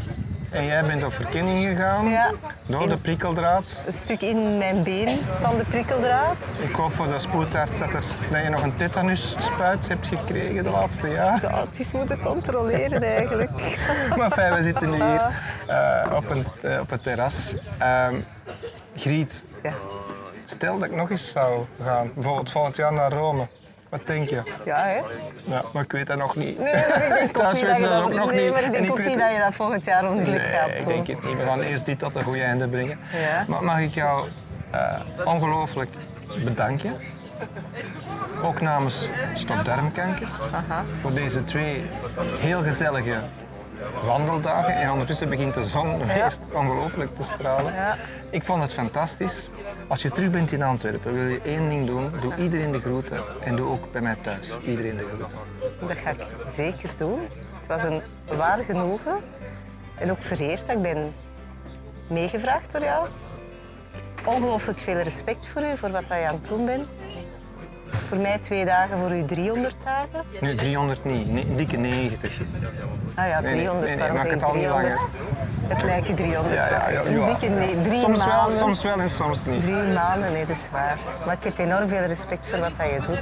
En 0.55 0.65
jij 0.65 0.85
bent 0.85 1.05
op 1.05 1.13
verkenning 1.13 1.67
gegaan 1.67 2.09
Ja. 2.09 2.31
door 2.67 2.89
de 2.89 2.99
prikkeldraad. 2.99 3.83
Een 3.87 3.93
stuk 3.93 4.21
in 4.21 4.59
mijn 4.59 4.83
been 4.83 5.19
van 5.41 5.57
de 5.57 5.65
prikkeldraad. 5.65 6.63
Ik 6.69 6.75
hoop 6.75 6.93
voor 6.93 7.07
de 7.09 7.19
spoedarts 7.19 7.79
dat, 7.79 7.93
er, 7.93 8.05
dat 8.31 8.43
je 8.43 8.49
nog 8.49 8.63
een 8.63 8.77
tetanusspuit 8.77 9.89
hebt 9.89 10.07
gekregen 10.07 10.65
de 10.65 10.71
laatste 10.71 11.09
jaar. 11.09 11.39
Zou 11.39 11.55
het 11.55 11.79
eens 11.79 11.93
moeten 11.93 12.21
controleren 12.21 13.03
eigenlijk. 13.03 13.51
Maar 14.19 14.31
fijn, 14.31 14.55
we 14.55 14.63
zitten 14.63 14.91
nu 14.91 14.97
hier 14.97 15.31
eh, 15.67 16.17
op, 16.17 16.31
een, 16.31 16.47
eh, 16.63 16.81
op 16.81 16.91
het 16.91 17.03
terras. 17.03 17.55
Ehm, 17.79 18.15
Griet, 18.97 19.45
Ja. 19.63 19.73
stel 20.45 20.79
dat 20.79 20.89
ik 20.89 20.95
nog 20.97 21.11
eens 21.11 21.31
zou 21.31 21.65
gaan, 21.83 22.11
bijvoorbeeld 22.15 22.51
volgend 22.51 22.77
jaar 22.77 22.93
naar 22.93 23.13
Rome. 23.13 23.49
Wat 23.95 24.07
denk 24.07 24.29
je? 24.29 24.43
Ja, 24.65 24.77
hè? 24.85 25.01
Ja, 25.45 25.63
maar 25.73 25.83
ik 25.83 25.93
weet 25.93 26.07
dat 26.07 26.19
nog 26.19 26.37
niet. 26.37 26.59
Nee, 26.59 26.73
ik 26.73 26.81
weten 27.11 27.33
dat 27.45 27.57
ze 27.57 27.67
je 27.67 27.81
dat 27.81 28.03
ook 28.03 28.13
nog 28.13 28.33
niet. 28.33 28.51
maar 28.51 28.59
ik 28.61 28.65
En 28.65 28.73
denk 28.73 28.91
ook 28.91 29.05
niet 29.05 29.19
dat 29.19 29.33
je 29.33 29.39
dat 29.39 29.55
volgend 29.55 29.85
jaar 29.85 30.03
gaat 30.03 30.17
Nee, 30.17 30.77
ik 30.79 30.87
denk 30.87 31.07
het 31.07 31.25
niet. 31.25 31.37
We 31.37 31.45
gaan 31.45 31.61
eerst 31.61 31.87
dit 31.87 31.99
tot 31.99 32.15
een 32.17 32.23
goede 32.23 32.43
einde 32.43 32.69
brengen. 32.69 32.99
Ja. 33.13 33.45
Maar 33.49 33.65
mag 33.65 33.79
ik 33.81 33.95
jou 33.95 34.29
eh, 34.71 35.01
ongelooflijk 35.25 35.91
bedanken. 36.45 36.97
Ook 38.43 38.61
namens 38.61 39.09
Stop 39.35 39.65
Darmkanker. 39.65 40.29
Voor 41.01 41.13
deze 41.13 41.45
twee 41.45 41.85
heel 42.39 42.63
gezellige 42.63 43.15
wandeldagen. 44.05 44.75
En 44.75 44.91
ondertussen 44.91 45.29
begint 45.29 45.55
de 45.55 45.65
zon 45.65 46.07
weer 46.07 46.37
ongelooflijk 46.53 47.17
te 47.17 47.23
stralen. 47.25 47.75
Ja. 47.75 47.97
Ik 48.31 48.45
vond 48.45 48.63
het 48.63 48.75
fantastisch. 48.75 49.49
Als 49.89 50.03
je 50.03 50.11
terug 50.11 50.31
bent 50.31 50.53
in 50.53 50.63
Antwerpen, 50.63 51.15
wil 51.15 51.27
je 51.27 51.41
één 51.45 51.69
ding 51.69 51.87
doen. 51.87 52.11
Doe 52.21 52.37
iedereen 52.37 52.73
de 52.73 52.81
groeten. 52.81 53.19
En 53.41 53.57
doe 53.57 53.69
ook 53.69 53.93
bij 53.93 54.01
mij 54.01 54.17
thuis 54.17 54.59
iedereen 54.61 54.97
de 54.97 55.05
groeten. 55.05 55.39
Dat 55.81 55.97
ga 55.97 56.11
ik 56.11 56.27
zeker 56.49 56.91
doen. 56.99 57.21
Het 57.61 57.67
was 57.69 57.83
een 57.83 58.03
waar 58.37 58.59
genoegen. 58.59 59.17
En 59.99 60.11
ook 60.11 60.23
vereerd 60.23 60.67
dat 60.67 60.77
ik 60.77 60.83
ben 60.83 61.13
meegevraagd 62.09 62.73
door 62.73 62.83
jou. 62.83 63.09
Ongelooflijk 64.25 64.79
veel 64.79 65.01
respect 65.01 65.47
voor 65.47 65.63
u, 65.63 65.77
voor 65.77 65.91
wat 65.91 66.09
je 66.09 66.15
aan 66.15 66.35
het 66.35 66.47
doen 66.49 66.67
bent. 66.67 67.09
Voor 68.09 68.19
mij 68.19 68.39
twee 68.39 68.65
dagen, 68.65 68.99
voor 68.99 69.17
u 69.17 69.25
300 69.25 69.77
dagen. 69.85 70.27
Nu, 70.41 70.55
300 70.55 71.05
niet, 71.05 71.33
nee, 71.33 71.55
dikke 71.55 71.77
90. 71.77 72.41
Ah 73.15 73.29
ja, 73.29 73.41
Nee, 73.41 73.55
nee, 73.55 73.63
300, 73.63 73.87
nee, 73.87 73.97
nee, 73.97 73.99
waarom 73.99 74.21
zeg 74.21 74.31
het 74.31 74.45
al 74.45 74.55
niet 74.55 74.63
300? 74.63 75.01
Het 75.67 75.83
lijken 75.83 76.15
300 76.15 76.55
Ja, 76.55 76.91
ja, 76.91 77.03
dikke 77.27 77.49
nee, 77.49 77.83
drie 77.83 77.99
Soms 77.99 78.25
wel, 78.25 78.51
soms 78.51 78.83
wel 78.83 79.01
en 79.01 79.09
soms 79.09 79.45
niet. 79.45 79.63
Drie 79.63 79.75
maanden, 79.75 80.33
nee, 80.33 80.47
dat 80.47 80.57
is 80.57 80.69
waar. 80.71 80.99
Maar 81.27 81.35
ik 81.35 81.45
heb 81.45 81.59
enorm 81.59 81.89
veel 81.89 82.05
respect 82.05 82.47
voor 82.47 82.59
wat 82.59 82.73
dat 82.77 82.87
je 82.87 83.01
doet. 83.07 83.17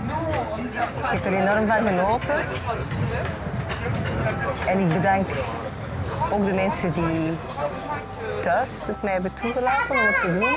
Ik 1.13 1.23
heb 1.23 1.25
er 1.25 1.35
enorm 1.35 1.67
van 1.67 1.87
genoten. 1.87 2.35
En 4.67 4.79
ik 4.79 4.89
bedank 4.89 5.29
ook 6.33 6.47
de 6.47 6.55
mensen 6.55 6.93
die 6.93 7.33
thuis 8.43 8.87
het 8.87 9.03
mij 9.03 9.13
hebben 9.13 9.35
toegelaten 9.41 9.91
om 9.91 9.97
het 9.97 10.21
te 10.21 10.33
doen. 10.33 10.51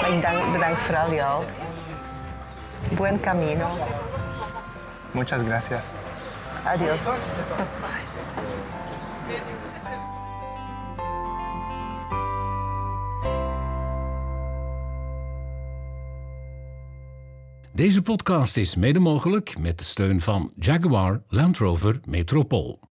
Maar 0.00 0.10
ik 0.12 0.22
dank, 0.22 0.52
bedank 0.52 0.76
vooral 0.76 1.12
jou. 1.12 1.44
Buen 2.96 3.18
camino. 3.20 3.68
Muchas 5.12 5.42
gracias. 5.42 5.84
Adios. 6.64 7.44
Deze 17.72 18.02
podcast 18.02 18.56
is 18.56 18.74
mede 18.74 18.98
mogelijk 18.98 19.58
met 19.58 19.78
de 19.78 19.84
steun 19.84 20.20
van 20.20 20.52
Jaguar 20.56 21.22
Land 21.28 21.58
Rover 21.58 22.00
Metropool. 22.04 22.87